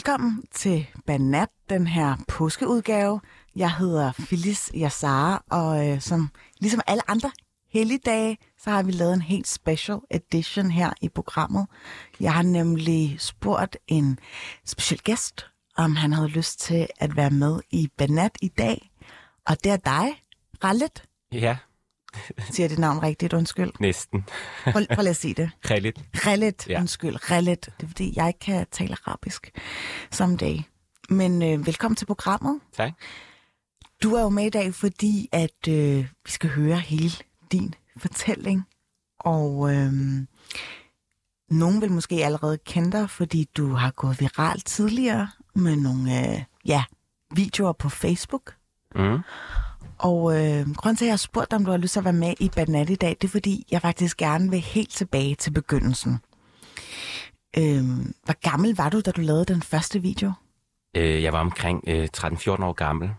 Velkommen 0.00 0.44
til 0.52 0.86
Banat, 1.06 1.48
den 1.70 1.86
her 1.86 2.16
påskeudgave. 2.28 3.20
Jeg 3.56 3.76
hedder 3.76 4.12
Phyllis 4.12 4.72
Yassara, 4.74 5.44
og 5.50 5.88
øh, 5.88 6.00
som 6.00 6.30
ligesom 6.60 6.80
alle 6.86 7.10
andre 7.10 7.30
helligdage, 7.72 8.38
så 8.58 8.70
har 8.70 8.82
vi 8.82 8.92
lavet 8.92 9.14
en 9.14 9.22
helt 9.22 9.48
special 9.48 9.98
edition 10.10 10.70
her 10.70 10.92
i 11.00 11.08
programmet. 11.08 11.66
Jeg 12.20 12.34
har 12.34 12.42
nemlig 12.42 13.16
spurgt 13.18 13.76
en 13.88 14.18
speciel 14.66 15.00
gæst, 15.00 15.46
om 15.76 15.96
han 15.96 16.12
havde 16.12 16.28
lyst 16.28 16.60
til 16.60 16.86
at 17.00 17.16
være 17.16 17.30
med 17.30 17.60
i 17.70 17.88
Banat 17.98 18.38
i 18.42 18.48
dag. 18.48 18.90
Og 19.46 19.64
det 19.64 19.72
er 19.72 19.76
dig, 19.76 20.22
Rallet. 20.64 21.04
Ja, 21.32 21.56
Siger 22.50 22.68
dit 22.68 22.78
navn 22.78 23.02
rigtigt? 23.02 23.32
Undskyld. 23.32 23.72
næsten. 23.80 24.24
Prøv, 24.64 24.86
prøv 24.94 25.02
lige 25.02 25.10
at 25.10 25.16
sige 25.16 25.34
det. 25.34 25.50
Kredit. 25.62 26.00
Rellet, 26.14 26.68
ja. 26.68 26.80
Undskyld, 26.80 27.30
rellet. 27.30 27.66
Det 27.66 27.82
er 27.82 27.86
fordi, 27.86 28.12
jeg 28.16 28.26
ikke 28.26 28.38
kan 28.38 28.66
tale 28.72 28.96
arabisk 29.06 29.50
someday. 30.10 30.58
Men 31.08 31.42
øh, 31.42 31.66
velkommen 31.66 31.96
til 31.96 32.06
programmet. 32.06 32.60
Tak. 32.72 32.92
Du 34.02 34.14
er 34.14 34.22
jo 34.22 34.28
med 34.28 34.46
i 34.46 34.50
dag, 34.50 34.74
fordi 34.74 35.28
at 35.32 35.68
øh, 35.68 36.06
vi 36.24 36.30
skal 36.30 36.50
høre 36.50 36.78
hele 36.78 37.12
din 37.52 37.74
fortælling. 37.96 38.66
Og 39.20 39.74
øh, 39.74 39.92
nogen 41.50 41.80
vil 41.80 41.92
måske 41.92 42.24
allerede 42.24 42.58
kende 42.58 42.92
dig, 42.92 43.10
fordi 43.10 43.48
du 43.56 43.72
har 43.72 43.90
gået 43.90 44.20
viralt 44.20 44.66
tidligere 44.66 45.28
med 45.54 45.76
nogle 45.76 46.30
øh, 46.30 46.42
ja, 46.64 46.84
videoer 47.34 47.72
på 47.72 47.88
Facebook. 47.88 48.54
Mm. 48.94 49.18
Og 50.02 50.32
øh, 50.36 50.74
grunden 50.76 50.96
til, 50.96 51.04
at 51.04 51.08
jeg 51.08 51.12
har 51.12 51.16
spurgt 51.16 51.50
dig, 51.50 51.56
om 51.56 51.64
du 51.64 51.70
har 51.70 51.78
lyst 51.78 51.92
til 51.92 52.00
at 52.00 52.04
være 52.04 52.12
med 52.12 52.34
i 52.40 52.50
Banat 52.56 52.90
i 52.90 52.94
dag, 52.94 53.16
det 53.20 53.24
er, 53.24 53.28
fordi 53.28 53.66
jeg 53.70 53.82
faktisk 53.82 54.16
gerne 54.16 54.50
vil 54.50 54.60
helt 54.60 54.90
tilbage 54.90 55.34
til 55.34 55.50
begyndelsen. 55.50 56.18
Øh, 57.58 57.84
hvor 58.24 58.50
gammel 58.50 58.76
var 58.76 58.88
du, 58.88 59.00
da 59.00 59.10
du 59.10 59.20
lavede 59.20 59.44
den 59.44 59.62
første 59.62 60.02
video? 60.02 60.32
Øh, 60.96 61.22
jeg 61.22 61.32
var 61.32 61.40
omkring 61.40 61.84
øh, 61.86 62.08
13-14 62.16 62.64
år 62.64 62.72
gammel. 62.72 63.10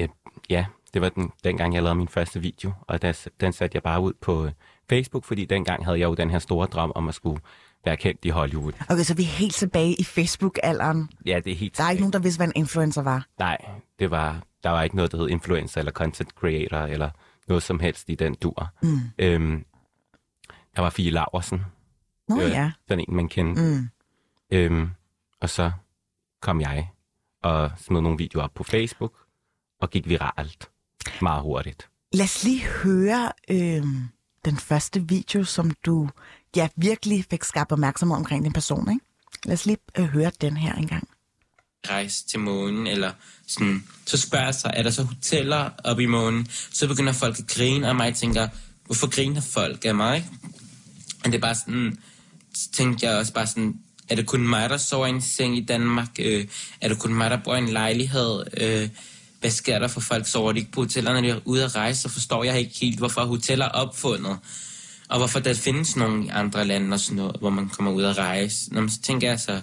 Øh, 0.00 0.08
ja, 0.50 0.66
det 0.94 1.02
var 1.02 1.08
den, 1.08 1.30
dengang, 1.44 1.74
jeg 1.74 1.82
lavede 1.82 1.98
min 1.98 2.08
første 2.08 2.40
video, 2.40 2.72
og 2.80 3.02
der, 3.02 3.26
den 3.40 3.52
satte 3.52 3.76
jeg 3.76 3.82
bare 3.82 4.00
ud 4.00 4.12
på 4.20 4.44
øh, 4.44 4.52
Facebook, 4.88 5.24
fordi 5.24 5.44
dengang 5.44 5.84
havde 5.84 5.98
jeg 5.98 6.06
jo 6.06 6.14
den 6.14 6.30
her 6.30 6.38
store 6.38 6.66
drøm 6.66 6.92
om 6.94 7.08
at 7.08 7.14
skulle 7.14 7.40
være 7.84 7.96
kendt 7.96 8.24
i 8.24 8.28
Hollywood. 8.28 8.72
Okay, 8.88 9.02
så 9.02 9.14
vi 9.14 9.22
er 9.22 9.26
helt 9.26 9.54
tilbage 9.54 9.94
i 9.94 10.04
Facebook-alderen. 10.04 11.08
Ja, 11.26 11.40
det 11.44 11.52
er 11.52 11.56
helt 11.56 11.78
Der 11.78 11.84
er 11.84 11.90
ikke 11.90 12.02
nogen, 12.02 12.12
der 12.12 12.18
vidste, 12.18 12.38
hvad 12.38 12.46
en 12.46 12.52
influencer 12.56 13.02
var. 13.02 13.26
Nej, 13.38 13.58
det 13.98 14.10
var, 14.10 14.42
der 14.64 14.70
var 14.70 14.82
ikke 14.82 14.96
noget, 14.96 15.12
der 15.12 15.18
hed 15.18 15.28
influencer 15.28 15.78
eller 15.80 15.92
content 15.92 16.30
creator 16.30 16.78
eller 16.78 17.10
noget 17.48 17.62
som 17.62 17.80
helst 17.80 18.08
i 18.08 18.14
den 18.14 18.34
dur. 18.34 18.68
Mm. 18.82 18.98
Øhm, 19.18 19.64
der 20.76 20.82
var 20.82 20.90
Fie 20.90 21.10
Laversen, 21.10 21.64
Nå 22.28 22.40
Øh, 22.40 22.50
ja. 22.50 22.72
sådan 22.88 23.04
en, 23.08 23.16
man 23.16 23.28
kendte. 23.28 23.62
Mm. 23.62 23.88
Øhm, 24.50 24.88
og 25.40 25.50
så 25.50 25.72
kom 26.42 26.60
jeg 26.60 26.90
og 27.42 27.70
smed 27.76 28.00
nogle 28.00 28.18
videoer 28.18 28.44
op 28.44 28.54
på 28.54 28.64
Facebook 28.64 29.12
og 29.80 29.90
gik 29.90 30.08
viralt 30.08 30.70
meget 31.22 31.42
hurtigt. 31.42 31.88
Lad 32.12 32.24
os 32.24 32.44
lige 32.44 32.64
høre 32.64 33.32
øh, 33.50 33.82
den 34.44 34.56
første 34.56 35.08
video, 35.08 35.44
som 35.44 35.70
du 35.86 36.08
ja, 36.56 36.68
virkelig 36.76 37.24
fik 37.30 37.44
skabt 37.44 37.72
opmærksomhed 37.72 38.16
omkring 38.16 38.44
din 38.44 38.52
person. 38.52 38.90
Ikke? 38.90 39.04
Lad 39.44 39.54
os 39.54 39.66
lige 39.66 39.78
øh, 39.98 40.04
høre 40.04 40.30
den 40.40 40.56
her 40.56 40.74
engang. 40.74 41.08
rejse 41.90 42.26
til 42.26 42.40
månen, 42.40 42.86
eller 42.86 43.12
sådan, 43.46 43.84
så 44.06 44.16
spørger 44.16 44.44
jeg 44.44 44.54
sig, 44.54 44.70
er 44.74 44.82
der 44.82 44.90
så 44.90 45.02
hoteller 45.02 45.70
oppe 45.84 46.02
i 46.02 46.06
månen? 46.06 46.48
Så 46.72 46.88
begynder 46.88 47.12
folk 47.12 47.38
at 47.38 47.46
grine, 47.46 47.88
og 47.88 47.96
mig 47.96 48.14
tænker, 48.14 48.48
hvorfor 48.86 49.10
griner 49.10 49.40
folk 49.40 49.84
af 49.84 49.94
mig? 49.94 50.28
Og 51.24 51.32
det 51.32 51.34
er 51.34 51.40
bare 51.40 51.54
sådan, 51.54 51.98
så 52.54 52.70
tænkte 52.72 53.06
jeg 53.06 53.16
også 53.18 53.32
bare 53.32 53.46
sådan, 53.46 53.74
er 54.08 54.14
det 54.14 54.26
kun 54.26 54.48
mig, 54.48 54.70
der 54.70 54.76
sover 54.76 55.06
i 55.06 55.10
en 55.10 55.22
seng 55.22 55.56
i 55.56 55.64
Danmark? 55.64 56.08
Øh, 56.18 56.46
er 56.80 56.88
det 56.88 56.98
kun 56.98 57.14
mig, 57.14 57.30
der 57.30 57.38
bor 57.44 57.54
i 57.54 57.58
en 57.58 57.68
lejlighed? 57.68 58.44
Øh, 58.56 58.88
hvad 59.40 59.50
sker 59.50 59.78
der 59.78 59.88
for 59.88 60.00
folk? 60.00 60.26
Sover 60.26 60.52
de 60.52 60.58
ikke 60.58 60.72
på 60.72 60.80
hotellerne? 60.80 61.20
når 61.20 61.28
de 61.28 61.34
er 61.34 61.40
ude 61.44 61.64
at 61.64 61.76
rejse? 61.76 62.00
Så 62.00 62.08
forstår 62.08 62.44
jeg 62.44 62.58
ikke 62.58 62.78
helt, 62.80 62.98
hvorfor 62.98 63.24
hoteller 63.24 63.64
er 63.64 63.68
opfundet. 63.68 64.38
Og 65.14 65.20
hvorfor 65.20 65.40
der 65.40 65.54
findes 65.54 65.96
nogle 65.96 66.32
andre 66.32 66.64
lande 66.64 66.94
og 66.94 67.00
sådan 67.00 67.16
noget, 67.16 67.36
hvor 67.40 67.50
man 67.50 67.68
kommer 67.68 67.92
ud 67.92 68.02
og 68.02 68.18
rejse. 68.18 68.74
Nå, 68.74 68.80
men 68.80 68.90
så 68.90 69.00
tænker 69.00 69.28
jeg 69.28 69.40
så, 69.40 69.60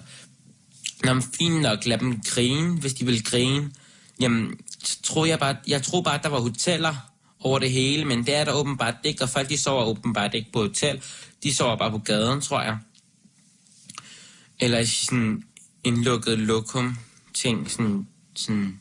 Nå, 1.04 1.14
men 1.14 1.22
fint 1.38 1.60
nok, 1.62 1.86
lad 1.86 1.98
dem 1.98 2.20
grine, 2.20 2.80
hvis 2.80 2.94
de 2.94 3.06
vil 3.06 3.24
grine. 3.24 3.70
Jamen, 4.20 4.60
så 4.84 5.02
tror 5.02 5.26
jeg 5.26 5.38
bare, 5.38 5.56
jeg 5.66 5.82
tror 5.82 6.02
bare, 6.02 6.14
at 6.14 6.22
der 6.22 6.28
var 6.28 6.40
hoteller 6.40 6.94
over 7.40 7.58
det 7.58 7.70
hele, 7.70 8.04
men 8.04 8.26
det 8.26 8.34
er 8.34 8.44
der 8.44 8.52
åbenbart 8.52 8.94
ikke, 9.04 9.22
og 9.22 9.28
folk 9.28 9.48
de 9.48 9.58
sover 9.58 9.84
åbenbart 9.84 10.34
ikke 10.34 10.52
på 10.52 10.60
hotel. 10.60 11.02
De 11.42 11.54
sover 11.54 11.76
bare 11.76 11.90
på 11.90 11.98
gaden, 11.98 12.40
tror 12.40 12.62
jeg. 12.62 12.78
Eller 14.60 14.78
i 14.78 14.86
sådan 14.86 15.44
en 15.84 16.04
lukket 16.04 16.38
lokum 16.38 16.96
ting, 17.34 17.70
sådan, 17.70 18.06
sådan 18.34 18.80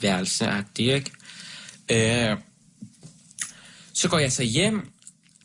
værelseagtigt, 0.00 0.94
ikke? 0.94 2.30
Øh, 2.30 2.36
så 3.92 4.08
går 4.08 4.18
jeg 4.18 4.32
så 4.32 4.42
hjem, 4.42 4.91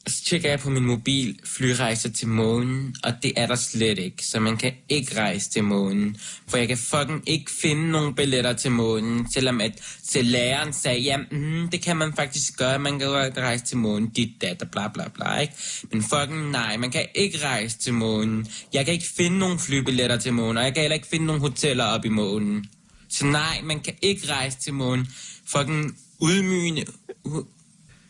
så 0.08 0.24
tjekker 0.24 0.50
jeg 0.50 0.60
på 0.60 0.70
min 0.70 0.86
mobil 0.86 1.40
flyrejser 1.46 2.10
til 2.10 2.28
månen, 2.28 2.96
og 3.04 3.14
det 3.24 3.34
er 3.36 3.48
der 3.48 3.56
slet 3.56 4.00
ikke. 4.00 4.26
Så 4.26 4.40
man 4.40 4.58
kan 4.58 4.74
ikke 4.90 5.20
rejse 5.22 5.50
til 5.50 5.64
månen. 5.64 6.18
For 6.48 6.58
jeg 6.58 6.68
kan 6.68 6.78
fucking 6.78 7.24
ikke 7.30 7.52
finde 7.52 7.92
nogen 7.92 8.16
billetter 8.16 8.54
til 8.54 8.72
månen, 8.72 9.32
selvom 9.34 9.62
at 9.62 9.72
til 10.10 10.26
læreren 10.26 10.74
sagde, 10.74 11.00
ja, 11.00 11.18
mm, 11.32 11.70
det 11.72 11.82
kan 11.82 11.98
man 11.98 12.14
faktisk 12.14 12.58
gøre, 12.58 12.80
man 12.80 13.00
kan 13.00 13.08
godt 13.08 13.38
rejse 13.38 13.66
til 13.66 13.78
månen, 13.78 14.10
dit, 14.10 14.42
dat, 14.42 14.62
og 14.62 14.70
bla 14.72 14.88
bla 14.88 15.08
bla, 15.14 15.38
ikke? 15.40 15.54
Men 15.92 16.04
fucking 16.04 16.50
nej, 16.52 16.78
man 16.78 16.92
kan 16.92 17.06
ikke 17.16 17.38
rejse 17.44 17.78
til 17.78 17.94
månen. 17.94 18.48
Jeg 18.74 18.86
kan 18.86 18.94
ikke 18.94 19.08
finde 19.18 19.40
nogen 19.40 19.60
flybilletter 19.60 20.18
til 20.18 20.34
månen, 20.34 20.58
og 20.58 20.64
jeg 20.64 20.74
kan 20.74 20.82
heller 20.82 20.96
ikke 20.96 21.08
finde 21.08 21.26
nogen 21.26 21.42
hoteller 21.42 21.84
op 21.84 22.06
i 22.06 22.10
månen. 22.10 22.66
Så 23.10 23.26
nej, 23.26 23.62
man 23.64 23.80
kan 23.80 23.94
ikke 24.02 24.28
rejse 24.32 24.58
til 24.58 24.74
månen. 24.74 25.08
Fucking 25.48 25.98
udmygende, 26.20 26.86
u- 27.28 27.46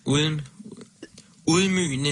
uden, 0.06 0.41
udmygende 1.47 2.09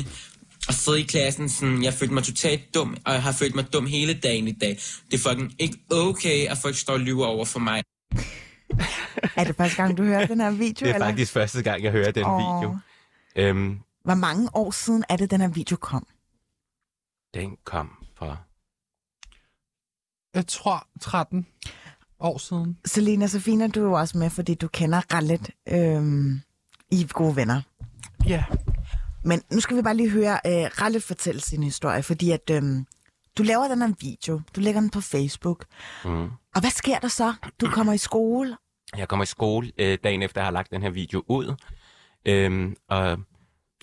og 0.68 0.74
sidde 0.74 1.00
i 1.00 1.04
klassen 1.04 1.50
sådan, 1.50 1.84
jeg 1.84 1.94
følte 1.94 2.14
mig 2.14 2.24
totalt 2.24 2.74
dum, 2.74 2.98
og 3.06 3.14
jeg 3.14 3.24
har 3.24 3.32
følt 3.32 3.56
mig 3.56 3.74
dum 3.74 3.86
hele 3.86 4.14
dagen 4.14 4.48
i 4.48 4.52
dag. 4.52 4.80
Det 5.12 5.14
er 5.14 5.30
fucking 5.30 5.54
ikke 5.60 5.78
okay, 5.92 6.48
at 6.48 6.58
folk 6.58 6.76
står 6.76 6.94
og 6.94 7.00
lyver 7.00 7.26
over 7.26 7.46
for 7.46 7.60
mig. 7.60 7.84
Er 9.36 9.44
det 9.44 9.56
første 9.56 9.76
gang, 9.82 9.98
du 9.98 10.04
hører 10.04 10.26
den 10.26 10.40
her 10.40 10.52
video? 10.52 10.86
Det 10.86 10.90
er 10.90 10.94
eller? 10.94 11.08
faktisk 11.08 11.32
første 11.32 11.62
gang, 11.64 11.84
jeg 11.84 11.92
hører 11.92 12.12
den 12.12 12.24
Åh. 12.26 12.38
video. 12.38 12.78
Øhm, 13.36 13.80
Hvor 14.04 14.16
mange 14.16 14.50
år 14.54 14.72
siden 14.72 15.04
er 15.10 15.16
det, 15.18 15.32
den 15.32 15.42
her 15.42 15.48
video 15.48 15.76
kom? 15.78 16.08
den 17.34 17.58
kom 17.64 17.90
fra... 18.18 18.38
Jeg 20.34 20.48
tror 20.48 20.88
13 21.02 21.48
år 22.20 22.38
siden. 22.38 22.78
Selina 22.86 23.28
Safina, 23.28 23.68
du 23.68 23.80
er 23.80 23.86
jo 23.86 23.94
også 23.94 24.18
med, 24.18 24.30
fordi 24.30 24.54
du 24.54 24.68
kender 24.68 25.02
Rallet. 25.14 25.50
Øhm, 25.68 26.42
I 26.92 27.02
er 27.02 27.08
gode 27.08 27.36
venner. 27.36 27.62
Ja. 28.28 28.44
Men 29.26 29.42
nu 29.52 29.60
skal 29.60 29.78
vi 29.78 29.82
bare 29.82 29.96
lige 29.98 30.10
høre 30.10 30.34
øh, 30.46 30.52
Rallet 30.82 31.04
fortælle 31.04 31.42
sin 31.42 31.64
historie, 31.64 32.04
fordi 32.04 32.32
at 32.32 32.50
øhm, 32.52 32.86
du 33.38 33.44
laver 33.44 33.68
den 33.68 33.82
her 33.82 33.94
video, 34.00 34.42
du 34.56 34.62
lægger 34.62 34.82
den 34.82 34.90
på 34.90 35.02
Facebook, 35.02 35.66
Mm. 36.06 36.24
og 36.56 36.62
hvad 36.62 36.70
sker 36.72 37.00
der 37.00 37.08
så? 37.08 37.34
Du 37.62 37.68
kommer 37.70 37.94
i 37.94 37.98
skole, 37.98 38.58
Jeg 38.98 39.08
kommer 39.08 39.24
i 39.24 39.26
skole 39.26 39.72
øh, 39.78 39.98
dagen 40.04 40.22
efter, 40.22 40.42
jeg 40.42 40.46
har 40.46 40.52
lagt 40.52 40.72
den 40.72 40.82
her 40.82 40.90
video 40.90 41.24
ud. 41.28 41.56
Øhm, 42.26 42.76
og 42.90 43.20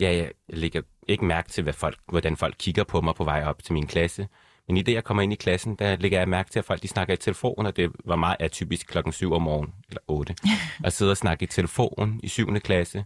ja, 0.00 0.12
jeg 0.16 0.30
lægger 0.48 0.82
ikke 1.08 1.24
mærke 1.24 1.50
til, 1.50 1.62
hvad 1.62 1.72
folk, 1.72 1.98
hvordan 2.08 2.36
folk 2.36 2.54
kigger 2.58 2.84
på 2.84 3.00
mig 3.00 3.14
på 3.14 3.24
vej 3.24 3.44
op 3.44 3.62
til 3.64 3.72
min 3.72 3.86
klasse. 3.86 4.28
Men 4.68 4.76
i 4.76 4.82
det, 4.82 4.92
jeg 4.92 5.04
kommer 5.04 5.22
ind 5.22 5.32
i 5.32 5.36
klassen, 5.36 5.74
der 5.74 5.96
lægger 5.96 6.18
jeg 6.18 6.28
mærke 6.28 6.50
til, 6.50 6.58
at 6.58 6.64
folk 6.64 6.82
de 6.82 6.88
snakker 6.88 7.14
i 7.14 7.16
telefon, 7.16 7.66
og 7.66 7.76
det 7.76 7.90
var 8.04 8.16
meget 8.16 8.36
atypisk 8.40 8.86
klokken 8.86 9.12
7 9.12 9.32
om 9.32 9.42
morgenen, 9.42 9.74
eller 9.88 10.00
8, 10.08 10.34
at 10.84 10.92
sidde 10.92 11.10
og 11.10 11.16
snakke 11.16 11.42
i 11.42 11.46
telefon 11.46 12.20
i 12.22 12.28
7. 12.28 12.60
klasse. 12.60 13.04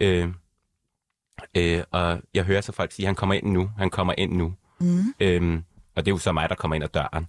Øh, 0.00 0.28
øh, 1.56 1.82
og 1.90 2.20
jeg 2.34 2.44
hører 2.44 2.60
så 2.60 2.72
folk 2.72 2.92
sige, 2.92 3.06
han 3.06 3.14
kommer 3.14 3.34
ind 3.34 3.46
nu, 3.46 3.70
han 3.78 3.90
kommer 3.90 4.14
ind 4.18 4.32
nu. 4.32 4.54
Mm. 4.80 5.14
Øhm, 5.20 5.64
og 5.96 6.04
det 6.06 6.10
er 6.10 6.14
jo 6.14 6.18
så 6.18 6.32
mig, 6.32 6.48
der 6.48 6.54
kommer 6.54 6.74
ind 6.74 6.84
ad 6.84 6.88
døren. 6.88 7.26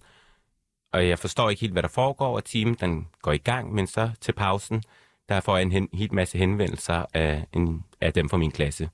Og 0.94 1.07
jeg 1.07 1.19
forstår 1.19 1.50
ikke 1.50 1.60
helt, 1.62 1.74
hvad 1.74 1.84
der 1.84 1.90
foregår, 1.90 2.36
og 2.36 2.46
timen 2.46 2.75
den 2.80 3.07
går 3.22 3.31
i 3.31 3.38
gang, 3.38 3.74
men 3.74 3.88
så 3.88 4.12
til 4.22 4.31
pausen, 4.31 4.84
der 5.30 5.40
får 5.40 5.56
jeg 5.57 5.62
en 5.66 5.72
hen, 5.72 5.90
helt 5.94 6.12
masse 6.12 6.38
henvendelser 6.38 7.06
af, 7.13 7.46
en, 7.54 7.84
af 8.02 8.13
dem 8.13 8.30
fra 8.30 8.38
min 8.38 8.52
klasse, 8.52 8.90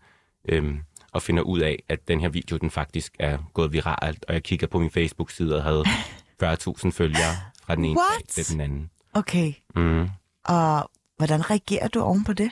øhm, 0.50 0.80
og 1.12 1.22
finder 1.22 1.44
ud 1.44 1.60
af, 1.60 1.84
at 1.90 2.07
den 2.07 2.19
her 2.22 2.30
video, 2.30 2.57
den 2.57 2.69
faktisk 2.72 3.16
er 3.19 3.38
gået 3.54 3.74
viralt, 3.74 4.25
og 4.28 4.34
jeg 4.34 4.44
kigger 4.44 4.68
på 4.68 4.80
min 4.80 4.92
Facebook-side 4.92 5.56
og 5.57 5.64
havde 5.64 5.84
40.000 6.44 6.90
følgere 6.92 7.34
fra 7.64 7.75
den 7.75 7.86
ene 7.86 8.00
What? 8.00 8.28
til 8.28 8.50
den 8.54 8.62
anden. 8.62 8.90
Okay, 9.14 9.54
Mm. 9.75 10.10
og 10.46 10.92
hvordan 11.18 11.50
reagerer 11.50 11.88
du 11.88 12.02
oven 12.02 12.24
på 12.24 12.34
det? 12.34 12.52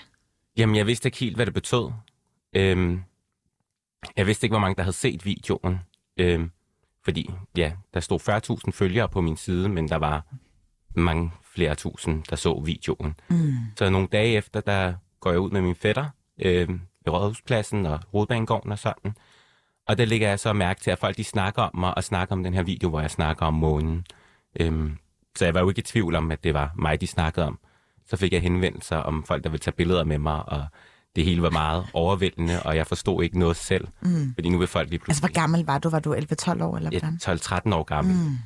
Jamen, 0.58 0.76
jeg 0.76 0.88
vidste 0.88 1.08
ikke 1.08 1.18
helt, 1.18 1.36
hvad 1.36 1.46
det 1.46 1.54
betød. 1.54 1.92
Øhm, 2.56 3.04
jeg 4.18 4.28
vidste 4.28 4.46
ikke, 4.46 4.54
hvor 4.54 4.60
mange, 4.60 4.76
der 4.76 4.84
havde 4.84 4.96
set 4.96 5.26
videoen. 5.26 5.80
Øhm, 6.18 6.52
fordi, 7.04 7.30
ja, 7.58 7.72
der 7.94 8.00
stod 8.00 8.20
40.000 8.66 8.72
følgere 8.72 9.10
på 9.10 9.22
min 9.22 9.38
side, 9.38 9.70
men 9.70 9.88
der 9.90 9.96
var 9.96 10.26
mange 10.96 11.32
flere 11.54 11.76
tusind, 11.76 12.24
der 12.24 12.36
så 12.36 12.62
videoen. 12.66 13.16
Mm. 13.30 13.54
Så 13.76 13.90
nogle 13.90 14.08
dage 14.08 14.38
efter, 14.38 14.62
der 14.62 14.94
går 15.20 15.32
jeg 15.32 15.40
ud 15.40 15.52
med 15.52 15.62
min 15.62 15.76
fætter 15.76 16.06
øhm, 16.42 16.82
ved 17.06 17.14
Rådhuspladsen 17.14 17.86
og 17.86 18.00
Rodbanegården 18.14 18.72
og 18.72 18.80
sådan. 18.80 19.16
Og 19.88 19.98
der 19.98 20.06
ligger 20.06 20.30
jeg 20.30 20.40
så 20.40 20.54
mærke 20.54 20.82
til, 20.82 20.92
at 20.92 21.00
folk 21.00 21.18
de 21.18 21.24
snakker 21.24 21.62
om 21.62 21.72
mig 21.74 21.98
og 21.98 22.04
snakker 22.04 22.36
om 22.36 22.44
den 22.44 22.54
her 22.54 22.64
video, 22.64 22.90
hvor 22.90 23.02
jeg 23.02 23.12
snakker 23.12 23.46
om 23.46 23.54
månen. 23.54 24.06
Øhm, 24.60 24.98
så 25.36 25.46
jeg 25.46 25.54
var 25.54 25.60
jo 25.60 25.70
ikke 25.70 25.80
i 25.80 25.84
tvivl 25.84 26.16
om, 26.16 26.32
at 26.32 26.44
det 26.44 26.54
var 26.54 26.72
mig, 26.76 27.02
de 27.02 27.08
snakkede 27.08 27.46
om. 27.46 27.60
Så 28.06 28.18
fik 28.18 28.34
jeg 28.34 28.42
henvendelser 28.42 28.98
om 28.98 29.24
folk, 29.24 29.44
der 29.44 29.50
ville 29.50 29.60
tage 29.60 29.76
billeder 29.76 30.04
med 30.04 30.18
mig, 30.18 30.50
og 30.50 30.66
det 31.16 31.26
hele 31.26 31.42
var 31.42 31.50
meget 31.50 31.86
overvældende, 31.94 32.64
og 32.64 32.76
jeg 32.76 32.88
forstod 32.88 33.24
ikke 33.24 33.40
noget 33.40 33.56
selv. 33.56 33.88
Mm. 34.02 34.34
Fordi 34.34 34.50
nu 34.50 34.58
vil 34.58 34.68
folk 34.68 34.90
lige 34.90 34.96
Altså, 34.98 35.06
pludselig... 35.06 35.30
hvor 35.30 35.42
gammel 35.42 35.66
var 35.66 35.80
du? 35.80 35.90
Var 35.90 36.00
du 36.00 36.16
11-12 36.16 36.64
år, 36.64 36.78
eller 36.78 36.90
hvordan? 36.90 37.20
Ja, 37.28 37.34
12-13 37.36 37.76
år 37.76 37.84
gammel. 37.84 38.16
Mm. 38.16 38.38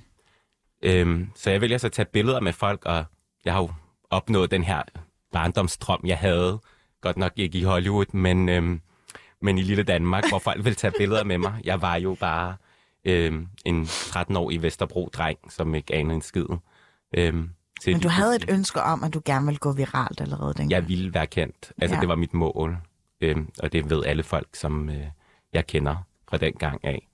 Øhm, 0.83 1.29
så 1.35 1.51
jeg 1.51 1.61
vælger 1.61 1.77
så 1.77 1.87
at 1.87 1.93
tage 1.93 2.05
billeder 2.05 2.39
med 2.39 2.53
folk, 2.53 2.85
og 2.85 3.05
jeg 3.45 3.53
har 3.53 3.61
jo 3.61 3.71
opnået 4.09 4.51
den 4.51 4.63
her 4.63 4.81
barndomsdrøm, 5.31 6.01
jeg 6.05 6.17
havde. 6.17 6.59
Godt 7.01 7.17
nok 7.17 7.31
ikke 7.35 7.57
i 7.57 7.63
Hollywood, 7.63 8.05
men, 8.13 8.49
øhm, 8.49 8.81
men 9.41 9.57
i 9.57 9.61
lille 9.61 9.83
Danmark, 9.83 10.29
hvor 10.29 10.39
folk 10.39 10.65
vil 10.65 10.75
tage 10.75 10.93
billeder 10.97 11.23
med 11.23 11.37
mig. 11.37 11.53
Jeg 11.63 11.81
var 11.81 11.95
jo 11.95 12.17
bare 12.19 12.55
øhm, 13.05 13.47
en 13.65 13.83
13-årig 13.83 14.61
Vesterbro-dreng, 14.61 15.37
som 15.49 15.75
ikke 15.75 15.95
anede 15.95 16.15
en 16.15 16.21
skid. 16.21 16.45
Øhm, 17.17 17.49
til 17.83 17.93
Men 17.93 18.01
du 18.01 18.07
havde 18.09 18.35
et 18.35 18.45
ønske 18.49 18.81
om, 18.81 19.03
at 19.03 19.13
du 19.13 19.21
gerne 19.25 19.45
ville 19.45 19.59
gå 19.59 19.71
viralt 19.71 20.21
allerede 20.21 20.53
dengang. 20.53 20.71
Jeg 20.71 20.87
ville 20.87 21.13
være 21.13 21.27
kendt. 21.27 21.71
Altså, 21.81 21.95
Ja. 21.95 22.01
det 22.01 22.09
var 22.09 22.15
mit 22.15 22.33
mål. 22.33 22.77
Øhm, 23.21 23.49
og 23.59 23.71
det 23.73 23.89
ved 23.89 24.03
alle 24.05 24.23
folk, 24.23 24.47
som 24.53 24.89
øh, 24.89 25.05
jeg 25.53 25.67
kender 25.67 25.95
fra 26.29 26.37
den 26.37 26.53
gang 26.53 26.85
af. 26.85 27.07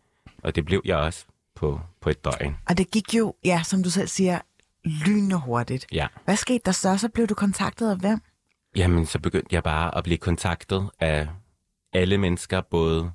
Og 0.44 0.56
det 0.56 0.66
blev 0.66 0.82
jeg 0.86 0.98
også 0.98 1.26
på, 1.56 1.82
på 2.02 2.10
et 2.10 2.26
døgn. 2.26 2.58
Og 2.70 2.78
det 2.78 2.92
gik 2.92 3.14
jo, 3.14 3.34
ja, 3.46 3.62
som 3.66 3.84
du 3.84 3.90
selv 3.90 4.08
siger, 4.08 4.40
lynende 4.86 5.36
hurtigt. 5.36 5.86
Ja. 5.92 6.08
Hvad 6.26 6.36
skete 6.36 6.62
der 6.66 6.72
så? 6.72 6.98
Så 6.98 7.10
blev 7.10 7.28
du 7.28 7.34
kontaktet 7.36 7.92
af 7.92 7.98
hvem? 7.98 8.22
Jamen, 8.76 9.06
så 9.06 9.20
begyndte 9.20 9.56
jeg 9.56 9.64
bare 9.64 9.98
at 9.98 10.04
blive 10.04 10.18
kontaktet 10.18 10.90
af 11.00 11.28
alle 11.94 12.18
mennesker, 12.18 12.62
både 12.62 13.12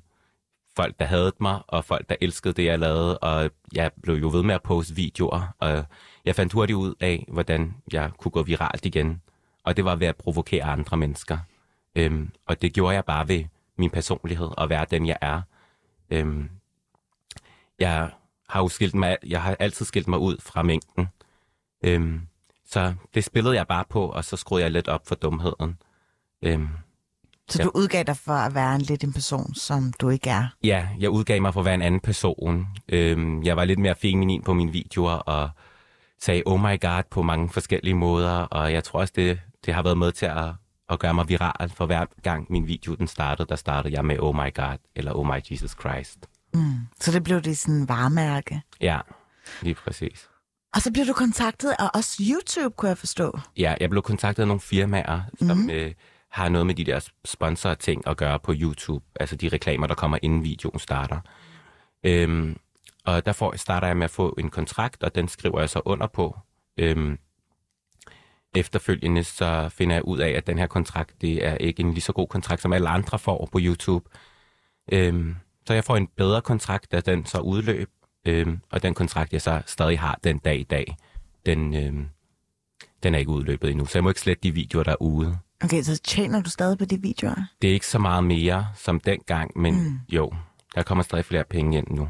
folk, 0.75 0.99
der 0.99 1.05
havde 1.05 1.31
mig, 1.39 1.59
og 1.67 1.85
folk, 1.85 2.09
der 2.09 2.15
elskede 2.21 2.53
det, 2.53 2.65
jeg 2.65 2.79
lavede, 2.79 3.17
og 3.17 3.49
jeg 3.73 3.91
blev 4.03 4.15
jo 4.15 4.29
ved 4.29 4.43
med 4.43 4.55
at 4.55 4.63
poste 4.63 4.95
videoer, 4.95 5.55
og 5.59 5.85
jeg 6.25 6.35
fandt 6.35 6.53
hurtigt 6.53 6.77
ud 6.77 6.93
af, 6.99 7.25
hvordan 7.31 7.73
jeg 7.93 8.11
kunne 8.17 8.31
gå 8.31 8.43
viralt 8.43 8.85
igen, 8.85 9.21
og 9.63 9.77
det 9.77 9.85
var 9.85 9.95
ved 9.95 10.07
at 10.07 10.15
provokere 10.15 10.63
andre 10.63 10.97
mennesker. 10.97 11.37
Øhm, 11.95 12.29
og 12.45 12.61
det 12.61 12.73
gjorde 12.73 12.95
jeg 12.95 13.05
bare 13.05 13.27
ved 13.27 13.43
min 13.77 13.89
personlighed, 13.89 14.49
og 14.57 14.69
være 14.69 14.85
den, 14.91 15.05
jeg 15.07 15.17
er. 15.21 15.41
Øhm, 16.09 16.49
jeg 17.79 18.09
har 18.49 18.61
jo 18.61 18.67
skilt 18.67 18.95
mig, 18.95 19.17
jeg 19.27 19.41
har 19.41 19.55
altid 19.59 19.85
skilt 19.85 20.07
mig 20.07 20.19
ud 20.19 20.37
fra 20.41 20.63
mængden. 20.63 21.07
Øhm, 21.83 22.21
så 22.69 22.93
det 23.13 23.23
spillede 23.23 23.55
jeg 23.55 23.67
bare 23.67 23.83
på, 23.89 24.05
og 24.05 24.25
så 24.25 24.37
skruede 24.37 24.63
jeg 24.63 24.71
lidt 24.71 24.87
op 24.87 25.07
for 25.07 25.15
dumheden. 25.15 25.77
Øhm, 26.41 26.67
Så 27.49 27.59
Ja. 27.59 27.63
du 27.63 27.71
udgav 27.75 28.03
dig 28.03 28.17
for 28.17 28.33
at 28.33 28.55
være 28.55 28.75
en 28.75 28.81
lidt 28.81 29.03
en 29.03 29.13
person, 29.13 29.53
som 29.55 29.93
du 30.01 30.09
ikke 30.09 30.29
er. 30.29 30.47
ja, 30.63 30.87
jeg 30.99 31.09
udgav 31.09 31.41
mig 31.41 31.53
for 31.53 31.59
at 31.59 31.65
være 31.65 31.73
en 31.75 31.81
anden 31.81 31.99
person. 32.01 32.67
Øhm, 32.89 33.43
jeg 33.43 33.57
var 33.57 33.65
lidt 33.65 33.79
mere 33.79 33.95
feminin 33.95 34.41
på 34.43 34.53
mine 34.53 34.71
videoer, 34.71 35.11
og 35.13 35.49
sagde 36.25 36.43
oh 36.45 36.59
my 36.59 36.81
god 36.81 37.03
på 37.11 37.21
mange 37.21 37.49
forskellige 37.49 37.93
måder, 37.93 38.31
og 38.31 38.73
jeg 38.73 38.83
tror 38.83 38.99
også, 38.99 39.13
det, 39.15 39.39
det 39.65 39.73
har 39.73 39.83
været 39.83 39.97
med 39.97 40.11
til 40.11 40.25
at, 40.25 40.51
at 40.89 40.99
gøre 40.99 41.13
mig 41.13 41.29
viral, 41.29 41.69
for 41.69 41.85
hver 41.85 42.05
gang 42.23 42.45
min 42.49 42.67
video 42.67 42.95
den 42.95 43.07
startede, 43.07 43.47
der 43.47 43.55
startede 43.55 43.93
jeg 43.93 44.05
med 44.05 44.19
oh 44.19 44.35
my 44.35 44.53
god, 44.53 44.77
eller 44.95 45.17
oh 45.17 45.27
my 45.27 45.51
Jesus 45.51 45.71
Christ. 45.71 46.19
Så 46.99 47.11
det 47.11 47.23
blev 47.23 47.41
det 47.41 47.57
sådan 47.57 47.89
varemærke. 47.89 48.61
Ja, 48.81 48.99
lige 49.61 49.75
præcis. 49.75 50.29
Og 50.75 50.81
så 50.81 50.93
blev 50.93 51.05
du 51.05 51.13
kontaktet 51.13 51.75
af 51.79 51.89
også 51.93 52.23
YouTube, 52.31 52.75
kunne 52.75 52.89
jeg 52.89 52.97
forstå. 52.97 53.39
Ja, 53.57 53.75
jeg 53.79 53.89
blev 53.89 54.01
kontaktet 54.01 54.43
af 54.43 54.47
nogle 54.47 54.61
firmaer, 54.61 55.21
som 55.39 55.57
mm. 55.57 55.69
øh, 55.69 55.93
har 56.31 56.49
noget 56.49 56.67
med 56.67 56.75
de 56.75 56.83
der 56.83 57.09
sponsor-ting 57.25 58.07
at 58.07 58.17
gøre 58.17 58.39
på 58.39 58.53
YouTube. 58.55 59.05
Altså 59.19 59.35
de 59.35 59.49
reklamer, 59.49 59.87
der 59.87 59.95
kommer 59.95 60.17
inden 60.21 60.43
videoen 60.43 60.79
starter. 60.79 61.19
Øhm, 62.03 62.57
og 63.05 63.25
der 63.25 63.33
får, 63.33 63.57
starter 63.57 63.87
jeg 63.87 63.97
med 63.97 64.03
at 64.03 64.11
få 64.11 64.35
en 64.39 64.49
kontrakt, 64.49 65.03
og 65.03 65.15
den 65.15 65.27
skriver 65.27 65.59
jeg 65.59 65.69
så 65.69 65.81
under 65.85 66.07
på. 66.07 66.37
Øhm, 66.77 67.17
efterfølgende 68.55 69.23
så 69.23 69.69
finder 69.69 69.95
jeg 69.95 70.05
ud 70.05 70.19
af, 70.19 70.29
at 70.29 70.47
den 70.47 70.57
her 70.57 70.67
kontrakt, 70.67 71.21
det 71.21 71.45
er 71.45 71.57
ikke 71.57 71.81
en 71.81 71.91
lige 71.91 72.01
så 72.01 72.13
god 72.13 72.27
kontrakt, 72.27 72.61
som 72.61 72.73
alle 72.73 72.89
andre 72.89 73.19
får 73.19 73.49
på 73.51 73.59
YouTube. 73.61 74.09
Øhm, 74.91 75.35
så 75.67 75.73
jeg 75.73 75.83
får 75.83 75.97
en 75.97 76.07
bedre 76.07 76.41
kontrakt, 76.41 76.91
da 76.91 76.99
den 76.99 77.25
så 77.25 77.39
udløb. 77.39 77.89
Øhm, 78.25 78.59
og 78.71 78.83
den 78.83 78.93
kontrakt, 78.93 79.33
jeg 79.33 79.41
så 79.41 79.61
stadig 79.65 79.99
har 79.99 80.19
den 80.23 80.37
dag 80.37 80.59
i 80.59 80.63
dag, 80.63 80.97
den, 81.45 81.75
øhm, 81.75 82.05
den 83.03 83.15
er 83.15 83.19
ikke 83.19 83.31
udløbet 83.31 83.69
endnu, 83.71 83.85
så 83.85 83.97
jeg 83.97 84.03
må 84.03 84.09
ikke 84.09 84.21
slette 84.21 84.43
de 84.43 84.51
videoer, 84.51 84.83
der 84.83 84.91
er 84.91 85.01
ude. 85.01 85.37
Okay, 85.63 85.81
så 85.81 86.01
tjener 86.01 86.41
du 86.41 86.49
stadig 86.49 86.77
på 86.77 86.85
de 86.85 87.01
videoer? 87.01 87.35
Det 87.61 87.69
er 87.69 87.73
ikke 87.73 87.87
så 87.87 87.99
meget 87.99 88.23
mere 88.23 88.67
som 88.75 88.99
dengang, 88.99 89.51
men 89.55 89.73
mm. 89.73 89.99
jo, 90.09 90.33
der 90.75 90.83
kommer 90.83 91.03
stadig 91.03 91.25
flere 91.25 91.43
penge 91.43 91.77
ind 91.77 91.87
nu. 91.87 92.09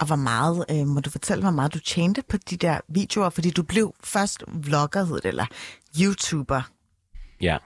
Og 0.00 0.06
hvor 0.06 0.16
meget, 0.16 0.64
øh, 0.70 0.86
må 0.86 1.00
du 1.00 1.10
fortælle, 1.10 1.42
hvor 1.42 1.50
meget 1.50 1.74
du 1.74 1.78
tjente 1.78 2.22
på 2.28 2.36
de 2.36 2.56
der 2.56 2.80
videoer? 2.88 3.30
Fordi 3.30 3.50
du 3.50 3.62
blev 3.62 3.94
først 4.04 4.44
vlogger, 4.48 5.04
hed 5.04 5.14
det, 5.16 5.24
eller 5.24 5.46
YouTuber. 6.00 6.62
Ja, 7.40 7.58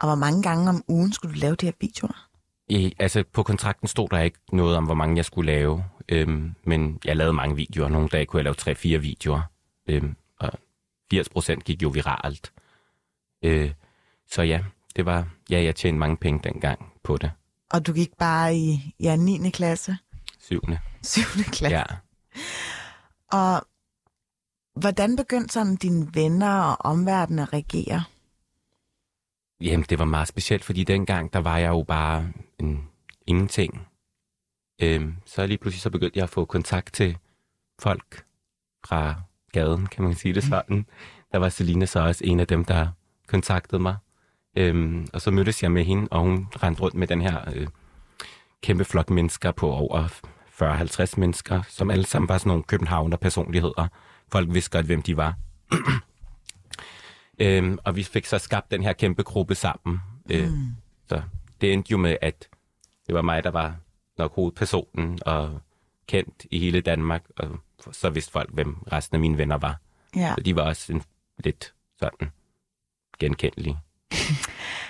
Og 0.00 0.06
hvor 0.08 0.14
mange 0.14 0.42
gange 0.42 0.68
om 0.68 0.84
ugen 0.88 1.12
skulle 1.12 1.34
du 1.34 1.40
lave 1.40 1.54
de 1.56 1.66
her 1.66 1.72
videoer? 1.80 2.28
I, 2.68 2.92
altså 2.98 3.24
på 3.32 3.42
kontrakten 3.42 3.88
stod 3.88 4.08
der 4.08 4.18
ikke 4.20 4.38
noget 4.52 4.76
om, 4.76 4.84
hvor 4.84 4.94
mange 4.94 5.16
jeg 5.16 5.24
skulle 5.24 5.52
lave, 5.52 5.84
øhm, 6.08 6.54
men 6.64 6.98
jeg 7.04 7.16
lavede 7.16 7.32
mange 7.32 7.56
videoer. 7.56 7.88
Nogle 7.88 8.08
dage 8.08 8.26
kunne 8.26 8.38
jeg 8.38 8.44
lave 8.44 8.96
3-4 8.96 8.96
videoer, 9.00 9.42
øhm, 9.88 10.16
og 10.40 10.50
80 11.10 11.28
procent 11.28 11.64
gik 11.64 11.82
jo 11.82 11.88
viralt. 11.88 12.52
Øh, 13.42 13.72
så 14.30 14.42
ja, 14.42 14.64
det 14.96 15.06
var, 15.06 15.28
ja, 15.50 15.62
jeg 15.62 15.76
tjente 15.76 15.98
mange 15.98 16.16
penge 16.16 16.40
dengang 16.44 16.92
på 17.04 17.16
det. 17.16 17.30
Og 17.70 17.86
du 17.86 17.92
gik 17.92 18.10
bare 18.18 18.56
i 18.56 18.94
ja, 19.00 19.16
9. 19.16 19.50
klasse, 19.50 19.96
Syvende. 20.46 20.78
7. 21.02 21.22
klasse. 21.52 21.76
Ja. 21.76 21.84
Og 23.32 23.66
hvordan 24.80 25.16
begyndte 25.16 25.52
sådan 25.52 25.76
dine 25.76 26.08
venner 26.14 26.60
og 26.60 26.76
omverdenen 26.90 27.38
at 27.38 27.52
reagere? 27.52 28.04
Jamen, 29.60 29.86
det 29.90 29.98
var 29.98 30.04
meget 30.04 30.28
specielt, 30.28 30.64
fordi 30.64 30.84
dengang, 30.84 31.32
der 31.32 31.38
var 31.38 31.58
jeg 31.58 31.68
jo 31.68 31.82
bare 31.88 32.32
en 32.58 32.88
ingenting. 33.26 33.86
Øhm, 34.82 35.16
så 35.24 35.46
lige 35.46 35.58
pludselig 35.58 35.82
så 35.82 35.90
begyndte 35.90 36.18
jeg 36.18 36.24
at 36.24 36.30
få 36.30 36.44
kontakt 36.44 36.94
til 36.94 37.18
folk 37.78 38.24
fra 38.86 39.14
gaden, 39.52 39.86
kan 39.86 40.04
man 40.04 40.14
sige 40.14 40.34
det 40.34 40.44
sådan. 40.44 40.86
Der 41.32 41.38
var 41.38 41.48
Selina 41.48 41.86
så 41.86 42.00
også 42.00 42.24
en 42.24 42.40
af 42.40 42.46
dem, 42.46 42.64
der 42.64 42.88
kontaktede 43.26 43.82
mig. 43.82 43.96
Øhm, 44.56 45.06
og 45.12 45.20
så 45.20 45.30
mødtes 45.30 45.62
jeg 45.62 45.72
med 45.72 45.84
hende, 45.84 46.08
og 46.10 46.20
hun 46.20 46.48
rendte 46.62 46.82
rundt 46.82 46.96
med 46.96 47.06
den 47.06 47.20
her 47.20 47.52
øh, 47.54 47.68
kæmpe 48.62 48.84
flok 48.84 49.10
mennesker 49.10 49.52
på 49.52 49.70
over 49.70 50.08
40-50 50.62 51.14
mennesker, 51.16 51.62
som 51.68 51.90
alle 51.90 52.06
sammen 52.06 52.28
var 52.28 52.38
sådan 52.38 52.48
nogle 52.48 52.62
københavner 52.62 53.16
personligheder. 53.16 53.88
Folk 54.32 54.54
vidste 54.54 54.70
godt, 54.70 54.86
hvem 54.86 55.02
de 55.02 55.16
var. 55.16 55.34
Øhm, 57.38 57.78
og 57.84 57.96
vi 57.96 58.02
fik 58.02 58.26
så 58.26 58.38
skabt 58.38 58.70
den 58.70 58.82
her 58.82 58.92
kæmpe 58.92 59.22
gruppe 59.22 59.54
sammen. 59.54 60.00
Øh, 60.30 60.50
så 61.08 61.22
det 61.60 61.72
endte 61.72 61.90
jo 61.90 61.96
med, 61.96 62.16
at 62.22 62.48
det 63.06 63.14
var 63.14 63.22
mig, 63.22 63.44
der 63.44 63.50
var 63.50 63.76
nok 64.18 64.34
hovedpersonen 64.34 65.18
og 65.26 65.60
kendt 66.06 66.46
i 66.50 66.58
hele 66.58 66.80
Danmark, 66.80 67.22
og 67.36 67.60
så 67.92 68.10
vidste 68.10 68.32
folk, 68.32 68.50
hvem 68.52 68.76
resten 68.92 69.14
af 69.14 69.20
mine 69.20 69.38
venner 69.38 69.58
var. 69.58 69.80
Ja. 70.16 70.34
Så 70.34 70.40
de 70.40 70.56
var 70.56 70.62
også 70.62 70.92
en, 70.92 71.02
lidt 71.38 71.74
sådan 71.98 72.30
genkendelige. 73.18 73.78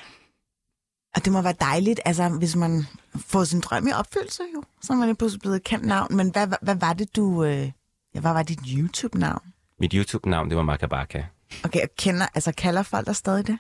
Og 1.17 1.25
det 1.25 1.33
må 1.33 1.43
være 1.43 1.55
dejligt, 1.61 2.01
altså 2.05 2.29
hvis 2.29 2.57
man 2.57 2.87
får 3.17 3.45
sin 3.45 3.61
drøm 3.61 3.87
i 3.87 3.93
opfyldelse 3.93 4.43
jo, 4.55 4.63
så 4.83 4.93
er 4.93 4.97
man 4.97 5.09
lige 5.09 5.17
pludselig 5.17 5.41
blevet 5.41 5.57
et 5.57 5.65
kendt 5.65 5.87
navn. 5.87 6.17
Men 6.17 6.31
hvad, 6.31 6.47
hvad, 6.63 6.75
var 6.75 6.93
det, 6.93 7.17
du... 7.17 7.45
Øh, 7.45 7.71
ja, 8.15 8.21
hvad 8.21 8.33
var 8.33 8.43
dit 8.43 8.61
YouTube-navn? 8.69 9.43
Mit 9.81 9.93
YouTube-navn, 9.93 10.49
det 10.49 10.57
var 10.57 10.63
Makabaka. 10.63 11.23
Okay, 11.65 11.81
og 11.83 11.89
kender, 11.99 12.27
altså 12.35 12.53
kalder 12.53 12.83
folk 12.83 13.07
der 13.07 13.13
stadig 13.13 13.47
det? 13.47 13.59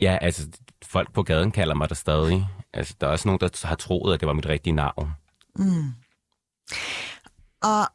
Ja, 0.00 0.18
altså, 0.20 0.48
folk 0.84 1.12
på 1.12 1.22
gaden 1.22 1.50
kalder 1.50 1.74
mig 1.74 1.88
der 1.88 1.94
stadig. 1.94 2.46
Altså, 2.74 2.94
der 3.00 3.06
er 3.06 3.10
også 3.10 3.28
nogen, 3.28 3.40
der 3.40 3.66
har 3.66 3.74
troet, 3.74 4.14
at 4.14 4.20
det 4.20 4.26
var 4.26 4.34
mit 4.34 4.46
rigtige 4.46 4.74
navn. 4.74 5.10
Og 7.62 7.86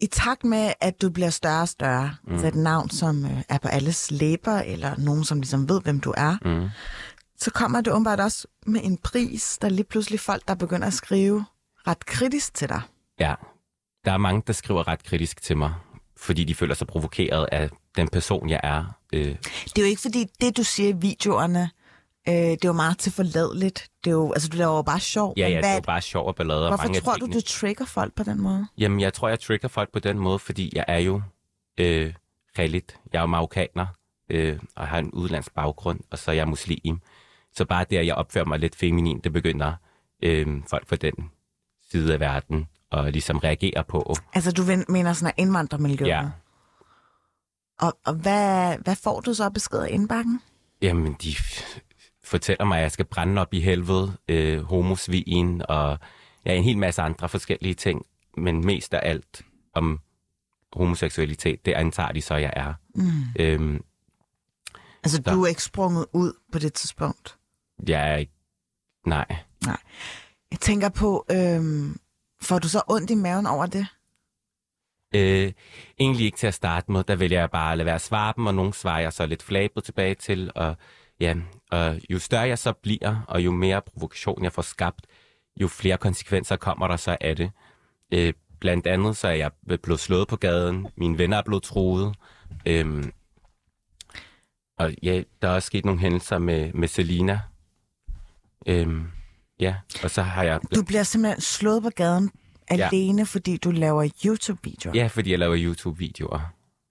i 0.00 0.06
takt 0.06 0.44
med, 0.44 0.72
at 0.80 1.02
du 1.02 1.10
bliver 1.10 1.30
større 1.30 1.62
og 1.62 1.68
større, 1.68 2.14
mm. 2.24 2.38
så 2.38 2.46
et 2.46 2.54
navn, 2.54 2.90
som 2.90 3.24
øh, 3.24 3.42
er 3.48 3.58
på 3.58 3.68
alles 3.68 4.10
læber, 4.10 4.58
eller 4.58 4.94
nogen, 4.98 5.24
som 5.24 5.40
ligesom 5.40 5.68
ved, 5.68 5.80
hvem 5.82 6.00
du 6.00 6.14
er, 6.16 6.36
Mm. 6.44 6.68
Så 7.38 7.50
kommer 7.50 7.80
det 7.80 7.92
åbenbart 7.92 8.20
også 8.20 8.46
med 8.66 8.80
en 8.84 8.96
pris, 8.98 9.58
der 9.60 9.68
er 9.68 9.72
lige 9.72 9.84
pludselig 9.84 10.20
folk, 10.20 10.48
der 10.48 10.54
begynder 10.54 10.86
at 10.86 10.92
skrive 10.92 11.44
ret 11.86 12.06
kritisk 12.06 12.54
til 12.54 12.68
dig. 12.68 12.80
Ja, 13.20 13.34
der 14.04 14.12
er 14.12 14.16
mange, 14.16 14.42
der 14.46 14.52
skriver 14.52 14.88
ret 14.88 15.02
kritisk 15.04 15.42
til 15.42 15.56
mig, 15.56 15.74
fordi 16.16 16.44
de 16.44 16.54
føler 16.54 16.74
sig 16.74 16.86
provokeret 16.86 17.46
af 17.52 17.70
den 17.96 18.08
person, 18.08 18.48
jeg 18.50 18.60
er. 18.62 18.84
Øh, 19.12 19.24
Det 19.24 19.78
er 19.78 19.82
jo 19.82 19.86
ikke 19.86 20.02
fordi, 20.02 20.26
det 20.40 20.56
du 20.56 20.62
siger 20.62 20.88
i 20.88 20.92
videoerne, 20.92 21.70
øh, 22.28 22.34
det 22.34 22.52
er 22.64 22.68
jo 22.68 22.72
meget 22.72 22.98
til 22.98 23.12
forladeligt. 23.12 23.88
Det 24.04 24.10
er 24.10 24.14
jo, 24.14 24.32
altså 24.32 24.48
du 24.48 24.56
laver 24.56 24.76
jo 24.76 24.82
bare 24.82 25.00
sjov. 25.00 25.34
ja, 25.36 25.48
ja, 25.48 25.56
det 25.56 25.64
er 25.64 25.74
jo 25.74 25.80
bare 25.80 26.00
sjov 26.02 26.26
og 26.26 26.34
ballade. 26.36 26.62
og 26.62 26.68
Hvorfor 26.68 26.84
mange 26.84 27.00
tror 27.00 27.14
du, 27.14 27.26
du 27.26 27.40
trigger 27.40 27.84
folk 27.84 28.14
på 28.14 28.22
den 28.22 28.40
måde? 28.40 28.66
Jamen, 28.78 29.00
jeg 29.00 29.14
tror, 29.14 29.28
jeg 29.28 29.40
trigger 29.40 29.68
folk 29.68 29.92
på 29.92 29.98
den 29.98 30.18
måde, 30.18 30.38
fordi 30.38 30.72
jeg 30.74 30.84
er 30.88 30.98
jo 30.98 31.22
øh, 31.80 32.14
realit. 32.58 32.96
Jeg 33.12 33.18
er 33.18 33.22
jo 33.22 33.26
marokkaner, 33.26 33.86
øh, 34.30 34.58
og 34.76 34.88
har 34.88 34.98
en 34.98 35.10
udlandsk 35.10 35.52
baggrund, 35.54 36.00
og 36.10 36.18
så 36.18 36.30
er 36.30 36.34
jeg 36.34 36.48
muslim. 36.48 37.00
Så 37.56 37.64
bare 37.64 37.84
det, 37.90 37.96
at 37.96 38.06
jeg 38.06 38.14
opfører 38.14 38.44
mig 38.44 38.58
lidt 38.58 38.76
feminin, 38.76 39.20
det 39.24 39.32
begynder 39.32 39.72
øh, 40.22 40.46
folk 40.70 40.88
fra 40.88 40.96
den 40.96 41.30
side 41.90 42.12
af 42.14 42.20
verden 42.20 42.66
og 42.90 43.12
ligesom 43.12 43.38
reagere 43.38 43.84
på. 43.88 44.14
Altså 44.34 44.52
du 44.52 44.62
mener 44.88 45.12
sådan 45.12 45.34
en 45.38 45.42
indvandrermiljø? 45.46 46.06
Ja, 46.06 46.28
Og, 47.80 47.98
og 48.04 48.14
hvad, 48.14 48.78
hvad 48.78 48.96
får 48.96 49.20
du 49.20 49.34
så 49.34 49.50
besked 49.50 49.78
af 49.78 49.88
indbakken? 49.90 50.40
Jamen, 50.82 51.12
de 51.22 51.34
fortæller 52.24 52.64
mig, 52.64 52.76
at 52.78 52.82
jeg 52.82 52.90
skal 52.92 53.04
brænde 53.04 53.40
op 53.42 53.54
i 53.54 53.60
helvede, 53.60 54.12
øh, 54.28 54.62
homosvin 54.62 55.62
og 55.68 55.98
ja, 56.44 56.54
en 56.54 56.62
hel 56.64 56.78
masse 56.78 57.02
andre 57.02 57.28
forskellige 57.28 57.74
ting. 57.74 58.06
Men 58.36 58.66
mest 58.66 58.94
af 58.94 59.00
alt 59.10 59.42
om 59.74 60.00
homoseksualitet, 60.72 61.66
det 61.66 61.72
antager 61.72 62.12
de 62.12 62.22
så, 62.22 62.34
jeg 62.34 62.52
er. 62.56 62.74
Mm. 62.94 63.10
Øhm, 63.38 63.80
Altså, 65.04 65.22
Så- 65.24 65.32
du 65.34 65.42
er 65.42 65.46
ikke 65.46 65.62
sprunget 65.62 66.06
ud 66.12 66.32
på 66.52 66.58
det 66.58 66.72
tidspunkt. 66.72 67.35
Jeg 67.88 68.12
er 68.12 68.16
ikke... 68.16 68.32
Nej. 69.06 69.40
Jeg 70.50 70.60
tænker 70.60 70.88
på, 70.88 71.26
øhm, 71.30 71.96
får 72.42 72.58
du 72.58 72.68
så 72.68 72.82
ondt 72.88 73.10
i 73.10 73.14
maven 73.14 73.46
over 73.46 73.66
det? 73.66 73.86
Øh, 75.14 75.52
egentlig 75.98 76.26
ikke 76.26 76.38
til 76.38 76.46
at 76.46 76.54
starte 76.54 76.92
med. 76.92 77.04
Der 77.04 77.16
vælger 77.16 77.38
jeg 77.40 77.50
bare 77.50 77.72
at 77.72 77.78
lade 77.78 77.86
være 77.86 77.94
at 77.94 78.00
svare 78.00 78.32
dem, 78.36 78.46
og 78.46 78.54
nogle 78.54 78.74
svarer 78.74 79.00
jeg 79.00 79.12
så 79.12 79.26
lidt 79.26 79.42
flabet 79.42 79.84
tilbage 79.84 80.14
til. 80.14 80.50
Og, 80.54 80.76
ja, 81.20 81.34
og 81.70 82.00
jo 82.10 82.18
større 82.18 82.48
jeg 82.48 82.58
så 82.58 82.72
bliver, 82.72 83.24
og 83.28 83.44
jo 83.44 83.50
mere 83.50 83.82
provokation 83.82 84.44
jeg 84.44 84.52
får 84.52 84.62
skabt, 84.62 85.06
jo 85.60 85.68
flere 85.68 85.98
konsekvenser 85.98 86.56
kommer 86.56 86.88
der 86.88 86.96
så 86.96 87.16
af 87.20 87.36
det. 87.36 87.50
Øh, 88.12 88.32
blandt 88.60 88.86
andet 88.86 89.16
så 89.16 89.28
er 89.28 89.32
jeg 89.32 89.50
blevet 89.82 90.00
slået 90.00 90.28
på 90.28 90.36
gaden, 90.36 90.88
mine 90.96 91.18
venner 91.18 91.36
er 91.36 91.42
blevet 91.42 91.62
truet. 91.62 92.14
Øhm, 92.66 93.12
og 94.78 94.94
ja, 95.02 95.22
der 95.42 95.48
er 95.48 95.54
også 95.54 95.66
sket 95.66 95.84
nogle 95.84 96.00
hændelser 96.00 96.38
med, 96.38 96.72
med 96.72 96.88
Selina. 96.88 97.40
Øhm, 98.66 99.06
ja, 99.60 99.76
og 100.02 100.10
så 100.10 100.22
har 100.22 100.42
jeg... 100.42 100.60
Du 100.74 100.82
bliver 100.82 101.02
simpelthen 101.02 101.40
slået 101.40 101.82
på 101.82 101.90
gaden 101.90 102.30
Ja. 102.70 102.88
alene, 102.92 103.26
fordi 103.26 103.56
du 103.56 103.70
laver 103.70 104.08
YouTube-videoer. 104.26 104.94
Ja, 104.94 105.06
fordi 105.06 105.30
jeg 105.30 105.38
laver 105.38 105.56
YouTube-videoer. 105.58 106.40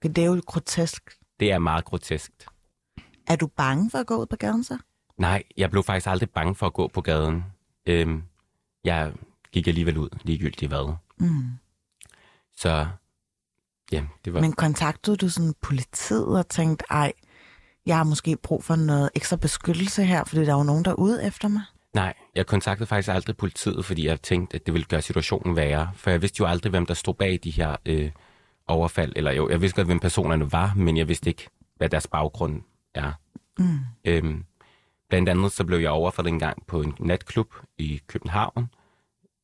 Det 0.02 0.18
er 0.18 0.24
jo 0.26 0.42
grotesk. 0.46 1.02
Det 1.40 1.52
er 1.52 1.58
meget 1.58 1.84
groteskt. 1.84 2.46
Er 3.26 3.36
du 3.36 3.46
bange 3.46 3.90
for 3.90 3.98
at 3.98 4.06
gå 4.06 4.16
ud 4.16 4.26
på 4.26 4.36
gaden 4.36 4.64
så? 4.64 4.78
Nej, 5.18 5.42
jeg 5.56 5.70
blev 5.70 5.82
faktisk 5.82 6.06
aldrig 6.06 6.30
bange 6.30 6.54
for 6.54 6.66
at 6.66 6.72
gå 6.72 6.88
på 6.88 7.00
gaden. 7.00 7.44
Øhm, 7.86 8.22
jeg 8.84 9.12
gik 9.52 9.68
alligevel 9.68 9.98
ud, 9.98 10.08
ligegyldigt 10.22 10.70
hvad. 10.70 10.94
Mm. 11.18 11.50
Så 12.56 12.86
ja, 13.92 14.04
det 14.24 14.34
var... 14.34 14.40
Men 14.40 14.52
kontaktede 14.52 15.16
du 15.16 15.28
sådan 15.28 15.54
politiet 15.62 16.38
og 16.38 16.48
tænkte, 16.48 16.84
ej, 16.90 17.12
jeg 17.86 17.96
har 17.96 18.04
måske 18.04 18.36
brug 18.36 18.64
for 18.64 18.76
noget 18.76 19.10
ekstra 19.14 19.36
beskyttelse 19.36 20.04
her, 20.04 20.24
fordi 20.24 20.40
der 20.44 20.52
er 20.52 20.56
jo 20.56 20.62
nogen, 20.62 20.84
der 20.84 20.90
er 20.90 20.94
ude 20.94 21.26
efter 21.26 21.48
mig? 21.48 21.62
Nej, 21.94 22.14
jeg 22.34 22.46
kontaktede 22.46 22.86
faktisk 22.86 23.08
aldrig 23.08 23.36
politiet, 23.36 23.84
fordi 23.84 24.06
jeg 24.06 24.22
tænkte, 24.22 24.54
at 24.54 24.66
det 24.66 24.74
ville 24.74 24.84
gøre 24.84 25.02
situationen 25.02 25.56
værre. 25.56 25.90
For 25.94 26.10
jeg 26.10 26.22
vidste 26.22 26.36
jo 26.40 26.46
aldrig, 26.46 26.70
hvem 26.70 26.86
der 26.86 26.94
stod 26.94 27.14
bag 27.14 27.38
de 27.44 27.50
her 27.50 27.76
øh, 27.86 28.10
overfald. 28.66 29.12
Eller 29.16 29.32
jo, 29.32 29.48
jeg 29.48 29.60
vidste 29.60 29.76
godt, 29.76 29.88
hvem 29.88 29.98
personerne 29.98 30.52
var, 30.52 30.72
men 30.76 30.96
jeg 30.96 31.08
vidste 31.08 31.30
ikke, 31.30 31.48
hvad 31.76 31.88
deres 31.88 32.06
baggrund 32.06 32.62
er. 32.94 33.12
Mm. 33.58 33.78
Øhm, 34.04 34.44
blandt 35.08 35.28
andet 35.28 35.52
så 35.52 35.64
blev 35.64 35.78
jeg 35.78 35.90
overfaldet 35.90 36.32
en 36.32 36.38
gang 36.38 36.66
på 36.66 36.80
en 36.80 36.94
natklub 37.00 37.54
i 37.78 38.00
København, 38.06 38.70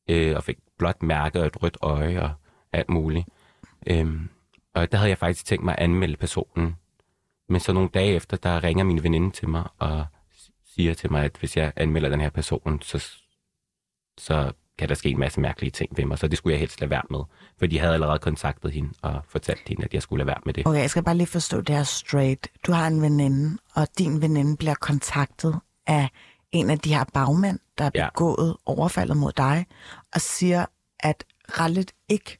øh, 0.09 0.35
og 0.35 0.43
fik 0.43 0.57
blot 0.77 1.03
mærke 1.03 1.39
og 1.39 1.45
et 1.45 1.63
rødt 1.63 1.77
øje 1.81 2.21
og 2.21 2.31
alt 2.73 2.89
muligt. 2.89 3.27
Øhm, 3.87 4.29
og 4.73 4.91
der 4.91 4.97
havde 4.97 5.09
jeg 5.09 5.17
faktisk 5.17 5.45
tænkt 5.45 5.65
mig 5.65 5.75
at 5.77 5.83
anmelde 5.83 6.17
personen. 6.17 6.75
Men 7.49 7.59
så 7.59 7.73
nogle 7.73 7.89
dage 7.93 8.13
efter, 8.15 8.37
der 8.37 8.63
ringer 8.63 8.83
min 8.83 9.03
veninde 9.03 9.31
til 9.31 9.49
mig 9.49 9.63
og 9.79 10.05
siger 10.75 10.93
til 10.93 11.11
mig, 11.11 11.23
at 11.23 11.37
hvis 11.39 11.57
jeg 11.57 11.73
anmelder 11.75 12.09
den 12.09 12.21
her 12.21 12.29
person, 12.29 12.81
så, 12.81 13.11
så 14.17 14.51
kan 14.77 14.89
der 14.89 14.95
ske 14.95 15.09
en 15.09 15.19
masse 15.19 15.39
mærkelige 15.41 15.71
ting 15.71 15.97
ved 15.97 16.05
mig. 16.05 16.19
Så 16.19 16.27
det 16.27 16.37
skulle 16.37 16.53
jeg 16.53 16.59
helst 16.59 16.81
lade 16.81 16.91
være 16.91 17.01
med. 17.09 17.19
For 17.59 17.65
de 17.65 17.79
havde 17.79 17.93
allerede 17.93 18.19
kontaktet 18.19 18.71
hende 18.71 18.89
og 19.01 19.21
fortalt 19.29 19.69
hende, 19.69 19.83
at 19.83 19.93
jeg 19.93 20.01
skulle 20.01 20.19
lade 20.19 20.27
være 20.27 20.41
med 20.45 20.53
det. 20.53 20.67
Okay, 20.67 20.79
jeg 20.79 20.89
skal 20.89 21.03
bare 21.03 21.17
lige 21.17 21.27
forstå 21.27 21.61
det 21.61 21.75
her 21.75 21.83
straight. 21.83 22.47
Du 22.67 22.71
har 22.71 22.87
en 22.87 23.01
veninde, 23.01 23.57
og 23.75 23.87
din 23.97 24.21
veninde 24.21 24.57
bliver 24.57 24.75
kontaktet 24.75 25.55
af 25.87 26.09
en 26.51 26.69
af 26.69 26.79
de 26.79 26.93
her 26.95 27.03
bagmænd, 27.13 27.59
der 27.77 27.89
Ja. 27.95 28.09
begået 28.09 28.57
overfaldet 28.65 29.17
mod 29.17 29.31
dig, 29.31 29.65
og 30.15 30.21
siger, 30.21 30.65
at 30.99 31.23
Rallet 31.59 31.91
ikke 32.09 32.37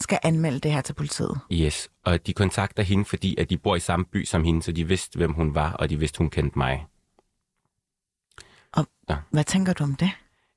skal 0.00 0.18
anmelde 0.22 0.58
det 0.60 0.72
her 0.72 0.80
til 0.80 0.94
politiet. 0.94 1.40
Yes, 1.52 1.88
og 2.04 2.26
de 2.26 2.32
kontakter 2.32 2.82
hende, 2.82 3.04
fordi 3.04 3.36
at 3.40 3.50
de 3.50 3.58
bor 3.58 3.76
i 3.76 3.80
samme 3.80 4.04
by 4.06 4.24
som 4.24 4.44
hende, 4.44 4.62
så 4.62 4.72
de 4.72 4.84
vidste, 4.88 5.16
hvem 5.16 5.32
hun 5.32 5.54
var, 5.54 5.72
og 5.72 5.90
de 5.90 5.98
vidste, 5.98 6.18
hun 6.18 6.30
kendte 6.30 6.58
mig. 6.58 6.86
Hvad 9.30 9.44
tænker 9.44 9.72
du 9.72 9.84
om 9.84 9.94
det? 9.94 10.10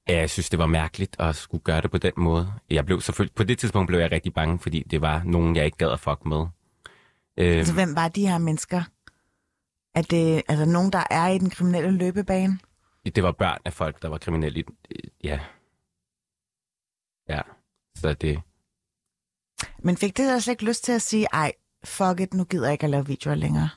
Ja, 0.09 0.17
jeg 0.17 0.29
synes, 0.29 0.49
det 0.49 0.59
var 0.59 0.65
mærkeligt 0.65 1.15
at 1.19 1.35
skulle 1.35 1.63
gøre 1.63 1.81
det 1.81 1.91
på 1.91 1.97
den 1.97 2.11
måde. 2.17 2.53
Jeg 2.69 2.85
blev 2.85 3.01
selvfølgelig, 3.01 3.35
på 3.35 3.43
det 3.43 3.59
tidspunkt 3.59 3.87
blev 3.87 3.99
jeg 3.99 4.11
rigtig 4.11 4.33
bange, 4.33 4.59
fordi 4.59 4.83
det 4.83 5.01
var 5.01 5.23
nogen, 5.25 5.55
jeg 5.55 5.65
ikke 5.65 5.77
gad 5.77 5.91
at 5.91 5.99
fuck 5.99 6.25
med. 6.25 6.45
Øh, 7.37 7.57
Altså, 7.57 7.73
hvem 7.73 7.95
var 7.95 8.07
de 8.07 8.27
her 8.27 8.37
mennesker? 8.37 8.83
Er 9.95 10.01
det 10.01 10.43
altså 10.47 10.65
nogen, 10.65 10.91
der 10.91 11.03
er 11.09 11.27
i 11.27 11.37
den 11.37 11.49
kriminelle 11.49 11.91
løbebane? 11.91 12.59
det 13.15 13.23
var 13.23 13.31
børn 13.31 13.57
af 13.65 13.73
folk, 13.73 14.01
der 14.01 14.07
var 14.09 14.17
kriminelle. 14.17 14.59
i- 14.59 14.65
Ja. 15.23 15.39
Ja, 17.29 17.41
så 17.95 18.13
det... 18.13 18.41
Men 19.79 19.97
fik 19.97 20.17
det 20.17 20.29
altså 20.29 20.51
ikke 20.51 20.65
lyst 20.65 20.83
til 20.83 20.91
at 20.91 21.01
sige, 21.01 21.27
ej, 21.33 21.53
fuck 21.83 22.19
it, 22.19 22.33
nu 22.33 22.43
gider 22.43 22.65
jeg 22.65 22.73
ikke 22.73 22.83
at 22.83 22.89
lave 22.89 23.07
videoer 23.07 23.35
længere? 23.35 23.69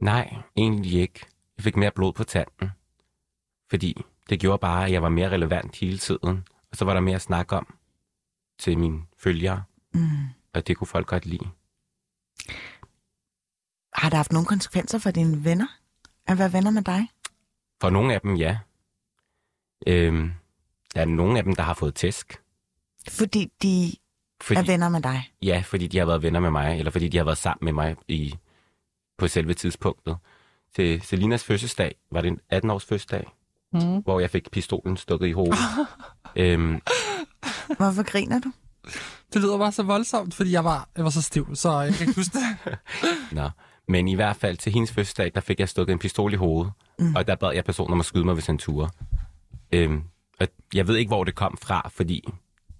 Nej, 0.00 0.34
egentlig 0.56 1.00
ikke. 1.00 1.26
Jeg 1.56 1.64
fik 1.64 1.76
mere 1.76 1.90
blod 1.90 2.12
på 2.12 2.24
tanden. 2.24 2.70
Fordi 3.70 4.02
det 4.30 4.40
gjorde 4.40 4.58
bare, 4.58 4.84
at 4.84 4.92
jeg 4.92 5.02
var 5.02 5.08
mere 5.08 5.30
relevant 5.30 5.76
hele 5.76 5.98
tiden. 5.98 6.48
Og 6.70 6.76
så 6.76 6.84
var 6.84 6.94
der 6.94 7.00
mere 7.00 7.14
at 7.14 7.22
snakke 7.22 7.56
om 7.56 7.74
til 8.58 8.78
mine 8.78 9.02
følgere. 9.18 9.62
Mm. 9.94 10.08
Og 10.54 10.66
det 10.66 10.76
kunne 10.76 10.86
folk 10.86 11.06
godt 11.06 11.26
lide. 11.26 11.48
Har 13.92 14.08
det 14.08 14.16
haft 14.16 14.32
nogle 14.32 14.46
konsekvenser 14.46 14.98
for 14.98 15.10
dine 15.10 15.44
venner? 15.44 15.66
At 16.26 16.38
være 16.38 16.52
venner 16.52 16.70
med 16.70 16.82
dig? 16.82 17.08
For 17.80 17.90
nogle 17.90 18.14
af 18.14 18.20
dem, 18.20 18.36
ja. 18.36 18.58
Øhm, 19.86 20.32
der 20.94 21.00
er 21.00 21.04
nogle 21.04 21.38
af 21.38 21.44
dem, 21.44 21.54
der 21.54 21.62
har 21.62 21.74
fået 21.74 21.94
tæsk. 21.94 22.42
Fordi 23.08 23.52
de 23.62 23.92
Fordi, 24.44 24.60
er 24.60 24.64
venner 24.64 24.88
med 24.88 25.02
dig? 25.02 25.30
Ja, 25.42 25.62
fordi 25.66 25.86
de 25.86 25.98
har 25.98 26.06
været 26.06 26.22
venner 26.22 26.40
med 26.40 26.50
mig, 26.50 26.78
eller 26.78 26.90
fordi 26.90 27.08
de 27.08 27.16
har 27.16 27.24
været 27.24 27.38
sammen 27.38 27.64
med 27.64 27.72
mig 27.72 27.96
i, 28.08 28.34
på 29.18 29.28
selve 29.28 29.54
tidspunktet. 29.54 30.16
Til 30.76 31.02
Selinas 31.02 31.44
fødselsdag, 31.44 31.94
var 32.12 32.20
det 32.20 32.28
en 32.28 32.40
18-års 32.54 32.84
fødselsdag, 32.84 33.26
Mm. 33.72 33.96
hvor 34.02 34.20
jeg 34.20 34.30
fik 34.30 34.50
pistolen 34.50 34.96
stukket 34.96 35.26
i 35.26 35.32
hovedet. 35.32 35.58
øhm, 36.36 36.80
Hvorfor 37.76 38.02
griner 38.02 38.38
du? 38.40 38.52
Det 39.32 39.42
lyder 39.42 39.58
bare 39.58 39.72
så 39.72 39.82
voldsomt, 39.82 40.34
fordi 40.34 40.52
jeg 40.52 40.64
var, 40.64 40.88
jeg 40.96 41.04
var 41.04 41.10
så 41.10 41.22
stiv, 41.22 41.56
så 41.56 41.80
jeg 41.80 41.94
kan 41.94 42.08
ikke 42.08 42.20
huske 42.20 42.38
det. 42.38 42.78
nå. 43.38 43.50
Men 43.88 44.08
i 44.08 44.14
hvert 44.14 44.36
fald 44.36 44.56
til 44.56 44.72
hendes 44.72 44.92
fødselsdag, 44.92 45.30
der 45.34 45.40
fik 45.40 45.60
jeg 45.60 45.68
stukket 45.68 45.92
en 45.92 45.98
pistol 45.98 46.32
i 46.32 46.36
hovedet, 46.36 46.72
mm. 46.98 47.14
og 47.16 47.26
der 47.26 47.34
bad 47.34 47.52
jeg 47.54 47.64
personen 47.64 47.92
om 47.92 48.00
at 48.00 48.06
skyde 48.06 48.24
mig, 48.24 48.34
hvis 48.34 48.46
han 48.46 48.58
turde. 48.58 48.90
Øhm, 49.72 50.02
og 50.40 50.48
jeg 50.74 50.88
ved 50.88 50.96
ikke, 50.96 51.08
hvor 51.08 51.24
det 51.24 51.34
kom 51.34 51.58
fra, 51.62 51.88
fordi 51.94 52.28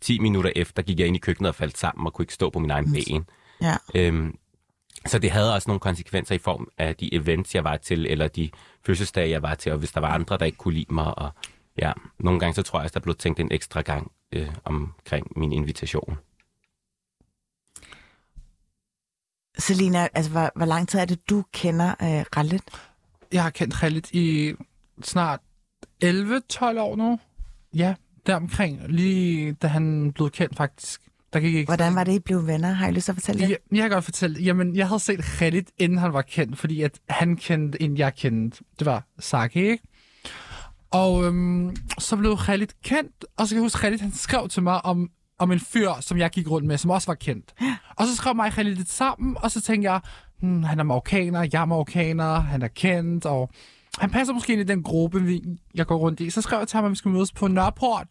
10 0.04 0.18
minutter 0.18 0.52
efter 0.56 0.82
gik 0.82 0.99
jeg 0.99 1.06
ind 1.06 1.16
i 1.16 1.18
køkkenet 1.18 1.49
og 1.49 1.54
faldt 1.54 1.78
sammen 1.78 2.06
og 2.06 2.12
kunne 2.12 2.23
ikke 2.23 2.34
stå 2.34 2.50
på 2.50 2.58
min 2.58 2.70
egen 2.70 2.92
ben. 2.92 3.25
Ja. 3.62 3.76
Øhm, 3.94 4.38
så 5.06 5.18
det 5.18 5.30
havde 5.30 5.54
også 5.54 5.68
nogle 5.68 5.80
konsekvenser 5.80 6.34
i 6.34 6.38
form 6.38 6.68
af 6.78 6.96
de 6.96 7.14
events, 7.14 7.54
jeg 7.54 7.64
var 7.64 7.76
til, 7.76 8.06
eller 8.06 8.28
de 8.28 8.50
fødselsdage, 8.87 9.30
jeg 9.30 9.42
var 9.42 9.54
til, 9.54 9.73
og 9.73 9.78
hvis 9.78 9.92
der 9.92 10.00
var 10.00 10.08
andre, 10.08 10.38
der 10.38 10.44
ikke 10.44 10.58
kunne 10.58 10.75
lide 10.75 10.94
mig. 10.94 11.18
Og 11.18 11.30
ja, 11.78 11.92
nogle 12.18 12.40
gange 12.40 12.54
så 12.54 12.62
tror 12.62 12.78
jeg 12.78 12.84
også, 12.84 12.94
der 12.94 13.00
blev 13.00 13.14
tænkt 13.14 13.40
en 13.40 13.52
ekstra 13.52 13.80
gang 13.80 14.12
øh, 14.32 14.54
omkring 14.64 15.38
min 15.38 15.52
invitation. 15.52 16.18
Selina, 19.58 20.08
altså, 20.14 20.30
hvor, 20.30 20.50
hvor 20.56 20.66
lang 20.66 20.88
tid 20.88 20.99
er 21.00 21.04
det, 21.04 21.30
du 21.30 21.44
kender 21.52 21.90
øh, 21.90 22.25
Rallet? 22.37 22.62
Jeg 23.32 23.42
har 23.42 23.50
kendt 23.50 23.75
Khalid 23.75 24.14
i 24.14 24.54
snart 25.02 25.40
11-12 26.04 26.11
år 26.80 26.96
nu. 26.96 27.18
Ja, 27.75 27.94
deromkring. 28.26 28.81
Lige 28.88 29.52
da 29.52 29.66
han 29.66 30.12
blev 30.12 30.31
kendt, 30.31 30.57
faktisk. 30.57 31.00
Der 31.33 31.40
gik 31.40 31.54
ikke... 31.54 31.66
Hvordan 31.66 31.95
var 31.95 32.04
det, 32.04 32.12
I 32.12 32.19
blev 32.19 32.47
venner? 32.47 32.73
Har 32.73 32.88
I 32.88 32.93
lyst 32.93 33.04
til 33.04 33.12
at 33.12 33.16
fortælle 33.16 33.40
det? 33.40 33.50
Ja, 33.50 33.54
jeg 33.73 33.83
kan 33.83 33.90
godt 33.90 34.04
fortælle. 34.04 34.43
Jamen, 34.43 34.76
jeg 34.76 34.88
havde 34.88 35.00
set 35.00 35.21
Khalid, 35.25 35.62
inden 35.78 35.99
han 35.99 36.12
var 36.12 36.23
kendt, 36.23 36.59
fordi 36.59 36.83
at 36.83 37.00
han 37.09 37.37
kendte 37.37 37.83
en, 37.83 37.97
jeg 37.99 38.14
kendte. 38.14 38.64
Det 38.78 38.87
var 38.87 39.07
Saki, 39.19 39.61
ikke? 39.61 39.85
Og 40.90 41.25
øhm, 41.25 41.76
så 41.99 42.16
blev 42.16 42.37
Khalid 42.37 42.66
kendt, 42.85 43.25
og 43.37 43.49
så 43.49 43.54
kan 43.54 43.57
jeg 43.57 43.64
huske, 43.64 43.78
Khalid 43.78 43.99
han 43.99 44.12
skrev 44.12 44.49
til 44.49 44.62
mig 44.62 44.85
om, 44.85 45.11
om 45.38 45.52
en 45.52 45.61
fyr, 45.61 45.90
som 46.00 46.19
jeg 46.19 46.31
gik 46.31 46.50
rundt 46.50 46.66
med, 46.66 46.78
som 46.78 46.90
også 46.90 47.07
var 47.07 47.14
kendt. 47.14 47.54
Og 47.97 48.07
så 48.07 48.16
skrev 48.16 48.35
mig 48.35 48.47
og 48.47 48.52
Khalid 48.52 48.75
lidt 48.75 48.90
sammen, 48.90 49.37
og 49.43 49.50
så 49.50 49.61
tænkte 49.61 49.93
jeg, 49.93 50.00
hmm, 50.40 50.62
han 50.62 50.78
er 50.78 50.85
marokkaner, 50.85 51.49
jeg 51.52 51.61
er 51.61 51.64
marokkaner, 51.64 52.40
han 52.40 52.62
er 52.62 52.69
kendt, 52.69 53.26
og 53.26 53.50
han 53.98 54.10
passer 54.10 54.34
måske 54.34 54.52
ind 54.52 54.60
i 54.60 54.64
den 54.64 54.82
gruppe, 54.82 55.22
vi, 55.22 55.42
jeg 55.74 55.86
går 55.86 55.96
rundt 55.96 56.20
i. 56.20 56.30
Så 56.30 56.42
skrev 56.42 56.58
jeg 56.58 56.68
til 56.68 56.76
ham, 56.76 56.84
at 56.84 56.90
vi 56.90 56.96
skulle 56.96 57.14
mødes 57.14 57.32
på 57.32 57.48
Nørreport, 57.48 58.06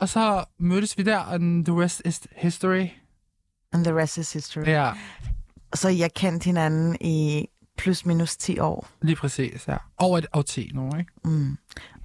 og 0.00 0.08
så 0.08 0.44
mødtes 0.58 0.98
vi 0.98 1.02
der, 1.02 1.18
and 1.18 1.64
the 1.64 1.82
rest 1.82 2.02
is 2.04 2.20
history. 2.36 2.86
And 3.72 3.84
the 3.84 3.94
rest 3.96 4.18
is 4.18 4.32
history. 4.32 4.66
Ja, 4.66 4.92
Så 5.74 5.88
I 5.88 5.98
har 6.00 6.08
kendt 6.08 6.44
hinanden 6.44 6.96
i 7.00 7.46
plus 7.78 8.06
minus 8.06 8.36
10 8.36 8.58
år. 8.58 8.88
lige 9.02 9.16
præcis, 9.16 9.68
ja. 9.68 9.76
Over 9.98 10.18
et 10.18 10.26
årti 10.32 10.70
nu, 10.74 10.96
ikke? 10.98 11.12
Mm. 11.24 11.56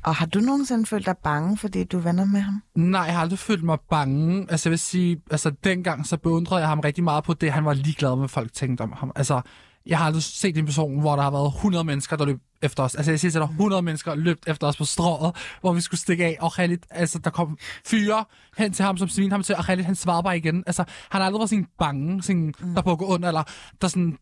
Og 0.04 0.16
har 0.16 0.26
du 0.26 0.40
nogensinde 0.40 0.86
følt 0.86 1.06
dig 1.06 1.18
bange, 1.24 1.58
fordi 1.58 1.84
du 1.84 1.98
er 1.98 2.02
venner 2.02 2.26
med 2.26 2.40
ham? 2.42 2.64
Nej, 2.76 3.02
jeg 3.02 3.14
har 3.14 3.22
aldrig 3.22 3.40
følt 3.40 3.64
mig 3.64 3.78
bange. 3.90 4.48
Altså, 4.52 4.70
jeg 4.70 4.72
vil 4.72 4.80
sige, 4.80 5.22
altså, 5.32 5.50
dengang 5.64 6.06
så 6.08 6.18
beundrede 6.18 6.60
jeg 6.62 6.70
ham 6.70 6.80
rigtig 6.80 7.04
meget 7.04 7.24
på 7.24 7.34
det, 7.34 7.52
han 7.52 7.66
var 7.66 7.74
ligeglad 7.74 8.10
med, 8.10 8.18
hvad 8.18 8.30
folk 8.30 8.54
tænkte 8.54 8.82
om 8.82 8.92
ham. 8.92 9.12
Altså, 9.16 9.42
jeg 9.86 9.98
har 9.98 10.06
aldrig 10.06 10.24
set 10.24 10.58
en 10.58 10.66
person, 10.66 11.00
hvor 11.00 11.16
der 11.16 11.24
har 11.24 11.32
været 11.32 11.48
100 11.56 11.84
mennesker, 11.84 12.16
der 12.16 12.26
løb 12.26 12.40
efter 12.66 12.84
os. 12.84 12.96
Altså, 12.96 13.12
jeg 13.12 13.20
siger 13.20 13.32
til 13.32 13.42
dig, 13.42 13.50
100 13.50 13.82
mennesker 13.82 14.16
løb 14.16 14.40
efter 14.48 14.68
os 14.68 14.78
på 14.78 14.86
strået, 14.86 15.36
hvor 15.62 15.74
vi 15.74 15.82
skulle 15.82 16.00
stikke 16.00 16.26
af, 16.26 16.38
og 16.40 16.54
Khalid, 16.54 16.78
altså, 16.90 17.20
der 17.20 17.30
kom 17.30 17.58
fyre 17.86 18.26
hen 18.58 18.74
til 18.74 18.86
ham, 18.86 18.98
som 18.98 19.10
svinede 19.10 19.32
ham 19.32 19.44
til, 19.44 19.56
og 19.56 19.64
Khalid, 19.66 19.84
han 19.84 19.96
svarede 19.96 20.24
bare 20.24 20.38
igen. 20.38 20.64
Altså, 20.68 20.84
han 21.10 21.22
har 21.22 21.26
aldrig 21.26 21.40
været 21.40 21.50
sådan 21.50 21.68
bange, 21.80 22.24
sådan, 22.24 22.54
der 22.76 22.82
på 22.82 22.92
at 22.92 22.98
gå 22.98 23.06
under, 23.06 23.28
eller 23.28 23.44
der 23.82 23.88
sådan, 23.88 24.18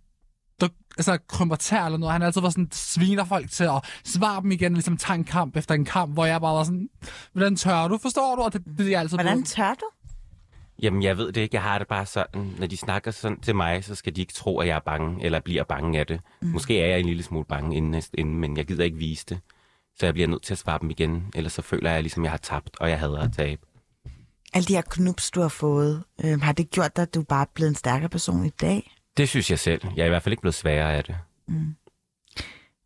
der, 0.62 0.67
altså, 0.97 1.17
krymper 1.27 1.55
tær 1.55 1.85
eller 1.85 1.97
noget. 1.97 2.12
Han 2.12 2.21
har 2.21 2.25
altid 2.25 2.41
været 2.41 2.53
sådan, 2.53 2.69
sviner 2.71 3.25
folk 3.25 3.51
til 3.51 3.63
at 3.63 3.81
svare 4.05 4.41
dem 4.41 4.51
igen, 4.51 4.73
ligesom 4.73 4.97
tager 4.97 5.15
en 5.15 5.23
kamp 5.23 5.57
efter 5.57 5.75
en 5.75 5.85
kamp, 5.85 6.13
hvor 6.13 6.25
jeg 6.25 6.41
bare 6.41 6.55
var 6.55 6.63
sådan, 6.63 6.89
hvordan 7.33 7.55
tør 7.55 7.88
du, 7.88 7.97
forstår 7.97 8.35
du? 8.35 8.41
Og 8.41 8.53
det, 8.53 8.62
det 8.77 8.85
er 8.85 8.89
jeg 8.89 9.00
altid 9.00 9.17
Hvordan 9.17 9.43
tør 9.43 9.73
du? 9.73 9.85
Jamen, 10.83 11.03
jeg 11.03 11.17
ved 11.17 11.31
det 11.31 11.41
ikke. 11.41 11.55
Jeg 11.55 11.63
har 11.63 11.77
det 11.77 11.87
bare 11.87 12.05
sådan, 12.05 12.55
når 12.59 12.67
de 12.67 12.77
snakker 12.77 13.11
sådan 13.11 13.39
til 13.39 13.55
mig, 13.55 13.83
så 13.83 13.95
skal 13.95 14.15
de 14.15 14.21
ikke 14.21 14.33
tro, 14.33 14.59
at 14.59 14.67
jeg 14.67 14.75
er 14.75 14.79
bange, 14.79 15.25
eller 15.25 15.39
bliver 15.39 15.63
bange 15.63 15.99
af 15.99 16.07
det. 16.07 16.21
Mm. 16.41 16.47
Måske 16.47 16.79
er 16.79 16.87
jeg 16.87 16.99
en 16.99 17.05
lille 17.05 17.23
smule 17.23 17.45
bange 17.45 17.77
inden, 17.77 18.03
inden, 18.13 18.39
men 18.39 18.57
jeg 18.57 18.65
gider 18.65 18.83
ikke 18.83 18.97
vise 18.97 19.25
det. 19.29 19.39
Så 19.95 20.05
jeg 20.05 20.13
bliver 20.13 20.27
nødt 20.27 20.43
til 20.43 20.53
at 20.53 20.57
svare 20.57 20.79
dem 20.81 20.89
igen, 20.89 21.31
ellers 21.35 21.53
så 21.53 21.61
føler 21.61 21.91
jeg 21.91 22.01
ligesom, 22.01 22.23
jeg 22.23 22.31
har 22.31 22.37
tabt, 22.37 22.77
og 22.79 22.89
jeg 22.89 22.99
hader 22.99 23.19
at 23.19 23.33
tabe. 23.33 23.61
Alle 24.53 24.65
de 24.65 24.73
her 24.73 24.81
knups, 24.89 25.31
du 25.31 25.41
har 25.41 25.47
fået, 25.47 26.03
øh, 26.25 26.41
har 26.41 26.51
det 26.51 26.69
gjort 26.69 26.95
dig, 26.95 27.01
at 27.01 27.13
du 27.13 27.23
bare 27.23 27.41
er 27.41 27.51
blevet 27.53 27.69
en 27.69 27.75
stærkere 27.75 28.09
person 28.09 28.45
i 28.45 28.49
dag? 28.49 28.91
Det 29.17 29.29
synes 29.29 29.51
jeg 29.51 29.59
selv. 29.59 29.81
Jeg 29.95 30.01
er 30.01 30.05
i 30.05 30.09
hvert 30.09 30.23
fald 30.23 30.33
ikke 30.33 30.41
blevet 30.41 30.55
sværere 30.55 30.93
af 30.93 31.03
det. 31.03 31.15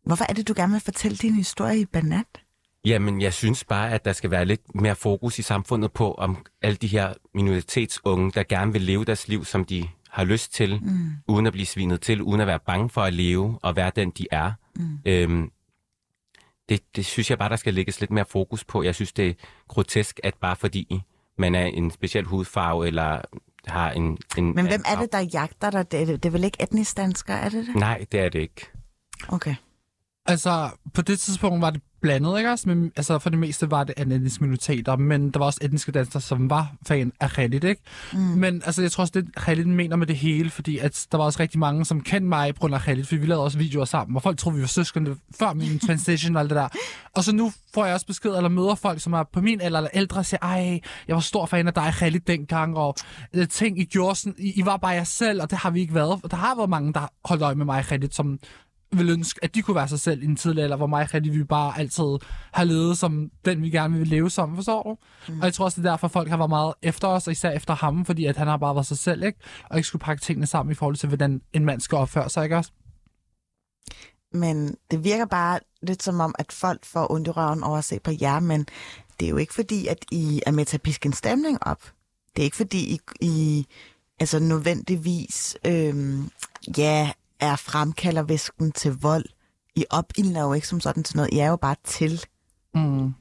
Hvorfor 0.04 0.24
er 0.28 0.32
det, 0.32 0.48
du 0.48 0.54
gerne 0.56 0.72
vil 0.72 0.80
fortælle 0.80 1.16
din 1.16 1.34
historie 1.34 1.80
i 1.80 1.84
Banat? 1.84 2.26
Jamen, 2.88 3.20
jeg 3.20 3.34
synes 3.34 3.64
bare, 3.64 3.92
at 3.92 4.04
der 4.04 4.12
skal 4.12 4.30
være 4.30 4.44
lidt 4.44 4.74
mere 4.74 4.96
fokus 4.96 5.38
i 5.38 5.42
samfundet 5.42 5.92
på, 5.92 6.12
om 6.12 6.46
alle 6.62 6.76
de 6.76 6.86
her 6.86 7.14
minoritetsunge, 7.34 8.32
der 8.32 8.42
gerne 8.42 8.72
vil 8.72 8.82
leve 8.82 9.04
deres 9.04 9.28
liv, 9.28 9.44
som 9.44 9.64
de 9.64 9.88
har 10.10 10.24
lyst 10.24 10.54
til, 10.54 10.80
mm. 10.82 11.10
uden 11.28 11.46
at 11.46 11.52
blive 11.52 11.66
svinet 11.66 12.00
til, 12.00 12.22
uden 12.22 12.40
at 12.40 12.46
være 12.46 12.58
bange 12.66 12.90
for 12.90 13.00
at 13.00 13.12
leve 13.12 13.58
og 13.62 13.76
være 13.76 13.92
den, 13.96 14.10
de 14.10 14.26
er. 14.30 14.52
Mm. 14.76 14.98
Øhm, 15.06 15.50
det, 16.68 16.80
det 16.96 17.06
synes 17.06 17.30
jeg 17.30 17.38
bare, 17.38 17.48
der 17.48 17.56
skal 17.56 17.74
lægges 17.74 18.00
lidt 18.00 18.10
mere 18.10 18.24
fokus 18.24 18.64
på. 18.64 18.82
Jeg 18.82 18.94
synes, 18.94 19.12
det 19.12 19.28
er 19.28 19.34
grotesk, 19.68 20.20
at 20.24 20.34
bare 20.40 20.56
fordi 20.56 21.02
man 21.38 21.54
er 21.54 21.64
en 21.64 21.90
speciel 21.90 22.24
hudfarve, 22.24 22.86
eller 22.86 23.20
har 23.66 23.90
en... 23.90 24.18
en 24.38 24.54
Men 24.54 24.66
hvem 24.66 24.82
er 24.86 25.00
det, 25.00 25.12
der 25.12 25.28
jagter 25.32 25.70
dig? 25.70 25.92
Det 25.92 26.02
er, 26.02 26.06
det 26.06 26.24
er 26.24 26.30
vel 26.30 26.44
ikke 26.44 26.62
etnisk 26.62 26.96
danskere, 26.96 27.40
er 27.40 27.48
det 27.48 27.66
det? 27.66 27.76
Nej, 27.76 28.06
det 28.12 28.20
er 28.20 28.28
det 28.28 28.38
ikke. 28.38 28.70
Okay. 29.28 29.54
Altså, 30.28 30.70
på 30.94 31.02
det 31.02 31.20
tidspunkt 31.20 31.60
var 31.60 31.70
det 31.70 31.82
blandet, 32.00 32.38
ikke 32.38 32.50
også? 32.50 32.68
Men, 32.68 32.92
altså, 32.96 33.18
for 33.18 33.30
det 33.30 33.38
meste 33.38 33.70
var 33.70 33.84
det 33.84 33.94
etniske 33.98 34.44
minoriteter, 34.44 34.96
men 34.96 35.30
der 35.30 35.38
var 35.38 35.46
også 35.46 35.58
etniske 35.62 35.92
danskere, 35.92 36.20
som 36.20 36.50
var 36.50 36.72
fan 36.86 37.12
af 37.20 37.30
Khalid, 37.30 37.64
ikke? 37.64 37.82
Mm. 38.12 38.18
Men 38.18 38.62
altså, 38.66 38.82
jeg 38.82 38.92
tror 38.92 39.02
også, 39.02 39.20
det 39.20 39.34
Khalid 39.36 39.64
mener 39.64 39.96
med 39.96 40.06
det 40.06 40.16
hele, 40.16 40.50
fordi 40.50 40.78
at 40.78 41.06
der 41.12 41.18
var 41.18 41.24
også 41.24 41.40
rigtig 41.40 41.58
mange, 41.58 41.84
som 41.84 42.00
kendte 42.00 42.28
mig 42.28 42.54
på 42.54 42.60
grund 42.60 42.74
af 42.74 42.80
Khalid, 42.80 43.04
fordi 43.04 43.20
vi 43.20 43.26
lavede 43.26 43.44
også 43.44 43.58
videoer 43.58 43.84
sammen, 43.84 44.12
hvor 44.12 44.20
folk 44.20 44.38
troede, 44.38 44.56
vi 44.56 44.60
var 44.60 44.68
søskende 44.68 45.16
før 45.38 45.52
min 45.52 45.78
transition 45.86 46.36
og 46.36 46.40
alt 46.40 46.50
det 46.50 46.56
der. 46.56 46.68
Og 47.14 47.24
så 47.24 47.34
nu 47.34 47.52
får 47.74 47.84
jeg 47.84 47.94
også 47.94 48.06
besked, 48.06 48.30
eller 48.30 48.48
møder 48.48 48.74
folk, 48.74 49.00
som 49.00 49.12
er 49.12 49.22
på 49.22 49.40
min 49.40 49.60
alder 49.60 49.78
eller 49.78 49.90
ældre, 49.94 50.20
og 50.20 50.26
siger, 50.26 50.40
ej, 50.42 50.80
jeg 51.08 51.14
var 51.14 51.20
stor 51.20 51.46
fan 51.46 51.66
af 51.66 51.74
dig, 51.74 51.92
Khalid, 51.92 52.20
dengang, 52.20 52.76
og 52.76 52.94
øh, 53.34 53.48
ting, 53.48 53.80
I 53.80 53.84
gjorde 53.84 54.14
sådan, 54.14 54.34
I, 54.38 54.60
I 54.60 54.66
var 54.66 54.76
bare 54.76 54.92
jer 54.92 55.04
selv, 55.04 55.42
og 55.42 55.50
det 55.50 55.58
har 55.58 55.70
vi 55.70 55.80
ikke 55.80 55.94
været. 55.94 56.20
Der 56.30 56.36
har 56.36 56.54
været 56.56 56.70
mange, 56.70 56.92
der 56.92 57.08
holdt 57.24 57.42
øje 57.42 57.54
med 57.54 57.64
mig, 57.64 57.84
Khalid, 57.84 58.08
som 58.10 58.38
vil 58.92 59.10
ønske, 59.10 59.44
at 59.44 59.54
de 59.54 59.62
kunne 59.62 59.74
være 59.74 59.88
sig 59.88 60.00
selv 60.00 60.22
i 60.22 60.26
en 60.26 60.36
tidlig 60.36 60.64
alder, 60.64 60.76
hvor 60.76 60.86
mig 60.86 61.02
og 61.02 61.08
Khalid, 61.08 61.32
vi 61.32 61.44
bare 61.44 61.78
altid 61.78 62.18
har 62.52 62.64
levet 62.64 62.98
som 62.98 63.30
den, 63.44 63.62
vi 63.62 63.70
gerne 63.70 63.98
vil 63.98 64.08
leve 64.08 64.30
som, 64.30 64.56
forstår 64.56 64.82
du? 64.82 64.96
Mm. 65.32 65.40
Og 65.40 65.44
jeg 65.44 65.54
tror 65.54 65.64
også, 65.64 65.80
det 65.80 65.86
er 65.86 65.90
derfor, 65.90 66.08
folk 66.08 66.28
har 66.28 66.36
været 66.36 66.50
meget 66.50 66.74
efter 66.82 67.08
os, 67.08 67.26
og 67.26 67.32
især 67.32 67.50
efter 67.50 67.74
ham, 67.74 68.04
fordi 68.04 68.24
at 68.24 68.36
han 68.36 68.46
har 68.46 68.56
bare 68.56 68.74
været 68.74 68.86
sig 68.86 68.98
selv, 68.98 69.22
ikke? 69.22 69.38
Og 69.70 69.76
ikke 69.76 69.86
skulle 69.86 70.00
pakke 70.00 70.20
tingene 70.20 70.46
sammen 70.46 70.72
i 70.72 70.74
forhold 70.74 70.96
til, 70.96 71.08
hvordan 71.08 71.40
en 71.52 71.64
mand 71.64 71.80
skal 71.80 71.98
opføre 71.98 72.30
sig, 72.30 72.44
ikke 72.44 72.56
også? 72.56 72.70
Men 74.32 74.76
det 74.90 75.04
virker 75.04 75.26
bare 75.26 75.60
lidt 75.82 76.02
som 76.02 76.20
om, 76.20 76.34
at 76.38 76.52
folk 76.52 76.84
får 76.84 77.12
ondt 77.12 77.28
i 77.28 77.30
røven 77.30 77.62
over 77.62 77.78
at 77.78 77.84
se 77.84 78.00
på 78.00 78.10
jer, 78.20 78.40
men 78.40 78.66
det 79.20 79.26
er 79.26 79.30
jo 79.30 79.36
ikke 79.36 79.54
fordi, 79.54 79.86
at 79.86 80.04
I 80.12 80.40
er 80.46 80.50
med 80.50 80.64
til 80.64 80.76
at 80.76 80.82
piske 80.82 81.06
en 81.06 81.12
stemning 81.12 81.58
op. 81.60 81.82
Det 82.36 82.42
er 82.42 82.44
ikke 82.44 82.56
fordi, 82.56 82.78
I, 82.94 83.00
I 83.20 83.66
altså 84.20 84.38
nødvendigvis 84.38 85.56
øhm, 85.66 86.30
ja, 86.78 87.10
er 87.40 87.56
fremkalder 87.56 88.22
væsken 88.22 88.72
til 88.72 88.92
vold. 88.92 89.24
I 89.76 89.84
opildner 89.90 90.42
jo 90.42 90.52
ikke 90.52 90.68
som 90.68 90.80
sådan 90.80 91.02
til 91.02 91.16
noget. 91.16 91.30
I 91.32 91.38
er 91.38 91.48
jo 91.48 91.56
bare 91.56 91.76
til. 91.84 92.24
Mm. 92.74 93.14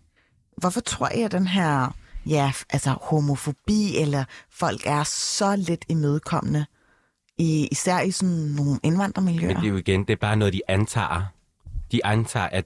Hvorfor 0.58 0.82
tror 0.82 1.10
jeg, 1.15 1.25
at 1.25 1.32
den 1.32 1.47
her 1.47 1.95
ja, 2.25 2.51
altså 2.69 2.95
homofobi, 3.01 3.97
eller 3.97 4.23
folk 4.49 4.82
er 4.86 5.03
så 5.03 5.56
lidt 5.56 5.86
imødekommende, 5.89 6.65
i, 7.38 7.67
især 7.71 7.99
i 7.99 8.12
sådan 8.12 8.36
nogle 8.36 8.80
indvandrermiljøer? 8.84 9.47
Men 9.47 9.58
det 9.58 9.65
er 9.65 9.69
jo 9.69 9.77
igen, 9.77 10.03
det 10.03 10.13
er 10.13 10.17
bare 10.17 10.36
noget, 10.36 10.53
de 10.53 10.62
antager. 10.67 11.21
De 11.91 12.06
antager, 12.06 12.45
at 12.45 12.65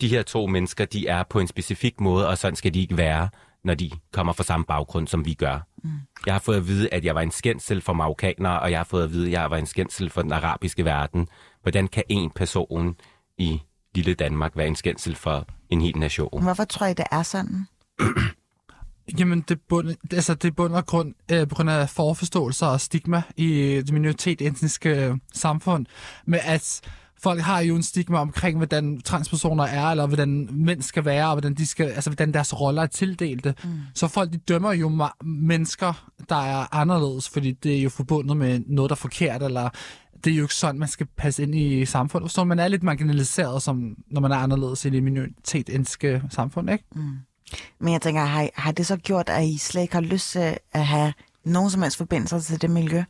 de 0.00 0.08
her 0.08 0.22
to 0.22 0.46
mennesker, 0.46 0.84
de 0.84 1.08
er 1.08 1.22
på 1.30 1.40
en 1.40 1.46
specifik 1.46 2.00
måde, 2.00 2.28
og 2.28 2.38
sådan 2.38 2.56
skal 2.56 2.74
de 2.74 2.80
ikke 2.80 2.96
være, 2.96 3.28
når 3.66 3.74
de 3.74 3.90
kommer 4.12 4.32
fra 4.32 4.44
samme 4.44 4.66
baggrund, 4.66 5.08
som 5.08 5.24
vi 5.24 5.34
gør. 5.34 5.66
Mm. 5.84 5.90
Jeg 6.26 6.34
har 6.34 6.38
fået 6.38 6.56
at 6.56 6.66
vide, 6.66 6.88
at 6.94 7.04
jeg 7.04 7.14
var 7.14 7.20
en 7.20 7.30
skændsel 7.30 7.80
for 7.80 7.92
marokkanere, 7.92 8.60
og 8.60 8.70
jeg 8.70 8.78
har 8.78 8.84
fået 8.84 9.04
at 9.04 9.12
vide, 9.12 9.26
at 9.26 9.32
jeg 9.32 9.50
var 9.50 9.56
en 9.56 9.66
skændsel 9.66 10.10
for 10.10 10.22
den 10.22 10.32
arabiske 10.32 10.84
verden. 10.84 11.28
Hvordan 11.62 11.88
kan 11.88 12.02
en 12.08 12.30
person 12.30 12.96
i 13.38 13.62
lille 13.94 14.14
Danmark 14.14 14.56
være 14.56 14.66
en 14.66 14.76
skændsel 14.76 15.16
for 15.16 15.46
en 15.70 15.80
hel 15.80 15.98
nation? 15.98 16.42
Hvorfor 16.42 16.64
tror 16.64 16.86
I, 16.86 16.94
det 16.94 17.04
er 17.10 17.22
sådan? 17.22 17.66
Jamen, 19.18 19.40
det, 19.40 19.60
bund, 19.68 19.96
altså, 20.12 20.34
det 20.34 20.48
er 20.48 20.52
bund 20.52 20.74
og 20.74 20.86
grund 20.86 21.14
øh, 21.32 21.48
på 21.48 21.54
grund 21.54 21.70
af 21.70 21.90
forforståelser 21.90 22.66
og 22.66 22.80
stigma 22.80 23.22
i 23.36 23.48
det 23.86 23.92
minoritetsetniske 23.92 25.06
øh, 25.06 25.16
samfund, 25.32 25.86
med 26.26 26.38
at 26.42 26.80
folk 27.22 27.40
har 27.40 27.60
jo 27.60 27.76
en 27.76 27.82
stigma 27.82 28.18
omkring, 28.18 28.56
hvordan 28.56 29.00
transpersoner 29.00 29.64
er, 29.64 29.90
eller 29.90 30.06
hvordan 30.06 30.48
mænd 30.52 30.82
skal 30.82 31.04
være, 31.04 31.26
og 31.26 31.34
hvordan, 31.34 31.54
de 31.54 31.66
skal, 31.66 31.86
altså, 31.86 32.10
hvordan 32.10 32.34
deres 32.34 32.60
roller 32.60 32.82
er 32.82 32.86
tildelte. 32.86 33.54
Mm. 33.64 33.70
Så 33.94 34.08
folk 34.08 34.32
de 34.32 34.36
dømmer 34.36 34.72
jo 34.72 35.08
mennesker, 35.24 36.10
der 36.28 36.36
er 36.36 36.74
anderledes, 36.74 37.28
fordi 37.28 37.52
det 37.52 37.78
er 37.78 37.82
jo 37.82 37.88
forbundet 37.88 38.36
med 38.36 38.60
noget, 38.66 38.90
der 38.90 38.94
er 38.94 38.98
forkert, 38.98 39.42
eller 39.42 39.68
det 40.24 40.32
er 40.32 40.36
jo 40.36 40.44
ikke 40.44 40.54
sådan, 40.54 40.78
man 40.78 40.88
skal 40.88 41.06
passe 41.16 41.42
ind 41.42 41.54
i 41.54 41.84
samfundet. 41.84 42.30
Så 42.30 42.44
man 42.44 42.58
er 42.58 42.68
lidt 42.68 42.82
marginaliseret, 42.82 43.62
som, 43.62 43.96
når 44.10 44.20
man 44.20 44.32
er 44.32 44.36
anderledes 44.36 44.84
i 44.84 44.90
det 44.90 45.02
minoritetsetniske 45.02 46.22
samfund, 46.30 46.70
ikke? 46.70 46.84
Men 47.78 47.92
jeg 47.92 48.02
tænker, 48.02 48.24
har, 48.24 48.48
har 48.54 48.72
det 48.72 48.86
så 48.86 48.96
gjort, 48.96 49.28
at 49.28 49.44
I 49.44 49.58
slet 49.58 49.82
ikke 49.82 49.94
har 49.94 50.00
lyst 50.00 50.30
til 50.30 50.56
at 50.72 50.86
have 50.86 51.12
nogen 51.44 51.70
som 51.70 51.82
helst 51.82 51.96
forbindelser 51.96 52.40
til 52.40 52.62
det 52.62 52.70
miljø? 52.70 53.02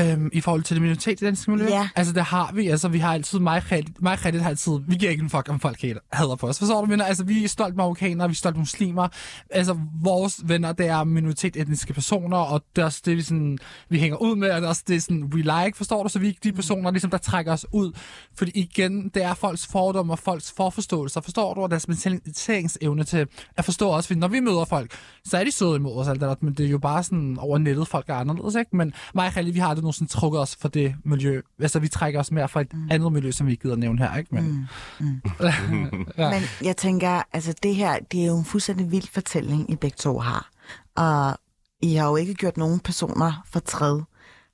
Øhm, 0.00 0.30
I 0.32 0.40
forhold 0.40 0.62
til 0.62 0.76
det 0.76 0.82
minoritetsetniske 0.82 1.50
miljø? 1.50 1.66
Ja. 1.68 1.88
Altså, 1.96 2.12
det 2.12 2.22
har 2.22 2.52
vi. 2.54 2.68
Altså, 2.68 2.88
vi 2.88 2.98
har 2.98 3.14
altid, 3.14 3.38
mig 3.38 3.62
og 4.02 4.18
har 4.18 4.48
altid, 4.48 4.72
vi 4.88 4.94
giver 4.94 5.10
ikke 5.10 5.22
en 5.22 5.30
fuck, 5.30 5.48
om 5.48 5.60
folk 5.60 5.84
hader 6.12 6.36
på 6.36 6.46
os. 6.46 6.58
Forstår 6.58 6.80
du, 6.80 6.86
mener? 6.86 7.04
Altså, 7.04 7.24
vi 7.24 7.44
er 7.44 7.48
stolt 7.48 7.76
marokkanere, 7.76 8.28
vi 8.28 8.32
er 8.32 8.36
stolt 8.36 8.56
muslimer. 8.56 9.08
Altså, 9.50 9.78
vores 10.02 10.40
venner, 10.44 10.72
det 10.72 10.86
er 10.86 11.04
minoritetsetniske 11.04 11.92
personer, 11.92 12.36
og 12.36 12.64
det 12.76 12.82
er 12.82 12.86
også 12.86 13.02
det, 13.04 13.16
vi, 13.16 13.22
sådan, 13.22 13.58
vi 13.88 13.98
hænger 13.98 14.16
ud 14.16 14.36
med, 14.36 14.50
og 14.50 14.56
det 14.56 14.64
er 14.64 14.68
også 14.68 14.82
det, 14.88 15.02
sådan, 15.02 15.24
we 15.24 15.40
like, 15.40 15.76
forstår 15.76 16.02
du? 16.02 16.08
Så 16.08 16.18
vi 16.18 16.26
er 16.26 16.28
ikke 16.28 16.40
de 16.44 16.52
personer, 16.52 16.90
ligesom, 16.90 17.10
der 17.10 17.18
trækker 17.18 17.52
os 17.52 17.66
ud. 17.72 17.92
Fordi 18.34 18.50
igen, 18.54 19.08
det 19.08 19.22
er 19.22 19.34
folks 19.34 19.66
fordomme 19.66 20.12
og 20.12 20.18
folks 20.18 20.52
forforståelser, 20.56 21.20
forstår 21.20 21.54
du? 21.54 21.60
Og 21.60 21.70
deres 21.70 21.88
mentaliseringsevne 21.88 23.04
til 23.04 23.26
at 23.56 23.64
forstå 23.64 23.90
os. 23.90 24.06
Fordi 24.06 24.20
når 24.20 24.28
vi 24.28 24.40
møder 24.40 24.64
folk, 24.64 24.90
så 25.24 25.38
er 25.38 25.44
de 25.44 25.52
søde 25.52 25.76
imod 25.76 25.96
os, 25.96 26.08
alt 26.08 26.20
det 26.20 26.42
men 26.42 26.54
det 26.54 26.66
er 26.66 26.70
jo 26.70 26.78
bare 26.78 27.02
sådan 27.02 27.36
over 27.38 27.58
nettet, 27.58 27.88
folk 27.88 28.08
er 28.08 28.14
anderledes, 28.14 28.54
ikke? 28.54 28.76
Men 28.76 28.92
mig 29.14 29.26
og 29.26 29.32
Khalid, 29.32 29.52
vi 29.52 29.58
har 29.58 29.68
aldrig 29.68 29.85
nogensinde 29.86 30.12
trukket 30.12 30.40
os 30.40 30.56
fra 30.56 30.68
det 30.68 30.94
miljø. 31.04 31.42
Altså, 31.60 31.78
vi 31.78 31.88
trækker 31.88 32.20
os 32.20 32.30
mere 32.30 32.48
fra 32.48 32.60
et 32.60 32.72
mm. 32.72 32.88
andet 32.90 33.12
miljø, 33.12 33.30
som 33.30 33.46
vi 33.46 33.52
ikke 33.52 33.62
gider 33.62 33.76
nævne 33.76 33.98
her, 33.98 34.16
ikke? 34.16 34.34
Men, 34.34 34.68
mm. 35.00 35.20
Ja. 36.18 36.30
Men 36.30 36.42
jeg 36.62 36.76
tænker, 36.76 37.22
altså 37.32 37.54
det 37.62 37.74
her, 37.74 37.98
det 38.12 38.22
er 38.22 38.26
jo 38.26 38.38
en 38.38 38.44
fuldstændig 38.44 38.90
vild 38.90 39.08
fortælling, 39.12 39.70
I 39.70 39.76
begge 39.76 39.96
to 39.96 40.18
har. 40.18 40.50
Og 40.96 41.38
I 41.82 41.94
har 41.94 42.08
jo 42.08 42.16
ikke 42.16 42.34
gjort 42.34 42.56
nogen 42.56 42.80
personer 42.80 43.44
fortræd. 43.50 44.02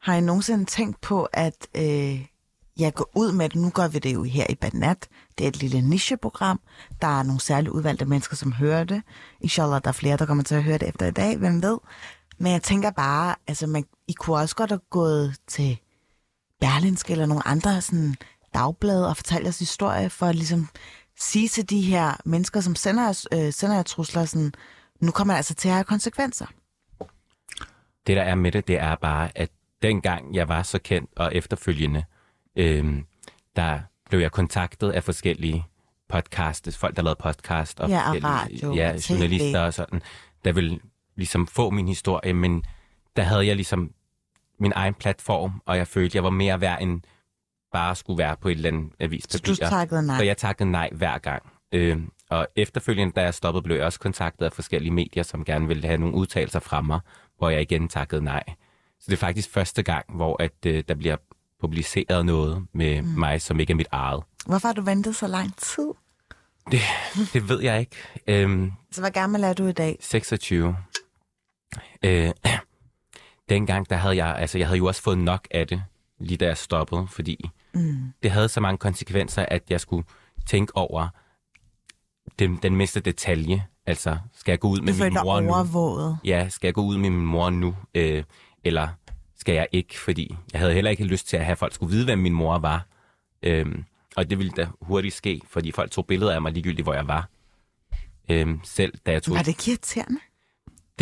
Har 0.03 0.15
I 0.15 0.21
nogensinde 0.21 0.65
tænkt 0.65 1.01
på, 1.01 1.29
at 1.33 1.69
øh, 1.77 2.27
jeg 2.79 2.95
går 2.95 3.11
ud 3.15 3.33
med 3.33 3.49
det? 3.49 3.61
Nu 3.61 3.71
gør 3.71 3.89
vi 3.89 3.99
det 3.99 4.15
jo 4.15 4.23
her 4.23 4.47
i 4.49 4.55
Banat. 4.55 5.09
Det 5.39 5.45
er 5.45 5.49
et 5.49 5.61
lille 5.61 5.81
nicheprogram. 5.81 6.61
Der 7.03 7.19
er 7.19 7.23
nogle 7.23 7.41
særligt 7.41 7.73
udvalgte 7.73 8.05
mennesker, 8.05 8.37
som 8.37 8.53
hører 8.53 8.85
det. 8.85 9.03
Inshallah, 9.41 9.81
der 9.85 9.89
er 9.89 9.93
flere, 9.93 10.17
der 10.17 10.27
kommer 10.27 10.45
til 10.45 10.55
at 10.55 10.65
høre 10.65 10.79
det 10.79 10.89
efter 10.89 11.07
i 11.07 11.11
dag. 11.11 11.37
Hvem 11.37 11.63
ved? 11.63 11.79
Men 12.43 12.53
jeg 12.53 12.63
tænker 12.63 12.91
bare, 12.91 13.35
altså 13.47 13.67
man, 13.67 13.85
I 14.09 14.13
kunne 14.13 14.37
også 14.37 14.57
godt 14.57 14.71
have 14.71 14.81
gået 14.91 15.37
til 15.47 15.79
Berlinske 16.61 17.13
eller 17.13 17.27
nogle 17.27 17.47
andre 17.47 17.81
sådan, 17.81 18.15
dagblade 18.55 19.09
og 19.09 19.17
fortælle 19.17 19.45
jeres 19.45 19.59
historie, 19.59 20.11
for 20.11 20.27
at 20.27 20.35
ligesom 20.35 20.69
sige 21.19 21.49
til 21.49 21.71
de 21.71 21.81
her 21.81 22.17
mennesker, 22.25 22.61
som 22.61 22.75
sender 22.75 23.03
jer, 23.03 23.25
øh, 23.33 23.53
sender 23.53 23.77
jer 23.77 23.83
trusler, 23.83 24.25
sådan, 24.25 24.53
nu 25.01 25.11
kommer 25.11 25.35
det 25.35 25.37
altså 25.37 25.55
til 25.55 25.69
at 25.69 25.75
have 25.75 25.85
konsekvenser. 25.85 26.47
Det, 28.07 28.17
der 28.17 28.23
er 28.23 28.35
med 28.35 28.53
det, 28.53 28.69
det 28.69 28.79
er 28.79 28.97
bare, 28.97 29.39
at 29.39 29.51
dengang 29.83 30.35
jeg 30.35 30.49
var 30.49 30.63
så 30.63 30.79
kendt 30.79 31.11
og 31.17 31.35
efterfølgende, 31.35 32.05
øhm, 32.57 33.05
der 33.57 33.81
blev 34.09 34.21
jeg 34.21 34.33
kontaktet 34.33 34.91
af 34.91 35.05
forskellige 35.05 35.67
podcast, 36.09 36.77
folk, 36.77 36.97
der 36.97 37.03
lavede 37.03 37.19
podcast. 37.23 37.81
Og 37.81 37.89
Ja, 37.89 38.11
og 38.11 38.17
radio 38.25 38.75
Ja, 38.75 38.93
og 38.93 39.01
TV. 39.03 39.11
journalister 39.13 39.61
og 39.61 39.75
sådan, 39.75 40.03
der 40.45 40.53
ville 40.53 40.81
ligesom 41.23 41.47
få 41.47 41.71
min 41.71 41.89
historie, 41.89 42.33
men 42.33 42.65
der 43.17 43.23
havde 43.23 43.47
jeg 43.47 43.57
ligesom 43.57 43.91
min 44.61 44.73
egen 44.75 44.95
platform, 44.95 45.63
og 45.67 45.77
jeg 45.77 45.89
følte, 45.89 46.17
jeg 46.17 46.25
var 46.25 46.31
mere 46.31 46.61
værd 46.61 46.83
end 46.83 47.01
bare 47.73 47.97
skulle 47.97 48.19
være 48.19 48.37
på 48.37 48.49
et 48.49 48.53
eller 48.57 48.69
andet 48.69 48.91
Så 48.91 48.97
avispapir. 49.01 49.55
du 49.55 49.57
takkede 49.57 50.07
nej. 50.07 50.19
Så 50.19 50.25
jeg 50.25 50.37
takkede 50.37 50.71
nej 50.71 50.91
hver 50.93 51.19
gang. 51.19 51.43
Øh, 51.73 51.99
og 52.31 52.47
efterfølgende, 52.57 53.13
da 53.13 53.23
jeg 53.23 53.35
stoppede, 53.35 53.63
blev 53.63 53.77
jeg 53.77 53.85
også 53.85 54.01
kontaktet 54.01 54.47
af 54.47 54.53
forskellige 54.53 54.93
medier, 54.93 55.23
som 55.23 55.45
gerne 55.45 55.67
ville 55.69 55.87
have 55.87 55.99
nogle 55.99 56.15
udtalelser 56.15 56.61
fra 56.61 56.81
mig, 56.81 57.01
hvor 57.39 57.49
jeg 57.51 57.63
igen 57.63 57.89
takkede 57.89 58.25
nej. 58.25 58.43
Så 59.01 59.05
det 59.07 59.13
er 59.13 59.17
faktisk 59.17 59.51
første 59.51 59.83
gang, 59.83 60.05
hvor 60.17 60.43
at, 60.43 60.53
øh, 60.67 60.85
der 60.89 60.95
bliver 60.95 61.17
publiceret 61.61 62.27
noget 62.27 62.67
med 62.73 63.03
mm. 63.03 63.09
mig, 63.09 63.43
som 63.43 63.61
ikke 63.61 63.71
er 63.71 63.75
mit 63.77 63.89
eget. 63.93 64.23
Hvorfor 64.47 64.69
har 64.69 64.73
du 64.75 64.83
ventet 64.83 65.17
så 65.17 65.27
lang 65.27 65.57
tid? 65.57 65.89
Det 67.33 67.49
ved 67.49 67.63
jeg 67.63 67.81
ikke. 67.81 67.97
Øhm, 68.27 68.73
Så 68.93 69.01
hvor 69.01 69.11
gammel 69.11 69.45
er 69.45 69.53
du 69.53 69.67
i 69.67 69.73
dag? 69.73 69.99
26. 70.01 70.77
Øh, 72.03 72.31
dengang, 73.49 73.91
der 73.91 73.97
havde 73.97 74.17
jeg, 74.17 74.37
altså 74.37 74.59
jeg 74.59 74.67
havde 74.67 74.79
jo 74.79 74.87
også 74.87 75.03
fået 75.03 75.19
nok 75.19 75.49
af 75.51 75.67
det, 75.67 75.83
lige 76.21 76.37
da 76.39 76.47
jeg 76.47 76.57
stoppede, 76.57 77.07
fordi 77.09 77.51
Mm. 77.75 78.13
det 78.23 78.31
havde 78.31 78.49
så 78.49 78.61
mange 78.61 78.79
konsekvenser, 78.79 79.45
at 79.49 79.63
jeg 79.71 79.81
skulle 79.81 80.05
tænke 80.47 80.77
over 80.77 81.09
den, 82.39 82.57
den 82.63 82.77
mindste 82.77 83.01
detalje. 83.01 83.67
Altså, 83.87 84.19
skal 84.35 84.53
jeg 84.53 84.61
gå 84.61 84.69
ud 84.69 84.81
med 84.81 85.05
min 85.05 85.13
mor 85.25 85.41
nu? 85.41 85.49
overvåget. 85.53 86.19
Ja, 86.25 86.49
skal 86.49 86.67
jeg 86.69 86.75
gå 86.75 86.83
ud 86.83 86.99
med 86.99 87.11
min 87.11 87.27
mor 87.27 87.51
nu? 87.51 87.77
Øh, 87.95 88.25
eller 88.65 88.89
skal 89.37 89.55
jeg 89.55 89.67
ikke? 89.73 89.99
Fordi 90.01 90.37
jeg 90.53 90.61
havde 90.61 90.75
heller 90.75 90.91
ikke 90.91 91.05
lyst 91.05 91.29
til 91.29 91.37
at 91.37 91.45
have 91.45 91.57
folk 91.57 91.75
skulle 91.75 91.91
vide, 91.93 92.05
hvem 92.05 92.19
min 92.19 92.33
mor 92.33 92.59
var. 92.59 92.87
Øhm, 93.43 93.85
og 94.17 94.31
det 94.31 94.39
ville 94.39 94.53
da 94.53 94.69
hurtigt 94.81 95.15
ske, 95.15 95.41
fordi 95.51 95.73
folk 95.73 95.91
tog 95.91 96.07
billeder 96.07 96.35
af 96.35 96.43
mig 96.43 96.53
ligegyldigt, 96.53 96.85
hvor 96.87 96.95
jeg 96.95 97.09
var. 97.09 97.29
Øhm, 98.29 98.61
selv 98.65 98.99
da 99.07 99.13
jeg 99.13 99.23
tog... 99.23 99.35
Var 99.35 99.43
det 99.43 99.49
ikke 99.49 99.71
irriterende? 99.71 100.21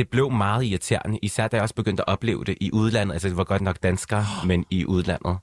Det 0.01 0.09
blev 0.09 0.31
meget 0.31 0.65
irriterende, 0.65 1.19
især 1.23 1.49
da 1.49 1.57
jeg 1.57 1.63
også 1.63 1.75
begyndte 1.75 2.01
at 2.03 2.09
opleve 2.13 2.45
det 2.45 2.57
i 2.61 2.71
udlandet. 2.73 3.13
Altså, 3.13 3.29
det 3.29 3.37
var 3.37 3.45
godt 3.45 3.63
nok 3.63 3.83
danskere, 3.83 4.25
men 4.47 4.65
i 4.71 4.87
udlandet. 4.87 5.39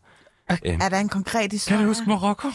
Er 0.63 0.89
der 0.89 0.98
en 1.00 1.10
konkret 1.10 1.41
Kan 1.41 1.52
historie? 1.52 1.82
du 1.82 1.88
huske 1.88 2.06
Marokko? 2.08 2.48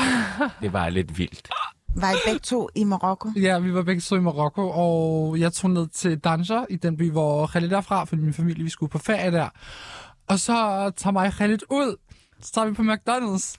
Det 0.62 0.72
var 0.72 0.88
lidt 0.88 1.18
vildt. 1.18 1.50
Var 1.96 2.10
I 2.12 2.14
begge 2.26 2.38
to 2.38 2.68
i 2.74 2.84
Marokko? 2.84 3.30
Ja, 3.36 3.58
vi 3.58 3.74
var 3.74 3.82
begge 3.82 4.00
to 4.00 4.16
i 4.16 4.20
Marokko, 4.20 4.70
og 4.70 5.40
jeg 5.40 5.52
tog 5.52 5.70
ned 5.70 5.88
til 5.88 6.18
Danger, 6.18 6.66
i 6.70 6.76
den 6.76 6.96
by, 6.96 7.10
hvor 7.10 7.46
Khalid 7.46 7.72
er 7.72 7.80
fra, 7.80 8.04
fordi 8.04 8.22
min 8.22 8.34
familie, 8.34 8.64
vi 8.64 8.70
skulle 8.70 8.90
på 8.90 8.98
ferie 8.98 9.30
der. 9.30 9.48
Og 10.28 10.38
så 10.38 10.90
tager 10.96 11.12
mig 11.12 11.32
Khalid 11.32 11.58
ud, 11.70 11.96
så 12.40 12.52
tager 12.52 12.66
vi 12.66 12.74
på 12.74 12.82
McDonald's 12.82 13.56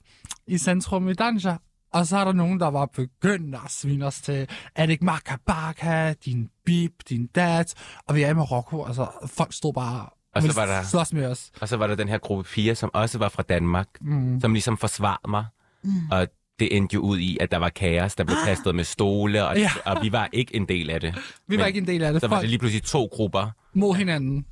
i 0.48 0.58
centrum 0.58 1.10
i 1.10 1.14
Danger. 1.14 1.58
Og 1.98 2.08
så 2.08 2.18
er 2.18 2.26
der 2.26 2.32
nogen, 2.34 2.60
der 2.60 2.68
var 2.68 2.86
begyndt 2.86 3.56
at 3.56 3.72
svine 3.72 4.06
os 4.06 4.22
til, 4.22 4.48
er 4.76 4.86
det 4.86 4.94
ikke 4.94 5.06
Makabaka, 5.06 6.14
din 6.26 6.50
bib, 6.66 6.92
din 7.10 7.28
dad? 7.28 7.66
Og 8.08 8.16
vi 8.16 8.22
er 8.24 8.30
i 8.30 8.34
Marokko, 8.34 8.86
altså 8.86 9.08
folk 9.26 9.54
stod 9.54 9.74
bare 9.74 10.06
Og 10.36 10.42
så 10.44 10.54
var 10.56 10.66
der- 10.66 10.84
slås 10.84 11.14
med 11.14 11.26
os. 11.26 11.52
Og 11.62 11.68
så 11.70 11.78
var 11.78 11.88
der 11.88 11.96
den 11.96 12.08
her 12.08 12.18
gruppe 12.18 12.44
piger, 12.44 12.74
som 12.74 12.90
også 12.94 13.18
var 13.18 13.30
fra 13.30 13.44
Danmark, 13.44 13.88
mm. 14.02 14.42
som 14.42 14.54
ligesom 14.54 14.78
forsvarede 14.78 15.30
mig. 15.30 15.46
Mm. 15.84 15.92
Og 16.12 16.28
det 16.60 16.76
endte 16.78 16.94
jo 16.94 17.00
ud 17.02 17.18
i, 17.20 17.38
at 17.42 17.52
der 17.52 17.58
var 17.58 17.70
kaos, 17.70 18.16
der 18.16 18.24
blev 18.24 18.38
kastet 18.46 18.76
med 18.76 18.84
stole, 18.84 19.48
og, 19.48 19.58
Ja. 19.58 19.72
og 19.86 19.98
vi 20.04 20.12
var 20.12 20.30
ikke 20.34 20.56
en 20.56 20.66
del 20.68 20.90
af 20.90 21.02
det. 21.02 21.16
Vi 21.48 21.58
var 21.58 21.66
ikke 21.66 21.80
en 21.80 21.88
del 21.88 22.04
af 22.04 22.14
det. 22.14 22.22
Så 22.22 22.28
var 22.28 22.40
det 22.40 22.50
lige 22.50 22.60
pludselig 22.60 22.84
to 22.84 23.06
grupper. 23.06 23.50
mod 23.74 23.96
hinanden 23.96 24.46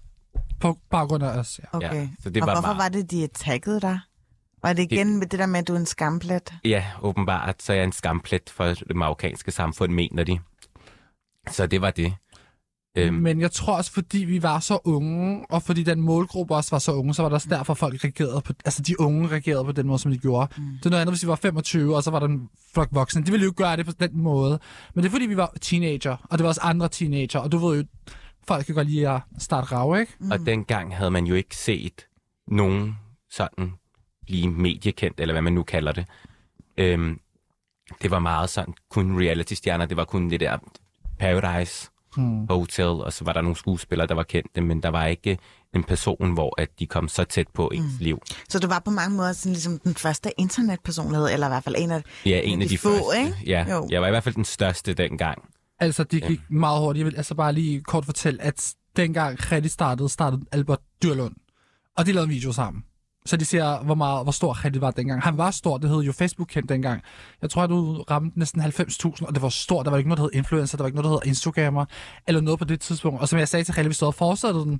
på 0.59 0.77
baggrund 0.91 1.23
af 1.23 1.27
os. 1.39 1.59
Ja. 1.63 1.77
Okay. 1.77 1.95
Ja, 2.01 2.07
så 2.23 2.29
det 2.29 2.41
og 2.43 2.47
var 2.47 2.53
hvorfor 2.53 2.67
bare- 2.67 2.77
var 2.77 2.89
det, 2.89 3.11
de 3.11 3.23
attackede 3.23 3.81
dig? 3.81 3.99
Var 4.65 4.73
det 4.73 4.91
igen 4.91 5.19
med 5.19 5.27
det 5.27 5.39
der 5.39 5.45
med, 5.45 5.59
at 5.59 5.67
du 5.67 5.73
er 5.73 5.79
en 5.79 5.85
skamplet? 5.85 6.53
Ja, 6.65 6.85
åbenbart, 7.01 7.63
så 7.63 7.73
er 7.73 7.77
jeg 7.77 7.83
en 7.83 7.91
skamplet 7.91 8.49
for 8.49 8.65
det 8.65 8.95
marokkanske 8.95 9.51
samfund, 9.51 9.93
mener 9.93 10.23
de. 10.23 10.39
Så 11.51 11.67
det 11.67 11.81
var 11.81 11.91
det. 11.91 12.13
Øhm, 12.97 13.13
Men 13.13 13.41
jeg 13.41 13.51
tror 13.51 13.77
også, 13.77 13.91
fordi 13.91 14.17
vi 14.17 14.43
var 14.43 14.59
så 14.59 14.79
unge, 14.83 15.45
og 15.49 15.63
fordi 15.63 15.83
den 15.83 16.01
målgruppe 16.01 16.55
også 16.55 16.71
var 16.71 16.79
så 16.79 16.93
unge, 16.93 17.13
så 17.13 17.21
var 17.21 17.29
det 17.29 17.33
også 17.33 17.49
derfor, 17.49 17.73
folk 17.73 18.03
reagerede 18.03 18.41
på, 18.41 18.53
altså 18.65 18.81
de 18.81 18.99
unge 18.99 19.27
reagerede 19.27 19.65
på 19.65 19.71
den 19.71 19.87
måde, 19.87 19.99
som 19.99 20.11
de 20.11 20.17
gjorde. 20.17 20.53
Mm. 20.57 20.63
Det 20.77 20.85
er 20.85 20.89
noget 20.89 21.01
andet, 21.01 21.13
hvis 21.13 21.23
vi 21.23 21.27
var 21.27 21.35
25, 21.35 21.95
og 21.95 22.03
så 22.03 22.11
var 22.11 22.19
der 22.19 22.27
en 22.27 22.49
flok 22.73 22.87
voksne. 22.91 23.23
De 23.23 23.31
ville 23.31 23.43
jo 23.43 23.49
ikke 23.49 23.63
gøre 23.63 23.77
det 23.77 23.85
på 23.85 23.91
den 23.99 24.21
måde. 24.21 24.59
Men 24.93 25.03
det 25.03 25.09
er 25.09 25.11
fordi, 25.11 25.25
vi 25.25 25.37
var 25.37 25.53
teenager, 25.61 26.27
og 26.29 26.37
det 26.37 26.43
var 26.43 26.47
også 26.49 26.61
andre 26.63 26.89
teenager, 26.89 27.39
og 27.39 27.51
du 27.51 27.57
ved 27.57 27.77
jo, 27.77 27.85
folk 28.47 28.65
kan 28.65 28.75
godt 28.75 28.89
lide 28.89 29.09
at 29.09 29.21
starte 29.37 29.67
rav, 29.67 29.99
ikke? 29.99 30.13
Og 30.31 30.39
dengang 30.45 30.95
havde 30.95 31.11
man 31.11 31.25
jo 31.25 31.35
ikke 31.35 31.57
set 31.57 32.07
nogen 32.47 32.95
sådan 33.31 33.71
blive 34.25 34.47
mediekendt, 34.51 35.19
eller 35.19 35.33
hvad 35.33 35.41
man 35.41 35.53
nu 35.53 35.63
kalder 35.63 35.91
det. 35.91 36.05
Øhm, 36.77 37.19
det 38.01 38.11
var 38.11 38.19
meget 38.19 38.49
sådan, 38.49 38.73
kun 38.89 39.19
reality-stjerner, 39.21 39.85
det 39.85 39.97
var 39.97 40.05
kun 40.05 40.29
det 40.29 40.39
der 40.39 40.57
Paradise 41.19 41.89
Hmm. 42.15 42.47
Hotel, 42.49 42.85
og 42.85 43.13
så 43.13 43.23
var 43.23 43.33
der 43.33 43.41
nogle 43.41 43.55
skuespillere, 43.55 44.07
der 44.07 44.13
var 44.13 44.23
kendte, 44.23 44.61
men 44.61 44.83
der 44.83 44.89
var 44.89 45.05
ikke 45.05 45.37
en 45.73 45.83
person, 45.83 46.33
hvor 46.33 46.61
at 46.61 46.79
de 46.79 46.87
kom 46.87 47.07
så 47.07 47.23
tæt 47.23 47.47
på 47.53 47.67
ens 47.73 47.93
mm. 47.99 48.03
liv. 48.03 48.21
Så 48.49 48.59
du 48.59 48.67
var 48.67 48.79
på 48.85 48.91
mange 48.91 49.17
måder 49.17 49.33
sådan 49.33 49.51
ligesom 49.51 49.79
den 49.79 49.95
første 49.95 50.31
internetpersonlighed, 50.37 51.29
eller 51.33 51.47
i 51.47 51.49
hvert 51.49 51.63
fald 51.63 51.75
en 51.77 51.91
af, 51.91 52.03
Ja, 52.25 52.41
en 52.43 52.61
af 52.61 52.67
de, 52.67 52.77
få, 52.77 52.89
første. 52.89 53.19
ikke? 53.19 53.37
Ja, 53.45 53.65
Jo. 53.75 53.87
jeg 53.91 54.01
var 54.01 54.07
i 54.07 54.09
hvert 54.09 54.23
fald 54.23 54.35
den 54.35 54.45
største 54.45 54.93
dengang. 54.93 55.41
Altså, 55.79 56.03
det 56.03 56.23
gik 56.23 56.39
ja. 56.39 56.55
meget 56.55 56.79
hurtigt. 56.81 56.99
Jeg 57.03 57.11
vil 57.11 57.17
altså 57.17 57.35
bare 57.35 57.53
lige 57.53 57.81
kort 57.81 58.05
fortælle, 58.05 58.41
at 58.41 58.73
dengang 58.95 59.37
Khalid 59.37 59.69
startede, 59.69 60.09
startede 60.09 60.41
Albert 60.51 60.79
Dyrlund. 61.03 61.35
Og 61.97 62.05
de 62.05 62.11
lavede 62.11 62.23
en 62.29 62.35
video 62.35 62.51
sammen. 62.51 62.83
Så 63.25 63.37
de 63.37 63.45
ser, 63.45 63.83
hvor, 63.83 63.95
meget, 63.95 64.25
hvor 64.25 64.31
stor 64.31 64.53
Khalid 64.53 64.79
var 64.79 64.91
dengang. 64.91 65.21
Han 65.21 65.37
var 65.37 65.51
stor, 65.51 65.77
det 65.77 65.89
hed 65.89 65.99
jo 65.99 66.11
Facebook 66.11 66.47
kendt 66.47 66.69
dengang. 66.69 67.01
Jeg 67.41 67.49
tror, 67.49 67.63
at 67.63 67.69
du 67.69 68.03
ramte 68.11 68.39
næsten 68.39 68.61
90.000, 68.61 69.25
og 69.25 69.33
det 69.33 69.41
var 69.41 69.49
stort. 69.49 69.85
Der 69.85 69.91
var 69.91 69.97
ikke 69.97 70.09
noget, 70.09 70.17
der 70.17 70.23
hed 70.23 70.31
influencer, 70.33 70.77
der 70.77 70.83
var 70.83 70.87
ikke 70.87 71.01
noget, 71.01 71.11
der 71.11 71.19
hed 71.25 71.29
Instagrammer, 71.29 71.85
eller 72.27 72.41
noget 72.41 72.59
på 72.59 72.65
det 72.65 72.81
tidspunkt. 72.81 73.21
Og 73.21 73.27
som 73.27 73.39
jeg 73.39 73.47
sagde 73.47 73.63
til 73.63 73.73
Khalid, 73.73 73.87
hvis 73.87 73.97
du 73.97 74.05
havde 74.05 74.17
fortsat 74.17 74.55
den, 74.55 74.79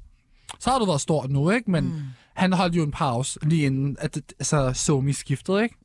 så 0.59 0.69
har 0.69 0.79
du 0.79 0.85
været 0.85 1.01
stor 1.01 1.27
nu, 1.27 1.49
ikke? 1.49 1.71
Men 1.71 1.83
mm. 1.83 2.01
han 2.33 2.53
holdt 2.53 2.75
jo 2.75 2.83
en 2.83 2.91
pause 2.91 3.39
lige 3.43 3.65
inden, 3.65 3.97
at 3.99 4.17
altså, 4.39 4.73
Somi 4.73 5.13
skiftede, 5.13 5.63
ikke? 5.63 5.75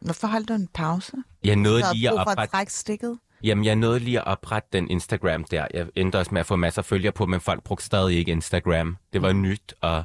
Hvorfor 0.00 0.26
holdt 0.26 0.48
du 0.48 0.54
en 0.54 0.68
pause? 0.74 1.12
Jeg 1.44 1.56
nåede 1.56 1.82
lige 1.94 2.08
at 2.08 2.14
oprette, 2.14 2.72
stikket? 2.72 3.18
jamen, 3.44 3.64
jeg 3.64 3.76
nåede 3.76 3.98
lige 3.98 4.18
at 4.18 4.26
oprette 4.26 4.68
den 4.72 4.90
Instagram 4.90 5.44
der. 5.44 5.66
Jeg 5.74 5.86
endte 5.96 6.18
også 6.18 6.30
med 6.34 6.40
at 6.40 6.46
få 6.46 6.56
masser 6.56 6.82
af 6.82 6.86
følgere 6.86 7.12
på, 7.12 7.26
men 7.26 7.40
folk 7.40 7.64
brugte 7.64 7.84
stadig 7.84 8.16
ikke 8.16 8.32
Instagram. 8.32 8.96
Det 9.12 9.22
var 9.22 9.32
nyt, 9.32 9.74
og 9.80 10.04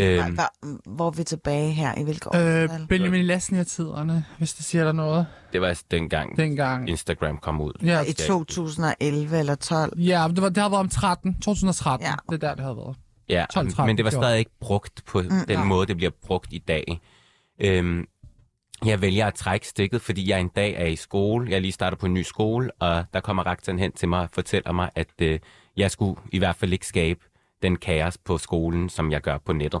øhm, 0.00 0.34
Hvor, 0.34 0.90
hvor 0.90 1.06
er 1.06 1.10
vi 1.10 1.24
tilbage 1.24 1.70
her? 1.70 1.98
I 1.98 2.02
hvilke 2.02 2.28
år? 2.28 2.62
Øh, 2.62 2.68
Benjamin 2.88 3.24
Lasnier-tiderne, 3.24 4.24
hvis 4.38 4.54
det 4.54 4.64
siger 4.64 4.84
der 4.84 4.92
noget. 4.92 5.26
det 5.52 5.60
var 5.60 5.68
altså 5.68 5.84
dengang 5.90 6.36
Dengang. 6.36 6.88
Instagram 6.88 7.38
kom 7.38 7.60
ud. 7.60 7.72
Ja, 7.84 8.00
I 8.00 8.12
2011 8.12 9.38
eller 9.38 9.54
12? 9.54 9.98
ja 10.00 10.28
det, 10.28 10.42
var, 10.42 10.48
det 10.48 10.56
havde 10.56 10.70
været 10.72 10.80
om 10.80 10.88
13, 10.88 11.40
2013. 11.40 12.06
Ja. 12.06 12.14
Det 12.30 12.42
er 12.42 12.48
der, 12.48 12.54
det 12.54 12.64
havde 12.64 12.76
været. 12.76 12.96
Ja, 13.28 13.44
12-13 13.58 13.86
men 13.86 13.96
det 13.96 14.04
var 14.04 14.10
stadig 14.10 14.38
ikke 14.38 14.50
brugt 14.60 15.04
på 15.06 15.22
mm, 15.22 15.28
den 15.48 15.58
nej. 15.58 15.64
måde, 15.64 15.86
det 15.86 15.96
bliver 15.96 16.12
brugt 16.26 16.52
i 16.52 16.58
dag. 16.58 17.00
Øhm, 17.60 18.06
jeg 18.84 19.00
vælger 19.00 19.26
at 19.26 19.34
trække 19.34 19.68
stikket, 19.68 20.02
fordi 20.02 20.30
jeg 20.30 20.40
en 20.40 20.48
dag 20.48 20.74
er 20.74 20.86
i 20.86 20.96
skole. 20.96 21.50
Jeg 21.50 21.60
lige 21.60 21.72
starter 21.72 21.96
på 21.96 22.06
en 22.06 22.14
ny 22.14 22.22
skole, 22.22 22.70
og 22.80 23.04
der 23.14 23.20
kommer 23.20 23.46
rektoren 23.46 23.78
hen 23.78 23.92
til 23.92 24.08
mig 24.08 24.20
og 24.20 24.28
fortæller 24.32 24.72
mig, 24.72 24.90
at 24.94 25.06
øh, 25.22 25.38
jeg 25.76 25.90
skulle 25.90 26.20
i 26.32 26.38
hvert 26.38 26.56
fald 26.56 26.72
ikke 26.72 26.86
skabe 26.86 27.20
den 27.62 27.76
kaos 27.76 28.18
på 28.18 28.38
skolen, 28.38 28.88
som 28.88 29.12
jeg 29.12 29.20
gør 29.20 29.38
på 29.38 29.52
nettet. 29.52 29.80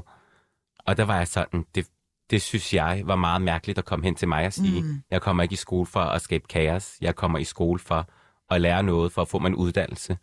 Og 0.86 0.96
der 0.96 1.04
var 1.04 1.16
jeg 1.16 1.28
sådan, 1.28 1.64
det, 1.74 1.86
det 2.30 2.42
synes 2.42 2.74
jeg 2.74 3.02
var 3.04 3.16
meget 3.16 3.42
mærkeligt 3.42 3.78
at 3.78 3.84
komme 3.84 4.04
hen 4.04 4.14
til 4.14 4.28
mig 4.28 4.46
og 4.46 4.52
sige, 4.52 4.82
mm. 4.82 5.02
jeg 5.10 5.22
kommer 5.22 5.42
ikke 5.42 5.52
i 5.52 5.56
skole 5.56 5.86
for 5.86 6.00
at 6.00 6.22
skabe 6.22 6.44
kaos. 6.48 6.96
Jeg 7.00 7.16
kommer 7.16 7.38
i 7.38 7.44
skole 7.44 7.78
for 7.78 8.08
at 8.50 8.60
lære 8.60 8.82
noget, 8.82 9.12
for 9.12 9.22
at 9.22 9.28
få 9.28 9.38
mig 9.38 9.48
en 9.48 9.54
uddannelse. 9.54 10.18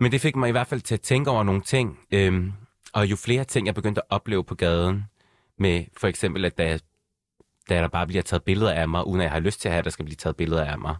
Men 0.00 0.12
det 0.12 0.20
fik 0.20 0.36
mig 0.36 0.48
i 0.48 0.52
hvert 0.52 0.66
fald 0.66 0.80
til 0.80 0.94
at 0.94 1.00
tænke 1.00 1.30
over 1.30 1.42
nogle 1.42 1.60
ting. 1.60 1.98
Øhm, 2.10 2.52
og 2.92 3.06
jo 3.06 3.16
flere 3.16 3.44
ting, 3.44 3.66
jeg 3.66 3.74
begyndte 3.74 4.00
at 4.00 4.06
opleve 4.10 4.44
på 4.44 4.54
gaden, 4.54 5.04
med 5.58 5.84
for 5.96 6.08
eksempel, 6.08 6.44
at 6.44 6.58
da, 6.58 6.78
da 7.68 7.74
der 7.74 7.88
bare 7.88 8.06
bliver 8.06 8.22
taget 8.22 8.42
billeder 8.42 8.72
af 8.72 8.88
mig, 8.88 9.06
uden 9.06 9.20
at 9.20 9.24
jeg 9.24 9.32
har 9.32 9.40
lyst 9.40 9.60
til 9.60 9.68
at 9.68 9.72
have, 9.72 9.78
at 9.78 9.84
der 9.84 9.90
skal 9.90 10.04
blive 10.04 10.16
taget 10.16 10.36
billeder 10.36 10.64
af 10.64 10.78
mig. 10.78 10.96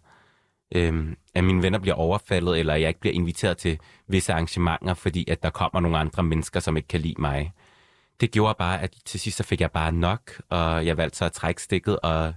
Øhm, 0.74 1.16
at 1.35 1.44
mine 1.44 1.62
venner 1.62 1.79
bliver 1.79 1.94
overfaldet, 1.94 2.59
eller 2.59 2.74
jeg 2.74 2.88
ikke 2.88 3.00
bliver 3.00 3.14
inviteret 3.14 3.57
til 3.59 3.79
visse 4.09 4.33
arrangementer, 4.33 4.94
fordi 4.94 5.31
at 5.31 5.42
der 5.42 5.50
kommer 5.50 5.81
nogle 5.81 5.98
andre 5.98 6.22
mennesker, 6.22 6.61
som 6.61 6.76
ikke 6.76 6.88
kan 6.88 7.00
lide 7.00 7.20
mig. 7.20 7.52
Det 8.20 8.31
gjorde 8.31 8.55
bare, 8.59 8.81
at 8.83 8.94
til 9.05 9.20
sidst 9.20 9.37
så 9.37 9.42
fik 9.44 9.61
jeg 9.61 9.70
bare 9.70 9.92
nok, 9.92 10.42
og 10.48 10.87
jeg 10.87 10.96
valgte 10.96 11.18
så 11.18 11.24
at 11.24 11.33
trække 11.33 11.62
stikket, 11.62 12.00
og 12.00 12.35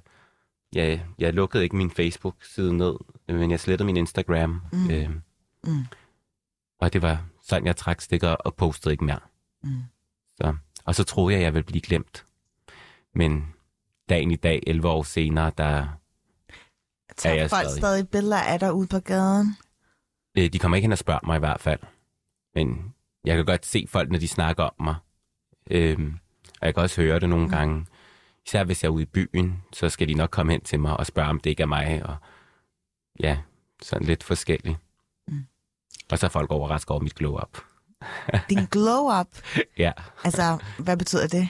jeg, 0.73 1.05
jeg 1.19 1.33
lukkede 1.33 1.63
ikke 1.63 1.75
min 1.75 1.91
Facebook-side 1.91 2.77
ned, 2.77 2.95
men 3.27 3.51
jeg 3.51 3.59
slettede 3.59 3.85
min 3.85 3.97
Instagram. 3.97 4.61
Mm. 4.73 4.91
Øhm, 4.91 5.21
Mm. 5.63 5.85
og 6.79 6.93
det 6.93 7.01
var 7.01 7.25
sådan, 7.41 7.65
jeg 7.65 7.75
trak 7.75 8.01
stikker 8.01 8.29
og 8.29 8.55
postede 8.55 8.93
ikke 8.93 9.05
mere. 9.05 9.19
Mm. 9.63 9.81
Så, 10.35 10.55
og 10.85 10.95
så 10.95 11.03
troede 11.03 11.33
jeg, 11.33 11.39
at 11.39 11.43
jeg 11.45 11.53
ville 11.53 11.65
blive 11.65 11.81
glemt. 11.81 12.25
Men 13.15 13.53
dagen 14.09 14.31
i 14.31 14.35
dag, 14.35 14.63
11 14.67 14.89
år 14.89 15.03
senere, 15.03 15.51
der, 15.57 15.87
Tager 17.19 17.35
jeg 17.35 17.49
folk 17.49 17.63
stadig. 17.65 17.77
stadig 17.81 18.09
billeder 18.09 18.41
af 18.41 18.59
dig 18.59 18.73
ude 18.73 18.87
på 18.87 18.99
gaden? 18.99 19.57
øh, 20.37 20.53
de 20.53 20.59
kommer 20.59 20.75
ikke 20.75 20.83
hen 20.83 20.91
og 20.91 20.97
spørger 20.97 21.19
mig 21.25 21.35
i 21.35 21.39
hvert 21.39 21.61
fald. 21.61 21.79
Men 22.55 22.93
jeg 23.25 23.35
kan 23.35 23.45
godt 23.45 23.65
se 23.65 23.85
folk, 23.89 24.11
når 24.11 24.19
de 24.19 24.27
snakker 24.27 24.63
om 24.63 24.73
mig. 24.79 24.95
Øhm, 25.71 26.19
og 26.61 26.65
jeg 26.65 26.73
kan 26.73 26.83
også 26.83 27.01
høre 27.01 27.19
det 27.19 27.29
nogle 27.29 27.49
gange. 27.49 27.85
især 28.45 28.63
hvis 28.63 28.83
jeg 28.83 28.89
er 28.89 28.93
ude 28.93 29.03
i 29.03 29.05
byen, 29.05 29.63
så 29.73 29.89
skal 29.89 30.07
de 30.07 30.13
nok 30.13 30.29
komme 30.29 30.51
hen 30.51 30.61
til 30.61 30.79
mig 30.79 30.97
og 30.97 31.05
spørge, 31.05 31.29
om 31.29 31.39
det 31.39 31.49
ikke 31.49 31.63
er 31.63 31.67
mig. 31.67 32.01
Og 32.05 32.15
ja, 33.19 33.37
sådan 33.81 34.07
lidt 34.07 34.23
forskelligt. 34.23 34.77
Mm. 35.27 35.45
Og 36.11 36.19
så 36.19 36.25
er 36.25 36.29
folk 36.29 36.51
overrasket 36.51 36.91
over 36.91 37.01
mit 37.01 37.15
glow-up. 37.15 37.57
Din 38.49 38.65
glow-up, 38.75 39.27
Ja, 39.77 39.91
altså, 40.23 40.57
hvad 40.79 40.97
betyder 40.97 41.27
det? 41.27 41.49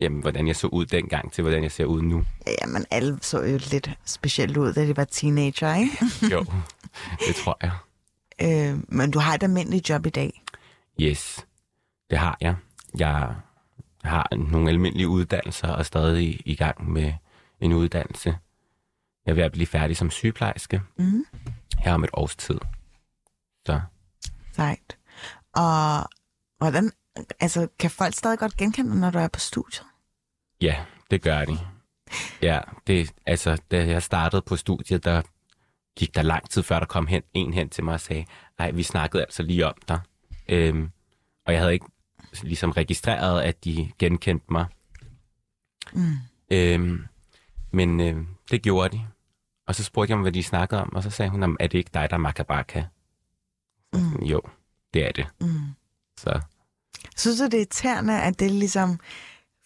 Jamen, 0.00 0.20
hvordan 0.20 0.46
jeg 0.46 0.56
så 0.56 0.66
ud 0.66 0.86
dengang 0.86 1.32
til, 1.32 1.42
hvordan 1.42 1.62
jeg 1.62 1.72
ser 1.72 1.84
ud 1.84 2.02
nu. 2.02 2.24
Jamen, 2.62 2.86
alle 2.90 3.18
så 3.22 3.42
jo 3.42 3.58
lidt 3.72 3.90
specielt 4.04 4.56
ud, 4.56 4.72
da 4.72 4.86
de 4.86 4.96
var 4.96 5.04
teenager, 5.04 5.74
ikke? 5.74 5.98
Jo, 6.34 6.44
det 7.28 7.36
tror 7.36 7.58
jeg. 7.62 7.72
øh, 8.42 8.78
men 8.88 9.10
du 9.10 9.18
har 9.18 9.34
et 9.34 9.42
almindeligt 9.42 9.88
job 9.90 10.06
i 10.06 10.10
dag. 10.10 10.42
Yes, 11.00 11.46
det 12.10 12.18
har 12.18 12.36
jeg. 12.40 12.54
Jeg 12.98 13.34
har 14.04 14.28
nogle 14.36 14.70
almindelige 14.70 15.08
uddannelser 15.08 15.68
og 15.68 15.78
er 15.78 15.82
stadig 15.82 16.40
i 16.44 16.54
gang 16.54 16.90
med 16.90 17.12
en 17.60 17.72
uddannelse. 17.72 18.38
Jeg 19.26 19.32
er 19.32 19.34
ved 19.36 19.42
at 19.42 19.52
blive 19.52 19.66
færdig 19.66 19.96
som 19.96 20.10
sygeplejerske 20.10 20.82
Mm. 20.98 21.24
her 21.78 21.94
om 21.94 22.04
et 22.04 22.10
års 22.12 22.36
tid. 22.36 22.58
Så 23.66 23.80
Sejt. 24.52 24.96
Og 25.54 26.04
hvordan, 26.58 26.92
altså, 27.40 27.68
kan 27.78 27.90
folk 27.90 28.14
stadig 28.14 28.38
godt 28.38 28.56
genkende 28.56 28.90
dig, 28.90 29.00
når 29.00 29.10
du 29.10 29.18
er 29.18 29.28
på 29.28 29.40
studiet? 29.40 29.86
ja, 30.60 30.84
det 31.10 31.22
gør 31.22 31.44
de. 31.44 31.58
Ja, 32.42 32.60
det, 32.86 33.12
altså, 33.26 33.58
da 33.70 33.86
jeg 33.86 34.02
startede 34.02 34.42
på 34.42 34.56
studiet, 34.56 35.04
der 35.04 35.22
gik 35.98 36.14
der 36.14 36.22
lang 36.22 36.50
tid 36.50 36.62
før, 36.62 36.78
der 36.78 36.86
kom 36.86 37.06
hen, 37.06 37.22
en 37.34 37.52
hen 37.54 37.68
til 37.68 37.84
mig 37.84 37.94
og 37.94 38.00
sagde, 38.00 38.26
nej, 38.58 38.70
vi 38.70 38.82
snakkede 38.82 39.22
altså 39.22 39.42
lige 39.42 39.66
om 39.66 39.74
dig. 39.88 40.00
Øhm, 40.48 40.90
og 41.46 41.52
jeg 41.52 41.60
havde 41.60 41.72
ikke 41.72 41.86
ligesom 42.42 42.70
registreret, 42.70 43.42
at 43.42 43.64
de 43.64 43.92
genkendte 43.98 44.46
mig. 44.52 44.66
Mm. 45.92 46.12
Øhm, 46.50 47.06
men 47.72 48.00
øh, 48.00 48.26
det 48.50 48.62
gjorde 48.62 48.96
de. 48.96 49.06
Og 49.66 49.74
så 49.74 49.84
spurgte 49.84 50.10
jeg 50.10 50.16
dem, 50.16 50.22
hvad 50.22 50.32
de 50.32 50.42
snakkede 50.42 50.80
om, 50.82 50.92
og 50.94 51.02
så 51.02 51.10
sagde 51.10 51.30
hun, 51.30 51.40
"Jamen, 51.40 51.56
er 51.60 51.66
det 51.66 51.78
ikke 51.78 51.90
dig, 51.94 52.10
der 52.10 52.16
er 52.16 52.20
Makabaka? 52.20 52.84
Mm. 53.92 54.22
Jo, 54.22 54.40
det 54.94 55.06
er 55.06 55.12
det. 55.12 55.26
Mm. 55.40 55.60
Så 56.18 56.40
Synes 57.16 57.38
du, 57.38 57.44
det 57.44 57.54
er 57.54 57.58
irriterende, 57.58 58.20
at 58.20 58.40
det 58.40 58.50
ligesom 58.50 59.00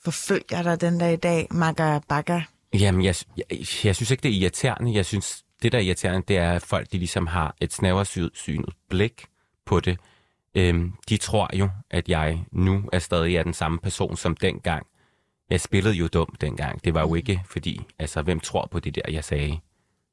forfølger 0.04 0.62
dig 0.62 0.80
den 0.80 1.00
der 1.00 1.08
i 1.08 1.16
dag, 1.16 1.46
Maga 1.50 1.98
Baga? 2.08 2.40
Jamen, 2.74 3.04
jeg, 3.04 3.14
jeg, 3.36 3.58
jeg 3.84 3.96
synes 3.96 4.10
ikke, 4.10 4.22
det 4.22 4.30
er 4.30 4.40
irriterende. 4.40 4.94
Jeg 4.94 5.06
synes, 5.06 5.44
det 5.62 5.72
der 5.72 5.78
er 5.78 5.82
irriterende, 5.82 6.24
det 6.28 6.36
er, 6.36 6.52
at 6.52 6.62
folk 6.62 6.92
de 6.92 6.98
ligesom 6.98 7.26
har 7.26 7.54
et 7.60 7.72
snæversynet 7.72 8.74
blik 8.88 9.24
på 9.66 9.80
det. 9.80 9.98
Øhm, 10.54 10.92
de 11.08 11.16
tror 11.16 11.50
jo, 11.56 11.70
at 11.90 12.08
jeg 12.08 12.44
nu 12.52 12.88
er 12.92 12.98
stadig 12.98 13.36
er 13.36 13.42
den 13.42 13.54
samme 13.54 13.78
person 13.78 14.16
som 14.16 14.36
dengang. 14.36 14.86
Jeg 15.50 15.60
spillede 15.60 15.94
jo 15.94 16.08
dumt 16.08 16.40
dengang. 16.40 16.84
Det 16.84 16.94
var 16.94 17.00
jo 17.00 17.14
ikke 17.14 17.42
fordi, 17.46 17.80
altså, 17.98 18.22
hvem 18.22 18.40
tror 18.40 18.68
på 18.70 18.80
det 18.80 18.94
der, 18.94 19.02
jeg 19.08 19.24
sagde 19.24 19.60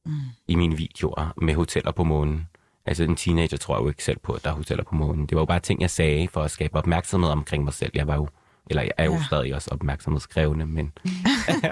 mm. 0.06 0.12
i 0.48 0.56
mine 0.56 0.78
videoer 0.78 1.34
med 1.42 1.54
hoteller 1.54 1.92
på 1.92 2.04
månen? 2.04 2.48
Altså, 2.88 3.04
en 3.04 3.16
teenager 3.16 3.58
tror 3.58 3.82
jo 3.82 3.90
ikke 3.90 4.04
selv 4.04 4.20
på, 4.20 4.34
at 4.34 4.44
der 4.44 4.50
er 4.50 4.54
hoteller 4.56 4.84
på 4.84 4.96
månen. 4.96 5.26
Det 5.26 5.36
var 5.36 5.42
jo 5.42 5.46
bare 5.46 5.60
ting, 5.60 5.82
jeg 5.82 5.90
sagde 5.90 6.28
for 6.28 6.44
at 6.44 6.52
skabe 6.52 6.76
opmærksomhed 6.76 7.30
omkring 7.30 7.64
mig 7.64 7.74
selv. 7.74 7.92
Jeg 7.94 8.08
var 8.08 8.16
jo, 8.16 8.28
eller 8.70 8.82
jeg 8.84 8.92
er 8.98 9.06
jo 9.06 9.14
Ja. 9.14 9.24
stadig 9.28 9.56
også 9.56 9.70
opmærksomhedskrævende, 9.72 10.66
men... 10.66 10.92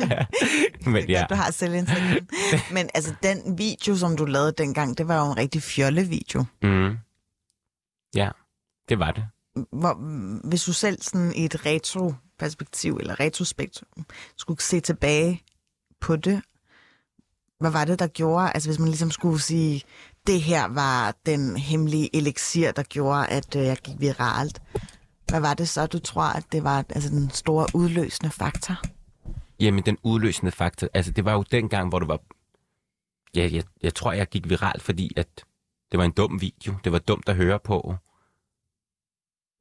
men 0.93 1.09
Ja. 1.09 1.25
Du 1.29 1.35
har 1.35 1.51
selvindsigt. 1.51 2.25
Men 2.71 2.89
altså, 2.93 3.13
den 3.23 3.57
video, 3.57 3.95
som 3.95 4.17
du 4.17 4.25
lavede 4.25 4.51
dengang, 4.57 4.97
det 4.97 5.07
var 5.07 5.25
jo 5.25 5.31
en 5.31 5.37
rigtig 5.37 5.61
fjolle-video. 5.63 6.45
Mm. 6.61 6.97
Ja, 8.15 8.29
det 8.89 8.99
var 8.99 9.11
det. 9.11 9.25
Hvor, 9.71 9.93
hvis 10.49 10.63
du 10.63 10.73
selv 10.73 11.01
sådan 11.01 11.33
i 11.35 11.45
et 11.45 11.65
retro-perspektiv, 11.65 12.97
eller 12.97 13.19
retrospektrum, 13.19 14.05
skulle 14.37 14.61
se 14.61 14.79
tilbage 14.79 15.43
på 16.01 16.15
det, 16.15 16.41
hvad 17.59 17.71
var 17.71 17.85
det, 17.85 17.99
der 17.99 18.07
gjorde, 18.07 18.51
altså 18.51 18.69
hvis 18.69 18.79
man 18.79 18.87
ligesom 18.87 19.11
skulle 19.11 19.39
sige, 19.41 19.81
det 20.27 20.41
her 20.41 20.67
var 20.67 21.15
den 21.25 21.57
hemmelige 21.57 22.15
elixir, 22.15 22.71
der 22.71 22.83
gjorde, 22.83 23.27
at 23.27 23.55
øh, 23.55 23.63
jeg 23.63 23.77
gik 23.77 23.95
viralt. 23.99 24.61
Hvad 25.29 25.39
var 25.39 25.53
det 25.53 25.69
så, 25.69 25.85
du 25.85 25.99
tror, 25.99 26.23
at 26.23 26.45
det 26.51 26.63
var 26.63 26.85
altså, 26.89 27.09
den 27.09 27.29
store 27.29 27.67
udløsende 27.73 28.31
faktor? 28.31 28.75
Jamen, 29.59 29.85
den 29.85 29.97
udløsende 30.03 30.51
faktor, 30.51 30.87
altså 30.93 31.11
det 31.11 31.25
var 31.25 31.33
jo 31.33 31.43
dengang, 31.51 31.89
hvor 31.89 31.99
det 31.99 32.07
var... 32.07 32.19
Ja, 33.35 33.49
jeg, 33.51 33.63
jeg 33.83 33.95
tror, 33.95 34.11
jeg 34.11 34.27
gik 34.27 34.49
viralt, 34.49 34.81
fordi 34.81 35.11
at 35.15 35.27
det 35.91 35.97
var 35.97 36.05
en 36.05 36.11
dum 36.11 36.41
video. 36.41 36.75
Det 36.83 36.91
var 36.91 36.99
dumt 36.99 37.29
at 37.29 37.35
høre 37.35 37.59
på. 37.59 37.95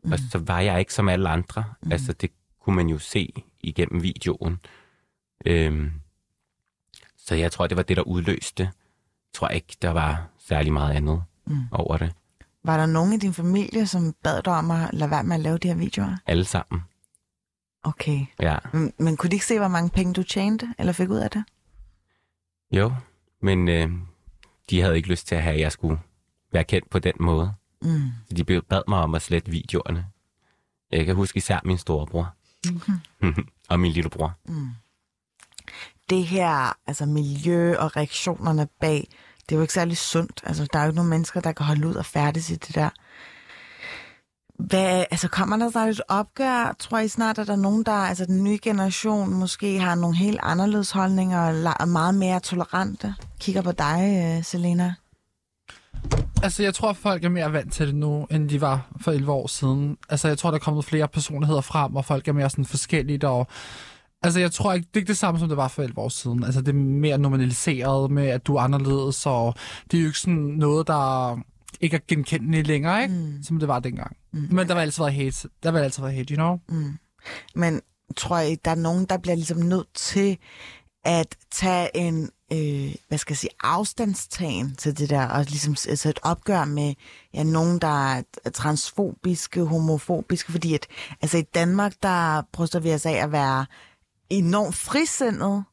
Mm. 0.05 0.13
Og 0.13 0.19
så 0.19 0.39
var 0.39 0.61
jeg 0.61 0.79
ikke 0.79 0.95
som 0.95 1.09
alle 1.09 1.29
andre. 1.29 1.65
Mm. 1.83 1.93
Altså, 1.93 2.13
det 2.13 2.31
kunne 2.61 2.77
man 2.77 2.89
jo 2.89 2.99
se 2.99 3.33
igennem 3.61 4.03
videoen. 4.03 4.59
Øhm, 5.47 5.93
så 7.17 7.35
jeg 7.35 7.53
tror, 7.53 7.67
det 7.67 7.77
var 7.77 7.83
det, 7.83 7.97
der 7.97 8.03
udløste. 8.03 8.63
Jeg 8.63 8.73
tror 9.33 9.49
ikke, 9.49 9.77
der 9.83 9.91
var 9.91 10.29
særlig 10.47 10.73
meget 10.73 10.95
andet 10.95 11.23
mm. 11.47 11.63
over 11.73 11.97
det. 11.97 12.13
Var 12.65 12.77
der 12.77 12.87
nogen 12.87 13.13
i 13.13 13.17
din 13.17 13.35
familie, 13.35 13.87
som 13.87 14.15
bad 14.23 14.43
dig 14.43 14.53
om 14.53 14.71
at 14.71 14.91
lade 14.93 15.11
være 15.11 15.25
med 15.25 15.35
at 15.37 15.41
lave 15.41 15.59
de 15.59 15.69
her 15.69 15.75
videoer? 15.75 16.17
Alle 16.27 16.45
sammen. 16.45 16.83
Okay. 17.83 18.27
Ja. 18.41 18.57
Men, 18.73 18.93
men 18.99 19.17
kunne 19.17 19.31
de 19.31 19.37
ikke 19.37 19.47
se, 19.47 19.59
hvor 19.59 19.69
mange 19.69 19.91
penge 19.91 20.15
du 20.15 20.23
tjente, 20.23 20.75
eller 20.79 20.93
fik 20.93 21.11
ud 21.11 21.17
af 21.17 21.31
det? 21.31 21.45
Jo, 22.73 22.93
men 23.41 23.69
øh, 23.69 23.89
de 24.71 24.81
havde 24.81 24.97
ikke 24.97 25.09
lyst 25.09 25.27
til 25.27 25.35
at 25.35 25.43
have, 25.43 25.55
at 25.55 25.61
jeg 25.61 25.73
skulle 25.73 25.99
være 26.53 26.65
kendt 26.65 26.91
på 26.91 26.99
den 26.99 27.15
måde. 27.21 27.55
Mm. 27.83 28.13
Så 28.29 28.35
de 28.35 28.45
bad 28.45 28.83
mig 28.89 28.99
om 28.99 29.15
at 29.15 29.23
slette 29.23 29.51
videoerne. 29.51 30.07
Jeg 30.93 31.07
kan 31.07 31.15
huske 31.15 31.37
især 31.37 31.61
min 31.65 31.79
storebror. 31.79 32.35
Mm-hmm. 32.67 33.49
og 33.71 33.81
min 33.81 33.93
lillebror. 33.93 34.39
det 36.11 36.27
her 36.27 36.79
altså 36.87 37.07
miljø 37.07 37.77
og 37.77 37.97
reaktionerne 37.97 38.69
bag, 38.81 39.09
det 39.49 39.55
er 39.55 39.57
jo 39.57 39.63
ikke 39.63 39.75
særlig 39.75 39.97
sundt. 39.97 40.43
Altså, 40.45 40.67
der 40.73 40.79
er 40.79 40.83
jo 40.83 40.89
ikke 40.89 40.97
nogen 40.97 41.11
mennesker, 41.11 41.41
der 41.41 41.53
kan 41.53 41.67
holde 41.67 41.89
ud 41.89 41.95
og 41.95 42.07
færdes 42.07 42.51
i 42.51 42.55
det 42.55 42.75
der. 42.75 42.89
Hvad, 44.59 45.05
altså, 45.11 45.29
kommer 45.29 45.57
der 45.57 45.71
snart 45.71 45.89
et 45.89 46.01
opgør? 46.09 46.77
Tror 46.79 46.99
I 46.99 47.09
snart, 47.09 47.39
at 47.39 47.47
der 47.47 47.53
er 47.53 47.57
nogen, 47.57 47.83
der, 47.83 47.93
altså 47.93 48.27
den 48.27 48.45
nye 48.45 48.59
generation, 48.63 49.35
måske 49.35 49.81
har 49.81 49.95
nogle 49.95 50.17
helt 50.17 50.41
anderledes 50.43 50.91
holdninger 50.91 51.41
og 51.41 51.75
er 51.81 51.85
meget 51.85 52.15
mere 52.15 52.41
tolerante? 52.41 53.15
Kigger 53.41 53.63
på 53.63 53.73
dig, 53.73 54.37
øh, 54.39 54.45
Selena. 54.45 54.95
Altså, 56.43 56.63
jeg 56.63 56.75
tror, 56.75 56.91
at 56.91 56.97
folk 56.97 57.25
er 57.25 57.29
mere 57.29 57.53
vant 57.53 57.73
til 57.73 57.87
det 57.87 57.95
nu, 57.95 58.27
end 58.31 58.49
de 58.49 58.61
var 58.61 58.87
for 59.01 59.13
11 59.13 59.33
år 59.33 59.47
siden. 59.47 59.97
Altså, 60.09 60.29
jeg 60.29 60.39
tror, 60.39 60.51
der 60.51 60.59
er 60.59 60.63
kommet 60.63 60.85
flere 60.85 61.09
personligheder 61.09 61.61
frem, 61.61 61.97
og 61.97 62.05
folk 62.05 62.29
er 62.29 62.33
mere 62.33 62.51
sådan 62.51 62.65
forskellige 62.65 63.29
og 63.29 63.47
Altså, 64.25 64.41
jeg 64.41 64.53
tror 64.53 64.73
ikke, 64.73 64.87
det 64.87 64.97
er 64.97 65.01
ikke 65.01 65.09
det 65.09 65.17
samme, 65.17 65.41
som 65.41 65.49
det 65.49 65.57
var 65.57 65.69
for 65.69 65.83
11 65.83 65.99
år 65.99 66.09
siden. 66.09 66.45
Altså, 66.45 66.61
det 66.61 66.69
er 66.69 66.73
mere 66.73 67.19
normaliseret 67.19 68.11
med, 68.11 68.27
at 68.27 68.47
du 68.47 68.57
er 68.57 68.61
anderledes, 68.61 69.27
og 69.27 69.55
det 69.91 69.97
er 69.97 70.03
jo 70.03 70.07
ikke 70.07 70.19
sådan 70.19 70.35
noget, 70.35 70.87
der 70.87 71.39
ikke 71.81 71.97
er 71.97 72.01
genkendeligt 72.09 72.67
længere, 72.67 73.03
ikke? 73.03 73.15
Mm. 73.15 73.43
Som 73.43 73.59
det 73.59 73.69
var 73.69 73.81
dengang. 73.81 74.17
Mm. 74.33 74.49
Men 74.51 74.69
der 74.69 74.75
var 74.75 74.81
altid 74.81 75.03
været 75.03 75.15
hate. 75.15 75.49
Der 75.63 75.71
var 75.71 75.79
altid 75.79 76.03
været 76.03 76.15
hate, 76.15 76.35
you 76.35 76.37
know? 76.37 76.59
Mm. 76.69 76.99
Men 77.55 77.81
tror 78.17 78.39
I, 78.39 78.55
der 78.55 78.71
er 78.71 78.75
nogen, 78.75 79.05
der 79.05 79.19
bliver 79.19 79.35
ligesom 79.35 79.59
nødt 79.59 79.95
til 79.95 80.39
at 81.05 81.37
tage 81.51 81.97
en, 81.97 82.31
øh, 82.53 82.95
hvad 83.09 83.19
skal 83.19 83.33
jeg 83.33 83.39
sige, 83.39 83.51
afstandstagen 83.63 84.75
til 84.77 84.99
det 84.99 85.11
der, 85.11 85.27
og 85.27 85.45
ligesom 85.45 85.77
altså 85.89 86.09
et 86.09 86.19
opgør 86.23 86.65
med 86.65 86.95
ja, 87.35 87.43
nogen, 87.43 87.79
der 87.79 88.15
er 88.15 88.51
transfobiske, 88.55 89.65
homofobiske, 89.65 90.53
fordi 90.53 90.75
at, 90.75 90.87
altså 91.23 91.39
i 91.39 91.43
Danmark, 91.43 91.93
der 92.03 92.43
bryster 92.53 92.81
vi 92.81 92.95
os 92.95 93.07
af 93.07 93.13
at 93.13 93.33
være 93.33 93.67
enormt 94.31 94.75
frisindet, 94.75 95.65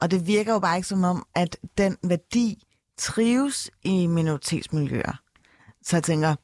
og 0.00 0.10
det 0.10 0.26
virker 0.26 0.52
jo 0.52 0.58
bare 0.58 0.76
ikke 0.76 0.88
som 0.88 1.04
om, 1.04 1.26
at 1.34 1.56
den 1.78 1.96
værdi 2.02 2.66
trives 2.98 3.70
i 3.84 4.06
minoritetsmiljøer. 4.06 5.20
Så 5.82 5.96
jeg 5.96 6.04
tænker, 6.04 6.34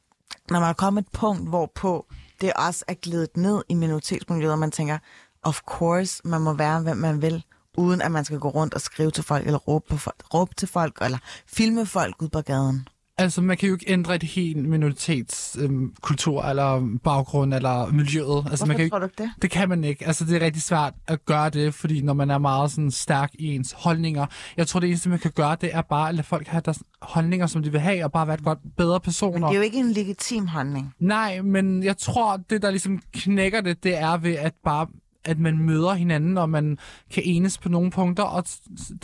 når 0.51 0.59
man 0.59 0.69
er 0.69 0.73
kommet 0.73 1.01
et 1.01 1.11
punkt, 1.11 1.49
hvorpå 1.49 2.05
det 2.41 2.53
også 2.53 2.85
er 2.87 2.93
glidet 2.93 3.37
ned 3.37 3.63
i 3.69 3.73
minoritetsmiljøet, 3.73 4.51
og 4.51 4.59
man 4.59 4.71
tænker, 4.71 4.97
of 5.43 5.61
course, 5.61 6.21
man 6.25 6.41
må 6.41 6.53
være, 6.53 6.81
hvem 6.81 6.97
man 6.97 7.21
vil, 7.21 7.43
uden 7.77 8.01
at 8.01 8.11
man 8.11 8.25
skal 8.25 8.39
gå 8.39 8.49
rundt 8.49 8.73
og 8.73 8.81
skrive 8.81 9.11
til 9.11 9.23
folk, 9.23 9.45
eller 9.45 9.59
råbe, 9.59 9.85
på 9.89 9.97
folk, 9.97 10.23
råbe 10.33 10.53
til 10.55 10.67
folk, 10.67 10.97
eller 11.01 11.17
filme 11.47 11.85
folk 11.85 12.21
ud 12.21 12.29
på 12.29 12.41
gaden. 12.41 12.87
Altså, 13.17 13.41
man 13.41 13.57
kan 13.57 13.69
jo 13.69 13.75
ikke 13.75 13.91
ændre 13.91 14.15
et 14.15 14.23
helt 14.23 14.69
minoritetskultur, 14.69 16.41
øhm, 16.41 16.49
eller 16.49 16.97
baggrund, 17.03 17.53
eller 17.53 17.91
miljøet. 17.91 18.37
Altså, 18.37 18.49
Hvorfor 18.49 18.65
man 18.65 18.77
kan 18.77 18.89
tror 18.89 18.97
ikke, 18.97 19.05
du 19.17 19.23
ikke 19.23 19.23
det? 19.23 19.41
det 19.41 19.51
kan 19.51 19.69
man 19.69 19.83
ikke. 19.83 20.07
Altså, 20.07 20.25
det 20.25 20.35
er 20.35 20.45
rigtig 20.45 20.61
svært 20.61 20.93
at 21.07 21.25
gøre 21.25 21.49
det, 21.49 21.73
fordi 21.73 22.01
når 22.01 22.13
man 22.13 22.29
er 22.31 22.37
meget 22.37 22.71
sådan 22.71 22.91
stærk 22.91 23.31
i 23.39 23.55
ens 23.55 23.71
holdninger, 23.77 24.25
jeg 24.57 24.67
tror, 24.67 24.79
det 24.79 24.89
eneste, 24.89 25.09
man 25.09 25.19
kan 25.19 25.31
gøre, 25.35 25.57
det 25.61 25.75
er 25.75 25.81
bare 25.81 26.09
at 26.09 26.15
lade 26.15 26.27
folk 26.27 26.47
have 26.47 26.61
deres 26.65 26.79
holdninger, 27.01 27.47
som 27.47 27.63
de 27.63 27.71
vil 27.71 27.79
have, 27.81 28.03
og 28.03 28.11
bare 28.11 28.27
være 28.27 28.35
et 28.35 28.43
godt, 28.43 28.59
bedre 28.77 28.99
personer. 28.99 29.47
Det 29.47 29.53
er 29.53 29.57
jo 29.57 29.63
ikke 29.63 29.79
en 29.79 29.91
legitim 29.91 30.47
holdning. 30.47 30.93
Nej, 30.99 31.41
men 31.41 31.83
jeg 31.83 31.97
tror, 31.97 32.37
det 32.49 32.61
der 32.61 32.69
ligesom 32.69 33.01
knækker 33.13 33.61
det, 33.61 33.83
det 33.83 33.97
er 33.97 34.17
ved 34.17 34.33
at 34.33 34.53
bare 34.63 34.87
at 35.25 35.39
man 35.39 35.57
møder 35.57 35.93
hinanden, 35.93 36.37
og 36.37 36.49
man 36.49 36.77
kan 37.11 37.23
enes 37.25 37.57
på 37.57 37.69
nogle 37.69 37.91
punkter, 37.91 38.23
og 38.23 38.43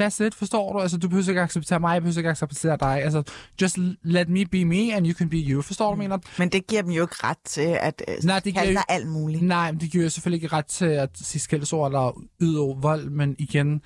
that's 0.01 0.23
it, 0.23 0.35
forstår 0.35 0.73
du? 0.73 0.79
Altså, 0.79 0.97
du 0.97 1.07
behøver 1.09 1.29
ikke 1.29 1.41
acceptere 1.41 1.79
mig, 1.79 1.93
jeg 1.93 2.01
behøver 2.01 2.17
ikke 2.17 2.29
acceptere 2.29 2.77
dig. 2.79 3.03
Altså, 3.03 3.23
just 3.61 3.77
let 4.03 4.29
me 4.29 4.45
be 4.45 4.65
me, 4.65 4.93
and 4.95 5.07
you 5.07 5.13
can 5.13 5.29
be 5.29 5.37
you. 5.37 5.61
Forstår 5.61 5.89
du, 5.89 5.95
mm. 5.95 5.99
mener? 5.99 6.17
Men 6.39 6.49
det 6.49 6.67
giver 6.67 6.81
dem 6.81 6.91
jo 6.91 7.01
ikke 7.01 7.15
ret 7.23 7.37
til 7.45 7.77
at 7.81 8.03
øh, 8.07 8.15
Nej, 8.23 8.39
det 8.39 8.53
kalde 8.53 8.67
giver- 8.67 8.81
dig 8.87 8.95
alt 8.95 9.07
muligt. 9.07 9.41
Nej, 9.41 9.71
men 9.71 9.81
det 9.81 9.91
giver 9.91 10.03
jo 10.03 10.09
selvfølgelig 10.09 10.43
ikke 10.43 10.55
ret 10.55 10.65
til 10.65 10.85
at 10.85 11.09
sige 11.13 11.39
skældsord 11.41 11.87
eller 11.91 12.21
yde 12.41 12.75
vold, 12.81 13.09
men 13.09 13.35
igen, 13.39 13.81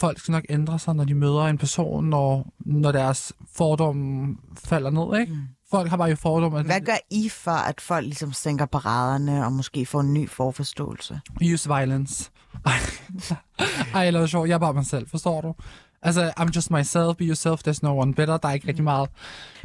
folk 0.00 0.18
skal 0.18 0.32
nok 0.32 0.44
ændre 0.48 0.78
sig, 0.78 0.94
når 0.94 1.04
de 1.04 1.14
møder 1.14 1.42
en 1.44 1.58
person, 1.58 2.04
når, 2.04 2.52
når 2.58 2.92
deres 2.92 3.32
fordomme 3.56 4.36
falder 4.64 4.90
ned, 4.90 5.20
ikke? 5.20 5.32
Mm. 5.32 5.40
Folk 5.70 5.90
har 5.90 5.96
bare 5.96 6.08
jo 6.08 6.16
fordomme. 6.16 6.62
Hvad 6.62 6.80
gør 6.80 6.96
I 7.10 7.28
for, 7.28 7.50
at 7.50 7.80
folk 7.80 8.04
ligesom 8.04 8.32
sænker 8.32 8.66
paraderne 8.66 9.44
og 9.44 9.52
måske 9.52 9.86
får 9.86 10.00
en 10.00 10.14
ny 10.14 10.28
forforståelse? 10.30 11.20
Use 11.54 11.68
violence. 11.68 12.30
Ej, 13.94 14.02
jeg 14.04 14.12
lavede 14.12 14.28
sjov. 14.28 14.46
Jeg 14.46 14.54
er 14.54 14.58
bare 14.58 14.74
mig 14.74 14.86
selv, 14.86 15.08
forstår 15.08 15.40
du? 15.40 15.54
Altså, 16.02 16.32
I'm 16.40 16.48
just 16.56 16.70
myself, 16.70 17.16
be 17.16 17.24
yourself, 17.24 17.60
there's 17.68 17.78
no 17.82 17.98
one 17.98 18.14
better. 18.14 18.36
Der 18.36 18.48
er 18.48 18.52
ikke 18.52 18.68
rigtig 18.68 18.84
meget. 18.84 19.08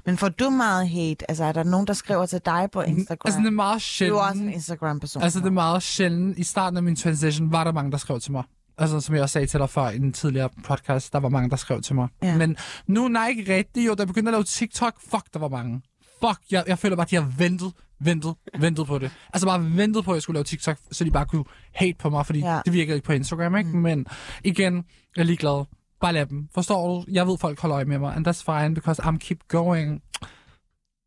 Men 0.05 0.17
får 0.17 0.29
du 0.29 0.49
meget 0.49 0.89
hate? 0.89 1.29
Altså, 1.29 1.43
er 1.43 1.51
der 1.51 1.63
nogen, 1.63 1.87
der 1.87 1.93
skriver 1.93 2.25
til 2.25 2.41
dig 2.45 2.69
på 2.71 2.81
Instagram? 2.81 3.21
Altså, 3.25 3.39
det 3.39 3.47
er 3.47 3.51
meget 3.51 3.73
du 3.73 3.75
er 3.75 3.79
sjældent. 3.79 4.21
også 4.21 4.41
en 4.41 4.53
Instagram-person. 4.53 5.23
Altså, 5.23 5.39
det 5.39 5.45
er 5.45 5.51
meget 5.51 5.83
sjældent. 5.83 6.37
I 6.39 6.43
starten 6.43 6.77
af 6.77 6.83
min 6.83 6.95
transition 6.95 7.51
var 7.51 7.63
der 7.63 7.71
mange, 7.71 7.91
der 7.91 7.97
skrev 7.97 8.19
til 8.19 8.31
mig. 8.31 8.43
Altså, 8.77 8.99
som 8.99 9.15
jeg 9.15 9.23
også 9.23 9.33
sagde 9.33 9.47
til 9.47 9.59
dig 9.59 9.69
før 9.69 9.89
i 9.89 9.97
den 9.97 10.13
tidligere 10.13 10.49
podcast, 10.63 11.13
der 11.13 11.19
var 11.19 11.29
mange, 11.29 11.49
der 11.49 11.55
skrev 11.55 11.81
til 11.81 11.95
mig. 11.95 12.07
Ja. 12.23 12.37
Men 12.37 12.57
nu 12.87 13.07
nej, 13.07 13.27
ikke 13.27 13.55
rigtigt. 13.55 13.87
Jo, 13.87 13.93
da 13.93 14.01
jeg 14.01 14.07
begyndte 14.07 14.29
at 14.29 14.33
lave 14.33 14.43
TikTok, 14.43 14.93
fuck, 15.09 15.33
der 15.33 15.39
var 15.39 15.49
mange. 15.49 15.81
Fuck, 16.19 16.39
jeg, 16.51 16.63
jeg 16.67 16.79
føler 16.79 16.95
bare, 16.95 17.05
at 17.05 17.09
de 17.11 17.15
har 17.15 17.31
ventet, 17.37 17.73
ventet, 17.99 18.35
ventet 18.59 18.87
på 18.87 18.97
det. 18.99 19.11
Altså 19.33 19.47
bare 19.47 19.77
ventet 19.77 20.05
på, 20.05 20.11
at 20.11 20.15
jeg 20.15 20.21
skulle 20.21 20.35
lave 20.35 20.43
TikTok, 20.43 20.77
så 20.91 21.03
de 21.03 21.11
bare 21.11 21.25
kunne 21.25 21.43
hate 21.73 21.95
på 21.99 22.09
mig, 22.09 22.25
fordi 22.25 22.39
Ja. 22.39 22.53
ja. 22.55 22.61
det 22.65 22.73
virkede 22.73 22.95
ikke 22.97 23.05
på 23.05 23.13
Instagram, 23.13 23.55
ikke? 23.55 23.69
Mm. 23.69 23.79
Men 23.79 24.05
igen, 24.43 24.75
jeg 25.15 25.21
er 25.21 25.25
ligeglad. 25.25 25.65
Bare 26.01 26.13
lad 26.13 26.25
dem. 26.25 26.47
Forstår 26.53 26.87
du? 26.87 27.05
Jeg 27.11 27.27
ved, 27.27 27.37
folk 27.37 27.59
holder 27.59 27.75
øje 27.75 27.85
med 27.85 27.99
mig, 27.99 28.15
and 28.15 28.27
that's 28.27 28.43
fine, 28.61 28.75
because 28.75 29.01
I'm 29.03 29.17
keep 29.17 29.37
going. 29.47 30.01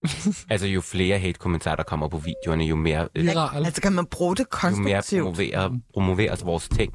Altså, 0.50 0.66
jo 0.66 0.80
flere 0.80 1.18
hate-kommentarer, 1.18 1.76
der 1.76 1.82
kommer 1.82 2.08
på 2.08 2.18
videoerne, 2.18 2.64
jo 2.64 2.76
mere, 2.76 3.08
øh, 3.14 3.24
Viral. 3.24 3.64
Altså, 3.66 3.82
kan 3.82 3.92
man 3.92 4.06
bruge 4.06 4.36
det 4.36 4.40
jo 4.40 4.44
mere 4.60 4.92
konstruktivt? 4.94 5.22
promoverer, 5.22 5.70
promoveres 5.92 6.44
vores 6.44 6.68
ting. 6.68 6.92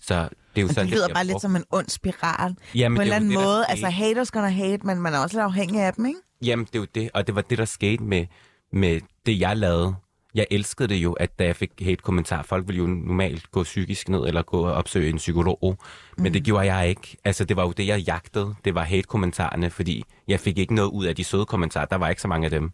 Så 0.00 0.14
det 0.14 0.28
er 0.56 0.60
jo 0.60 0.66
Men 0.66 0.74
sådan, 0.74 0.86
det 0.86 0.94
lyder 0.94 1.06
bliver 1.06 1.14
bare 1.14 1.24
lidt 1.24 1.40
som 1.40 1.56
en 1.56 1.64
ond 1.70 1.88
spiral. 1.88 2.56
Jamen, 2.74 2.96
på 2.96 3.02
en 3.02 3.08
er 3.08 3.14
eller 3.14 3.16
anden 3.16 3.34
måde. 3.34 3.64
Altså, 3.68 3.88
haters 3.88 4.30
gonna 4.30 4.48
hate, 4.48 4.86
men 4.86 5.00
man 5.00 5.14
er 5.14 5.18
også 5.18 5.36
lidt 5.36 5.44
afhængig 5.44 5.80
af 5.80 5.92
dem, 5.94 6.06
ikke? 6.06 6.18
Jamen, 6.42 6.64
det 6.64 6.74
er 6.74 6.78
jo 6.78 6.86
det, 6.94 7.10
og 7.14 7.26
det 7.26 7.34
var 7.34 7.40
det, 7.40 7.58
der 7.58 7.64
skete 7.64 8.04
med, 8.04 8.26
med 8.72 9.00
det, 9.26 9.40
jeg 9.40 9.56
lavede. 9.56 9.94
Jeg 10.34 10.46
elskede 10.50 10.88
det 10.88 10.94
jo, 10.94 11.12
at 11.12 11.38
da 11.38 11.44
jeg 11.44 11.56
fik 11.56 11.70
hate-kommentar, 11.80 12.42
folk 12.42 12.68
ville 12.68 12.78
jo 12.78 12.86
normalt 12.86 13.50
gå 13.50 13.62
psykisk 13.62 14.08
ned 14.08 14.26
eller 14.26 14.42
gå 14.42 14.66
og 14.66 14.72
opsøge 14.72 15.10
en 15.10 15.16
psykolog, 15.16 15.78
men 16.18 16.34
det 16.34 16.44
gjorde 16.44 16.74
jeg 16.74 16.88
ikke. 16.88 17.16
Altså, 17.24 17.44
det 17.44 17.56
var 17.56 17.62
jo 17.62 17.72
det, 17.72 17.86
jeg 17.86 18.00
jagtede. 18.00 18.54
Det 18.64 18.74
var 18.74 18.82
hate-kommentarerne, 18.82 19.70
fordi 19.70 20.04
jeg 20.28 20.40
fik 20.40 20.58
ikke 20.58 20.74
noget 20.74 20.90
ud 20.90 21.04
af 21.04 21.16
de 21.16 21.24
søde 21.24 21.46
kommentarer. 21.46 21.84
Der 21.84 21.96
var 21.96 22.08
ikke 22.08 22.22
så 22.22 22.28
mange 22.28 22.44
af 22.44 22.50
dem. 22.50 22.70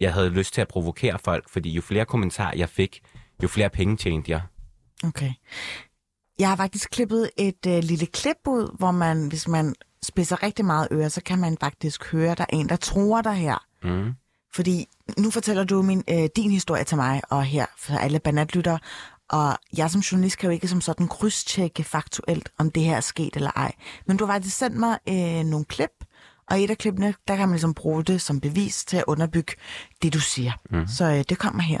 Jeg 0.00 0.12
havde 0.12 0.30
lyst 0.30 0.54
til 0.54 0.60
at 0.60 0.68
provokere 0.68 1.18
folk, 1.18 1.48
fordi 1.48 1.70
jo 1.70 1.82
flere 1.82 2.04
kommentarer 2.04 2.56
jeg 2.56 2.68
fik, 2.68 3.00
jo 3.42 3.48
flere 3.48 3.70
penge 3.70 3.96
tjente 3.96 4.30
jeg. 4.30 4.40
Okay. 5.04 5.32
Jeg 6.38 6.48
har 6.48 6.56
faktisk 6.56 6.90
klippet 6.90 7.30
et 7.38 7.66
øh, 7.66 7.78
lille 7.82 8.06
klip 8.06 8.36
ud, 8.46 8.76
hvor 8.78 8.90
man, 8.90 9.28
hvis 9.28 9.48
man 9.48 9.74
spidser 10.06 10.42
rigtig 10.42 10.64
meget 10.64 10.88
øre, 10.90 11.10
så 11.10 11.20
kan 11.22 11.38
man 11.38 11.56
faktisk 11.60 12.12
høre, 12.12 12.34
der 12.34 12.44
er 12.48 12.56
en, 12.56 12.68
der 12.68 12.76
tror 12.76 13.22
dig 13.22 13.34
her. 13.34 13.66
Mm. 13.82 14.12
Fordi 14.54 14.86
nu 15.18 15.30
fortæller 15.30 15.64
du 15.64 15.82
min, 15.82 16.04
øh, 16.10 16.28
din 16.36 16.50
historie 16.50 16.84
til 16.84 16.96
mig, 16.96 17.22
og 17.30 17.44
her 17.44 17.66
for 17.78 17.94
alle 17.94 18.18
banatlytter. 18.18 18.78
Og 19.28 19.58
jeg 19.76 19.90
som 19.90 20.00
journalist 20.00 20.38
kan 20.38 20.46
jo 20.46 20.52
ikke 20.52 20.68
som 20.68 20.80
sådan 20.80 21.08
krydstjekke 21.08 21.84
faktuelt, 21.84 22.52
om 22.58 22.70
det 22.70 22.82
her 22.82 22.96
er 22.96 23.00
sket 23.00 23.36
eller 23.36 23.50
ej. 23.56 23.72
Men 24.06 24.16
du 24.16 24.26
har 24.26 24.32
faktisk 24.32 24.56
sendt 24.56 24.76
mig 24.76 24.98
øh, 25.08 25.44
nogle 25.44 25.64
klip, 25.64 25.90
og 26.50 26.60
i 26.60 26.64
et 26.64 26.70
af 26.70 26.78
klippene, 26.78 27.14
der 27.28 27.36
kan 27.36 27.48
man 27.48 27.54
ligesom 27.54 27.74
bruge 27.74 28.04
det 28.04 28.20
som 28.20 28.40
bevis 28.40 28.84
til 28.84 28.96
at 28.96 29.04
underbygge 29.06 29.52
det, 30.02 30.12
du 30.12 30.20
siger. 30.20 30.52
Mm. 30.70 30.86
Så 30.86 31.04
øh, 31.04 31.24
det 31.28 31.38
kommer 31.38 31.62
her. 31.62 31.80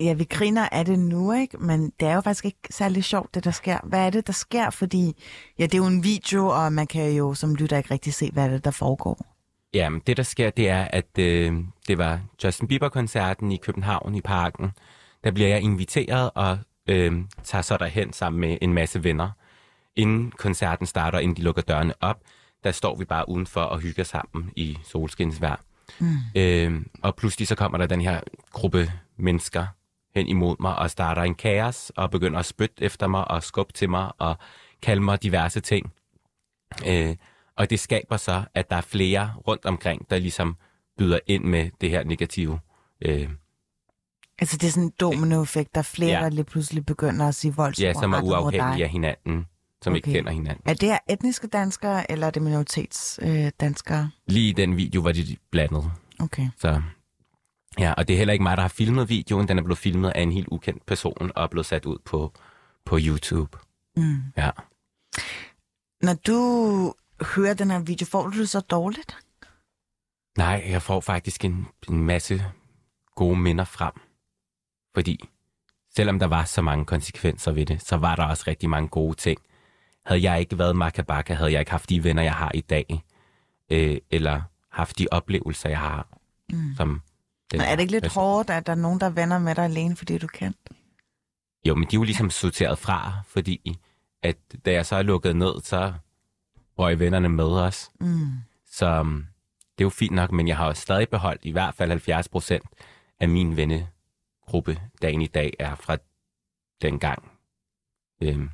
Ja, 0.00 0.12
vi 0.12 0.24
griner 0.24 0.68
af 0.72 0.84
det 0.84 0.98
nu, 0.98 1.32
ikke? 1.32 1.58
Men 1.58 1.92
det 2.00 2.08
er 2.08 2.14
jo 2.14 2.20
faktisk 2.20 2.44
ikke 2.44 2.58
særlig 2.70 3.04
sjovt, 3.04 3.34
det 3.34 3.44
der 3.44 3.50
sker. 3.50 3.78
Hvad 3.84 4.06
er 4.06 4.10
det, 4.10 4.26
der 4.26 4.32
sker? 4.32 4.70
Fordi 4.70 5.22
ja, 5.58 5.64
det 5.64 5.74
er 5.74 5.78
jo 5.78 5.86
en 5.86 6.04
video, 6.04 6.46
og 6.46 6.72
man 6.72 6.86
kan 6.86 7.12
jo 7.12 7.34
som 7.34 7.54
lytter 7.54 7.76
ikke 7.76 7.90
rigtig 7.90 8.14
se, 8.14 8.30
hvad 8.32 8.44
er 8.44 8.48
det, 8.48 8.64
der 8.64 8.70
foregår. 8.70 9.26
Jamen, 9.74 10.02
det 10.06 10.16
der 10.16 10.22
sker, 10.22 10.50
det 10.50 10.68
er, 10.68 10.84
at 10.84 11.18
øh, 11.18 11.54
det 11.88 11.98
var 11.98 12.20
Justin 12.44 12.68
Bieber-koncerten 12.68 13.52
i 13.52 13.56
København 13.56 14.14
i 14.14 14.20
parken. 14.20 14.70
Der 15.24 15.30
bliver 15.30 15.48
jeg 15.48 15.60
inviteret 15.60 16.30
og 16.34 16.58
øh, 16.88 17.12
tager 17.44 17.62
så 17.62 17.76
derhen 17.76 18.12
sammen 18.12 18.40
med 18.40 18.58
en 18.62 18.72
masse 18.74 19.04
venner. 19.04 19.30
Inden 19.96 20.30
koncerten 20.30 20.86
starter, 20.86 21.18
inden 21.18 21.36
de 21.36 21.42
lukker 21.42 21.62
dørene 21.62 21.94
op, 22.00 22.20
der 22.64 22.72
står 22.72 22.96
vi 22.96 23.04
bare 23.04 23.28
udenfor 23.28 23.60
og 23.60 23.78
hygger 23.78 24.04
sammen 24.04 24.50
i 24.56 24.78
solskinsvær. 24.82 25.60
Mm. 25.98 26.16
Øh, 26.36 26.82
og 27.02 27.16
pludselig 27.16 27.48
så 27.48 27.54
kommer 27.54 27.78
der 27.78 27.86
den 27.86 28.00
her 28.00 28.20
gruppe 28.52 28.92
mennesker 29.16 29.66
hen 30.14 30.26
imod 30.26 30.56
mig 30.60 30.76
og 30.76 30.90
starter 30.90 31.22
en 31.22 31.34
kaos 31.34 31.92
og 31.96 32.10
begynder 32.10 32.38
at 32.38 32.46
spytte 32.46 32.74
efter 32.84 33.06
mig 33.06 33.30
og 33.30 33.42
skubbe 33.42 33.72
til 33.72 33.90
mig 33.90 34.12
og 34.18 34.36
kalde 34.82 35.02
mig 35.02 35.22
diverse 35.22 35.60
ting. 35.60 35.92
Øh, 36.86 37.16
og 37.56 37.70
det 37.70 37.80
skaber 37.80 38.16
så, 38.16 38.44
at 38.54 38.70
der 38.70 38.76
er 38.76 38.80
flere 38.80 39.34
rundt 39.46 39.64
omkring, 39.64 40.10
der 40.10 40.18
ligesom 40.18 40.56
byder 40.98 41.18
ind 41.26 41.44
med 41.44 41.70
det 41.80 41.90
her 41.90 42.04
negative. 42.04 42.60
Øh, 43.00 43.28
Altså, 44.38 44.56
det 44.56 44.66
er 44.66 44.70
sådan 44.70 44.82
en 44.82 44.92
dominoeffekt, 45.00 45.74
der 45.74 45.78
er 45.78 45.82
flere, 45.82 46.18
ja. 46.18 46.24
Der 46.24 46.30
lige 46.30 46.44
pludselig 46.44 46.86
begynder 46.86 47.28
at 47.28 47.34
sige 47.34 47.54
voldsord 47.54 47.84
ja, 47.84 47.92
som 47.92 48.12
er 48.12 48.20
uafhængige 48.20 48.84
af 48.84 48.90
hinanden, 48.90 49.46
som 49.84 49.92
okay. 49.92 49.96
ikke 49.96 50.12
kender 50.12 50.32
hinanden. 50.32 50.62
Er 50.64 50.74
det 50.74 50.88
her 50.88 50.98
etniske 51.08 51.46
danskere, 51.46 52.10
eller 52.10 52.26
er 52.26 52.30
det 52.30 52.42
minoritetsdanskere? 52.42 54.00
Øh? 54.00 54.08
Lige 54.26 54.48
i 54.48 54.52
den 54.52 54.76
video 54.76 55.00
var 55.00 55.12
de 55.12 55.36
blandet. 55.50 55.92
okay. 56.20 56.48
Så, 56.56 56.82
ja, 57.78 57.92
og 57.92 58.08
det 58.08 58.14
er 58.14 58.18
heller 58.18 58.32
ikke 58.32 58.42
mig, 58.42 58.56
der 58.56 58.60
har 58.62 58.68
filmet 58.68 59.08
videoen. 59.08 59.48
Den 59.48 59.58
er 59.58 59.62
blevet 59.62 59.78
filmet 59.78 60.10
af 60.10 60.22
en 60.22 60.32
helt 60.32 60.48
ukendt 60.50 60.86
person 60.86 61.32
og 61.34 61.42
er 61.42 61.48
blevet 61.48 61.66
sat 61.66 61.86
ud 61.86 61.98
på, 62.04 62.32
på 62.84 62.98
YouTube. 63.00 63.58
Mm. 63.96 64.22
Ja. 64.36 64.50
Når 66.02 66.14
du 66.14 66.38
hører 67.34 67.54
den 67.54 67.70
her 67.70 67.78
video, 67.78 68.06
får 68.06 68.26
du 68.28 68.38
det 68.38 68.48
så 68.48 68.60
dårligt? 68.60 69.16
Nej, 70.38 70.64
jeg 70.68 70.82
får 70.82 71.00
faktisk 71.00 71.44
en, 71.44 71.66
en 71.88 72.04
masse 72.04 72.44
gode 73.14 73.36
minder 73.36 73.64
frem. 73.64 73.92
Fordi 74.94 75.28
selvom 75.96 76.18
der 76.18 76.26
var 76.26 76.44
så 76.44 76.62
mange 76.62 76.84
konsekvenser 76.84 77.52
ved 77.52 77.66
det, 77.66 77.82
så 77.82 77.96
var 77.96 78.16
der 78.16 78.24
også 78.24 78.44
rigtig 78.46 78.70
mange 78.70 78.88
gode 78.88 79.16
ting. 79.16 79.40
Havde 80.06 80.22
jeg 80.22 80.40
ikke 80.40 80.58
været 80.58 80.76
makabaka, 80.76 81.34
havde 81.34 81.52
jeg 81.52 81.60
ikke 81.60 81.70
haft 81.70 81.90
de 81.90 82.04
venner, 82.04 82.22
jeg 82.22 82.34
har 82.34 82.50
i 82.54 82.60
dag, 82.60 83.04
øh, 83.70 83.98
eller 84.10 84.42
haft 84.70 84.98
de 84.98 85.06
oplevelser, 85.10 85.68
jeg 85.68 85.78
har. 85.78 86.08
Mm. 86.52 86.74
Som 86.76 87.02
den 87.50 87.58
Men 87.58 87.66
er 87.68 87.76
det 87.76 87.82
ikke 87.82 87.92
lidt 87.92 88.06
hårdt, 88.06 88.50
at 88.50 88.66
der 88.66 88.72
er 88.72 88.76
nogen, 88.76 89.00
der 89.00 89.10
vender 89.10 89.38
med 89.38 89.54
dig 89.54 89.64
alene, 89.64 89.96
fordi 89.96 90.18
du 90.18 90.26
kendt? 90.26 90.56
Jo, 91.64 91.74
men 91.74 91.84
de 91.84 91.96
er 91.96 91.98
jo 91.98 92.02
ligesom 92.02 92.30
sorteret 92.30 92.78
fra, 92.78 93.12
fordi 93.26 93.78
at 94.22 94.36
da 94.64 94.72
jeg 94.72 94.86
så 94.86 94.96
er 94.96 95.02
lukket 95.02 95.36
ned, 95.36 95.62
så 95.62 95.92
røg 96.78 96.98
vennerne 96.98 97.28
med 97.28 97.44
os. 97.44 97.90
Mm. 98.00 98.26
Så 98.70 99.00
um, 99.00 99.26
det 99.78 99.84
er 99.84 99.86
jo 99.86 99.90
fint 99.90 100.14
nok, 100.14 100.32
men 100.32 100.48
jeg 100.48 100.56
har 100.56 100.66
jo 100.66 100.74
stadig 100.74 101.08
beholdt 101.08 101.44
i 101.44 101.50
hvert 101.50 101.74
fald 101.74 101.90
70 101.90 102.28
procent 102.28 102.64
af 103.20 103.28
min 103.28 103.56
vennegruppe 103.56 104.80
dagen 105.02 105.22
i 105.22 105.26
dag 105.26 105.52
er 105.58 105.74
fra 105.74 105.96
dengang. 106.82 107.30
Øhm, 108.22 108.50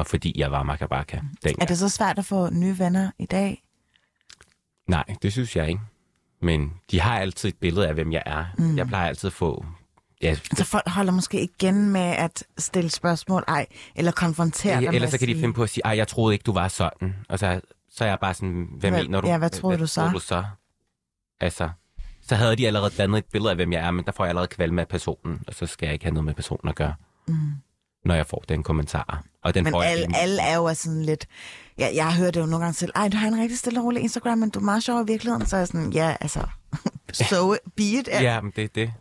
og 0.00 0.06
fordi 0.06 0.32
jeg 0.36 0.50
var 0.50 0.62
makabaka 0.62 1.16
dengang. 1.16 1.62
Er 1.62 1.66
det 1.66 1.78
så 1.78 1.88
svært 1.88 2.18
at 2.18 2.24
få 2.24 2.50
nye 2.50 2.78
venner 2.78 3.10
i 3.18 3.26
dag? 3.26 3.62
Nej, 4.88 5.04
det 5.22 5.32
synes 5.32 5.56
jeg 5.56 5.68
ikke. 5.68 5.80
Men 6.42 6.72
de 6.90 7.00
har 7.00 7.18
altid 7.18 7.48
et 7.48 7.56
billede 7.56 7.88
af, 7.88 7.94
hvem 7.94 8.12
jeg 8.12 8.22
er. 8.26 8.44
Mm. 8.58 8.76
Jeg 8.76 8.86
plejer 8.86 9.08
altid 9.08 9.26
at 9.26 9.32
få 9.32 9.64
ja, 10.22 10.34
Så 10.56 10.64
folk 10.64 10.88
holder 10.88 11.12
måske 11.12 11.42
igen 11.42 11.88
med 11.90 12.00
at 12.00 12.44
stille 12.58 12.90
spørgsmål, 12.90 13.44
ej, 13.48 13.66
eller 13.94 14.12
konfrontere 14.12 14.74
dig 14.76 14.82
ja, 14.82 14.88
med 14.90 14.94
ellers 14.94 15.10
så 15.10 15.18
kan 15.18 15.28
de 15.28 15.32
sige- 15.34 15.40
finde 15.42 15.54
på 15.54 15.62
at 15.62 15.70
sige, 15.70 15.82
ej, 15.84 15.96
jeg 15.96 16.08
troede 16.08 16.34
ikke, 16.34 16.42
du 16.42 16.52
var 16.52 16.68
sådan. 16.68 17.14
Og 17.28 17.38
så, 17.38 17.60
så 17.90 18.04
er 18.04 18.08
jeg 18.08 18.18
bare 18.20 18.34
sådan, 18.34 18.68
hvad, 18.78 18.90
Hvad- 18.90 19.02
mener 19.02 19.20
du? 19.20 19.28
ja, 19.28 19.38
hvad 19.38 19.50
troede 19.50 19.78
du 19.78 19.86
så? 19.86 20.00
Troede 20.00 20.14
du 20.14 20.18
så? 20.20 20.44
Altså, 21.40 21.70
så 22.22 22.34
havde 22.34 22.56
de 22.56 22.66
allerede 22.66 22.90
dannet 22.98 23.18
et 23.18 23.24
billede 23.32 23.50
af, 23.50 23.56
hvem 23.56 23.72
jeg 23.72 23.86
er, 23.86 23.90
men 23.90 24.04
der 24.04 24.12
får 24.12 24.24
jeg 24.24 24.28
allerede 24.28 24.48
kvalme 24.48 24.80
af 24.80 24.88
personen, 24.88 25.40
og 25.46 25.54
så 25.54 25.66
skal 25.66 25.86
jeg 25.86 25.92
ikke 25.92 26.04
have 26.04 26.14
noget 26.14 26.24
med 26.24 26.34
personen 26.34 26.68
at 26.68 26.74
gøre, 26.74 26.94
Mm. 27.28 27.34
Når 28.04 28.14
jeg 28.14 28.26
får 28.26 28.44
den 28.48 28.62
kommentar. 28.62 29.22
Og 29.44 29.54
den 29.54 29.64
Men 29.64 29.72
får 29.72 29.82
jeg 29.82 29.92
alle, 29.92 30.16
alle 30.16 30.42
er 30.42 30.56
jo 30.56 30.74
sådan 30.74 31.02
lidt... 31.02 31.26
Ja, 31.78 31.88
jeg 31.94 32.14
hører 32.14 32.30
det 32.30 32.40
jo 32.40 32.46
nogle 32.46 32.64
gange 32.64 32.74
selv. 32.74 32.92
Ej, 32.94 33.08
du 33.08 33.16
har 33.16 33.28
en 33.28 33.38
rigtig 33.40 33.58
stille 33.58 33.80
og 33.80 33.84
rolig 33.84 34.02
Instagram, 34.02 34.38
men 34.38 34.50
du 34.50 34.58
er 34.58 34.64
meget 34.64 34.82
sjov 34.82 35.00
i 35.02 35.06
virkeligheden. 35.06 35.46
Så 35.46 35.56
er 35.56 35.60
jeg 35.60 35.68
sådan, 35.68 35.92
ja, 35.92 36.16
altså... 36.20 36.40
so 37.12 37.54
be 37.76 37.82
it. 37.82 38.08
Ja. 38.08 38.22
Ja, 38.22 38.40
men 38.40 38.52
det 38.56 38.64
er 38.64 38.68
det. 38.74 38.92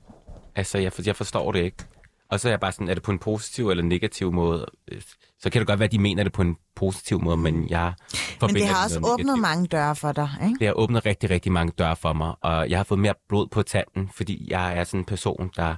Altså, 0.56 0.78
jeg, 0.78 0.94
for, 0.94 1.02
jeg 1.06 1.16
forstår 1.16 1.52
det 1.52 1.64
ikke. 1.64 1.78
Og 2.32 2.40
så 2.40 2.48
er 2.48 2.52
jeg 2.52 2.60
bare 2.60 2.72
sådan, 2.72 2.90
er 2.90 2.94
det 2.94 3.04
på 3.04 3.12
en 3.12 3.20
positiv 3.20 3.70
eller 3.70 3.84
negativ 3.84 4.32
måde? 4.32 4.66
Øh, 4.92 5.02
Så 5.42 5.50
kan 5.50 5.60
det 5.60 5.68
godt 5.68 5.80
være, 5.80 5.86
at 5.86 5.92
de 5.92 6.00
mener 6.00 6.24
det 6.24 6.32
på 6.34 6.42
en 6.42 6.56
positiv 6.76 7.22
måde, 7.22 7.38
men 7.38 7.70
jeg 7.70 7.94
Men 8.42 8.50
det 8.56 8.68
har 8.68 8.84
også 8.84 9.00
noget 9.00 9.14
åbnet 9.14 9.26
negativt. 9.26 9.42
mange 9.42 9.68
døre 9.68 9.96
for 9.96 10.12
dig, 10.12 10.30
ikke? 10.44 10.56
Det 10.60 10.68
har 10.68 10.74
åbnet 10.74 11.06
rigtig, 11.06 11.30
rigtig 11.30 11.52
mange 11.52 11.74
døre 11.78 11.96
for 11.96 12.14
mig, 12.14 12.34
og 12.42 12.70
jeg 12.70 12.80
har 12.80 12.84
fået 12.84 13.00
mere 13.00 13.14
blod 13.30 13.48
på 13.48 13.62
tanden, 13.62 14.10
fordi 14.16 14.48
jeg 14.52 14.78
er 14.78 14.84
sådan 14.84 15.00
en 15.00 15.06
person, 15.06 15.52
der 15.56 15.76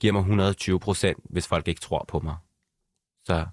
giver 0.00 0.12
mig 0.12 0.20
120 0.20 0.80
procent, 0.80 1.18
hvis 1.30 1.46
folk 1.46 1.68
ikke 1.68 1.80
tror 1.80 2.04
på 2.08 2.20
mig. 2.24 2.36
Så 3.28 3.46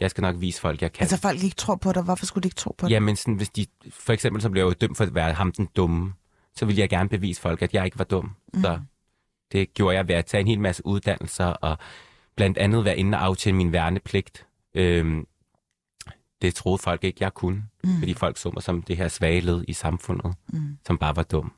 jeg 0.00 0.10
skal 0.10 0.22
nok 0.22 0.36
vise 0.40 0.60
folk, 0.60 0.82
jeg 0.82 0.92
kan. 0.92 1.02
Altså, 1.02 1.16
folk 1.16 1.42
ikke 1.42 1.56
tror 1.56 1.76
på 1.76 1.92
dig. 1.92 2.02
Hvorfor 2.02 2.26
skulle 2.26 2.42
de 2.42 2.46
ikke 2.46 2.56
tro 2.56 2.74
på 2.78 2.86
dig? 2.86 2.90
Jamen, 2.90 3.16
sådan, 3.16 3.34
hvis 3.34 3.48
de, 3.48 3.66
for 3.90 4.12
eksempel 4.12 4.42
så 4.42 4.50
blev 4.50 4.62
jeg 4.62 4.68
jo 4.68 4.74
dømt 4.80 4.96
for 4.96 5.04
at 5.04 5.14
være 5.14 5.32
ham 5.32 5.52
den 5.52 5.68
dumme, 5.76 6.14
så 6.56 6.66
ville 6.66 6.80
jeg 6.80 6.88
gerne 6.90 7.08
bevise 7.08 7.40
folk, 7.40 7.62
at 7.62 7.74
jeg 7.74 7.84
ikke 7.84 7.98
var 7.98 8.04
dum. 8.04 8.36
Mm. 8.54 8.60
Så 8.62 8.80
det 9.52 9.74
gjorde 9.74 9.96
jeg 9.96 10.08
ved 10.08 10.14
at 10.14 10.26
tage 10.26 10.40
en 10.40 10.46
hel 10.46 10.60
masse 10.60 10.86
uddannelser, 10.86 11.44
og 11.46 11.78
blandt 12.36 12.58
andet 12.58 12.84
være 12.84 12.96
inde 12.98 13.18
og 13.18 13.24
aftjene 13.24 13.56
min 13.58 13.72
værnepligt. 13.72 14.46
Øhm, 14.74 15.26
det 16.42 16.54
troede 16.54 16.78
folk 16.78 17.04
ikke, 17.04 17.18
jeg 17.20 17.34
kunne, 17.34 17.64
mm. 17.84 17.98
fordi 17.98 18.14
folk 18.14 18.38
så 18.38 18.50
mig 18.50 18.62
som 18.62 18.82
det 18.82 18.96
her 18.96 19.08
svage 19.08 19.40
led 19.40 19.64
i 19.68 19.72
samfundet, 19.72 20.34
Mm. 20.52 20.78
som 20.86 20.98
bare 20.98 21.16
var 21.16 21.22
dum. 21.22 21.52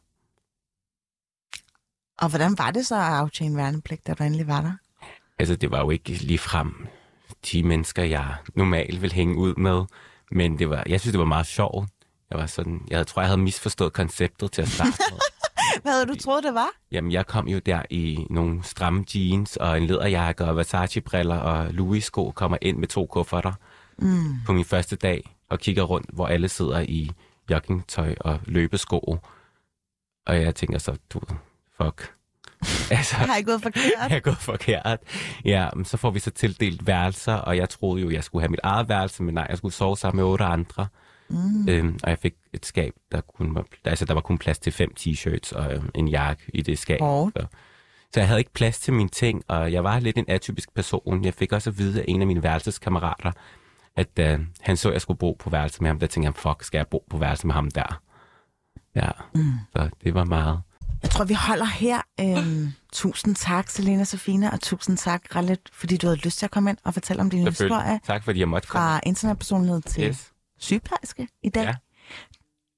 Og 2.19 2.29
hvordan 2.29 2.59
var 2.59 2.71
det 2.71 2.87
så 2.87 2.95
at 2.95 3.01
aftjene 3.01 3.57
værnepligt, 3.57 4.07
da 4.07 4.15
du 4.15 4.25
endelig 4.25 4.47
var 4.47 4.61
der? 4.61 4.73
Altså, 5.39 5.57
det 5.57 5.71
var 5.71 5.81
jo 5.81 5.91
ikke 5.91 6.13
lige 6.13 6.39
frem 6.39 6.87
de 7.53 7.63
mennesker, 7.63 8.03
jeg 8.05 8.35
normalt 8.55 9.03
vil 9.03 9.13
hænge 9.13 9.37
ud 9.37 9.55
med, 9.55 9.83
men 10.31 10.59
det 10.59 10.71
var, 10.71 10.83
jeg 10.87 11.01
synes, 11.01 11.13
det 11.13 11.19
var 11.19 11.25
meget 11.25 11.47
sjovt. 11.47 11.89
Jeg 12.31 12.39
var 12.39 12.47
sådan, 12.47 12.81
jeg 12.91 13.07
tror, 13.07 13.23
jeg 13.23 13.29
havde 13.29 13.41
misforstået 13.41 13.93
konceptet 13.93 14.53
til 14.53 14.63
at 14.63 14.69
starte 14.69 14.99
med. 15.11 15.19
Hvad 15.83 15.93
havde 15.93 16.07
du 16.07 16.15
troet, 16.15 16.45
det 16.45 16.55
var? 16.55 16.69
Jamen, 16.93 17.13
jeg 17.13 17.27
kom 17.27 17.49
jo 17.49 17.59
der 17.59 17.83
i 17.91 18.27
nogle 18.31 18.63
stramme 18.65 19.05
jeans 19.15 19.57
og 19.57 19.77
en 19.77 19.87
læderjakke 19.87 20.45
og 20.45 20.57
Versace-briller 20.57 21.37
og 21.37 21.73
Louis-sko, 21.73 22.31
kommer 22.31 22.59
ind 22.63 22.79
med 22.79 22.89
to 22.89 23.07
kufferter 23.07 23.53
Mm. 24.03 24.35
på 24.47 24.53
min 24.53 24.65
første 24.65 24.97
dag 24.97 25.37
og 25.49 25.59
kigger 25.59 25.83
rundt, 25.83 26.11
hvor 26.13 26.27
alle 26.27 26.49
sidder 26.49 26.81
i 26.81 27.11
joggingtøj 27.51 28.15
og 28.21 28.41
løbesko. 28.45 29.19
Og 30.27 30.41
jeg 30.43 30.55
tænker 30.55 30.79
så, 30.79 30.97
du, 31.11 31.21
fuck. 31.83 32.15
altså, 32.91 33.15
Har 33.17 33.35
jeg 33.35 33.45
gået 33.45 33.63
forkert? 33.63 33.85
jeg 34.11 34.17
er 34.17 34.21
gået 34.21 34.37
forkert. 34.39 34.99
Ja, 35.45 35.69
men 35.77 35.85
så 35.85 35.97
får 35.97 36.11
vi 36.11 36.19
så 36.19 36.31
tildelt 36.31 36.87
værelser, 36.87 37.35
og 37.35 37.57
jeg 37.57 37.69
troede 37.69 38.03
jo, 38.03 38.11
jeg 38.11 38.25
skulle 38.25 38.43
have 38.43 38.51
mit 38.51 38.61
eget 38.63 38.89
værelse, 38.89 39.23
men 39.23 39.35
nej, 39.35 39.47
jeg 39.49 39.59
skulle 39.59 39.75
sove 39.75 39.97
sammen 39.97 40.17
med 40.25 40.31
otte 40.31 40.45
andre. 40.45 40.87
Mm. 41.29 41.69
Øhm, 41.69 41.99
og 42.03 42.11
jeg 42.11 42.19
fik 42.19 42.35
et 42.53 42.67
skab, 42.67 42.93
der, 43.13 43.21
kun 43.21 43.55
var, 43.55 43.65
altså, 43.85 44.05
der 44.05 44.15
var 44.15 44.21
kun 44.21 44.39
plads 44.39 44.59
til 44.59 44.73
fem 44.73 44.91
t-shirts 45.01 45.57
og 45.59 45.73
øhm, 45.75 45.91
en 45.95 46.09
jakke 46.09 46.43
i 46.55 46.63
det 46.63 46.79
skab. 46.79 47.01
Hårdt. 47.01 47.35
Så, 47.41 47.47
så 48.15 48.21
jeg 48.21 48.27
havde 48.29 48.41
ikke 48.41 48.53
plads 48.53 48.81
til 48.81 48.93
mine 48.95 49.09
ting, 49.09 49.43
og 49.49 49.73
jeg 49.73 49.85
var 49.85 49.99
lidt 49.99 50.17
en 50.19 50.25
atypisk 50.29 50.75
person. 50.75 51.25
Jeg 51.25 51.35
fik 51.35 51.53
også 51.53 51.71
at 51.71 51.79
vide 51.79 52.01
af 52.01 52.05
en 52.09 52.21
af 52.21 52.27
mine 52.27 52.43
værelseskammerater, 52.43 53.33
at 53.97 54.09
øh, 54.19 54.41
han 54.61 54.77
så, 54.77 54.89
at 54.89 54.93
jeg 54.93 55.01
skulle 55.01 55.19
bo 55.19 55.37
på 55.39 55.51
værelse 55.51 55.83
med 55.83 55.91
ham. 55.91 55.99
Der 55.99 56.07
tænkte 56.07 56.27
jeg, 56.27 56.35
fuck, 56.35 56.65
skal 56.65 56.79
jeg 56.79 56.87
bo 56.87 57.05
på 57.11 57.19
værelse 57.19 57.47
med 57.47 57.55
ham 57.55 57.71
der? 57.71 58.01
Ja, 58.95 59.09
Mm. 59.35 59.53
så 59.77 59.89
det 60.05 60.15
var 60.15 60.25
meget. 60.25 60.61
Jeg 61.03 61.11
tror, 61.11 61.25
vi 61.25 61.35
holder 61.35 61.65
her. 61.65 62.01
Øhm, 62.21 62.73
tusind 62.93 63.37
tak, 63.37 63.71
Selena 63.71 64.05
Sofina, 64.05 64.51
og 64.51 64.61
tusind 64.61 64.97
tak, 64.97 65.37
Rallet, 65.37 65.61
fordi 65.73 65.97
du 65.97 66.07
havde 66.07 66.17
lyst 66.21 66.39
til 66.39 66.47
at 66.47 66.51
komme 66.51 66.71
ind 66.71 66.79
og 66.85 66.95
fortælle 66.95 67.23
om 67.23 67.31
din 67.31 67.47
historie 67.49 68.01
Tak, 68.07 68.25
fordi 68.25 68.41
jeg 68.41 68.49
måtte 68.49 68.69
komme. 68.69 68.83
fra 68.85 69.01
internetpersonlighed 69.07 69.83
til 69.83 70.05
Yes. 70.09 70.33
sygeplejerske 70.59 71.29
i 71.43 71.49
dag. 71.49 71.65
Ja. 71.65 71.75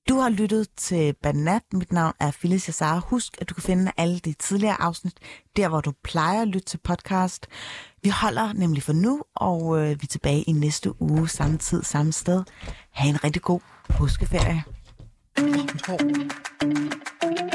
Du 0.08 0.18
har 0.18 0.28
lyttet 0.28 0.66
til 0.76 1.14
Banat. 1.22 1.62
Mit 1.72 1.92
navn 1.92 2.12
er 2.20 2.30
Phyllis 2.30 2.68
Jassar. 2.68 2.98
Husk, 3.00 3.36
at 3.40 3.48
du 3.48 3.54
kan 3.54 3.62
finde 3.62 3.92
alle 3.96 4.18
de 4.18 4.32
tidligere 4.32 4.82
afsnit, 4.82 5.14
der 5.56 5.68
hvor 5.68 5.80
du 5.80 5.92
plejer 6.04 6.42
at 6.42 6.48
lytte 6.48 6.66
til 6.68 6.78
podcast. 6.78 7.46
Vi 8.02 8.08
holder 8.08 8.52
nemlig 8.52 8.82
for 8.82 8.92
nu, 8.92 9.22
og 9.36 9.78
øh, 9.78 9.88
vi 9.88 10.00
er 10.02 10.06
tilbage 10.10 10.42
i 10.42 10.52
næste 10.52 11.02
uge, 11.02 11.28
samme 11.28 11.58
tid, 11.58 11.82
samme 11.82 12.12
sted. 12.12 12.44
Ha' 12.90 13.08
en 13.08 13.24
rigtig 13.24 13.42
god 13.42 13.60
påskeferie. 13.88 14.62
Hår. 15.86 17.51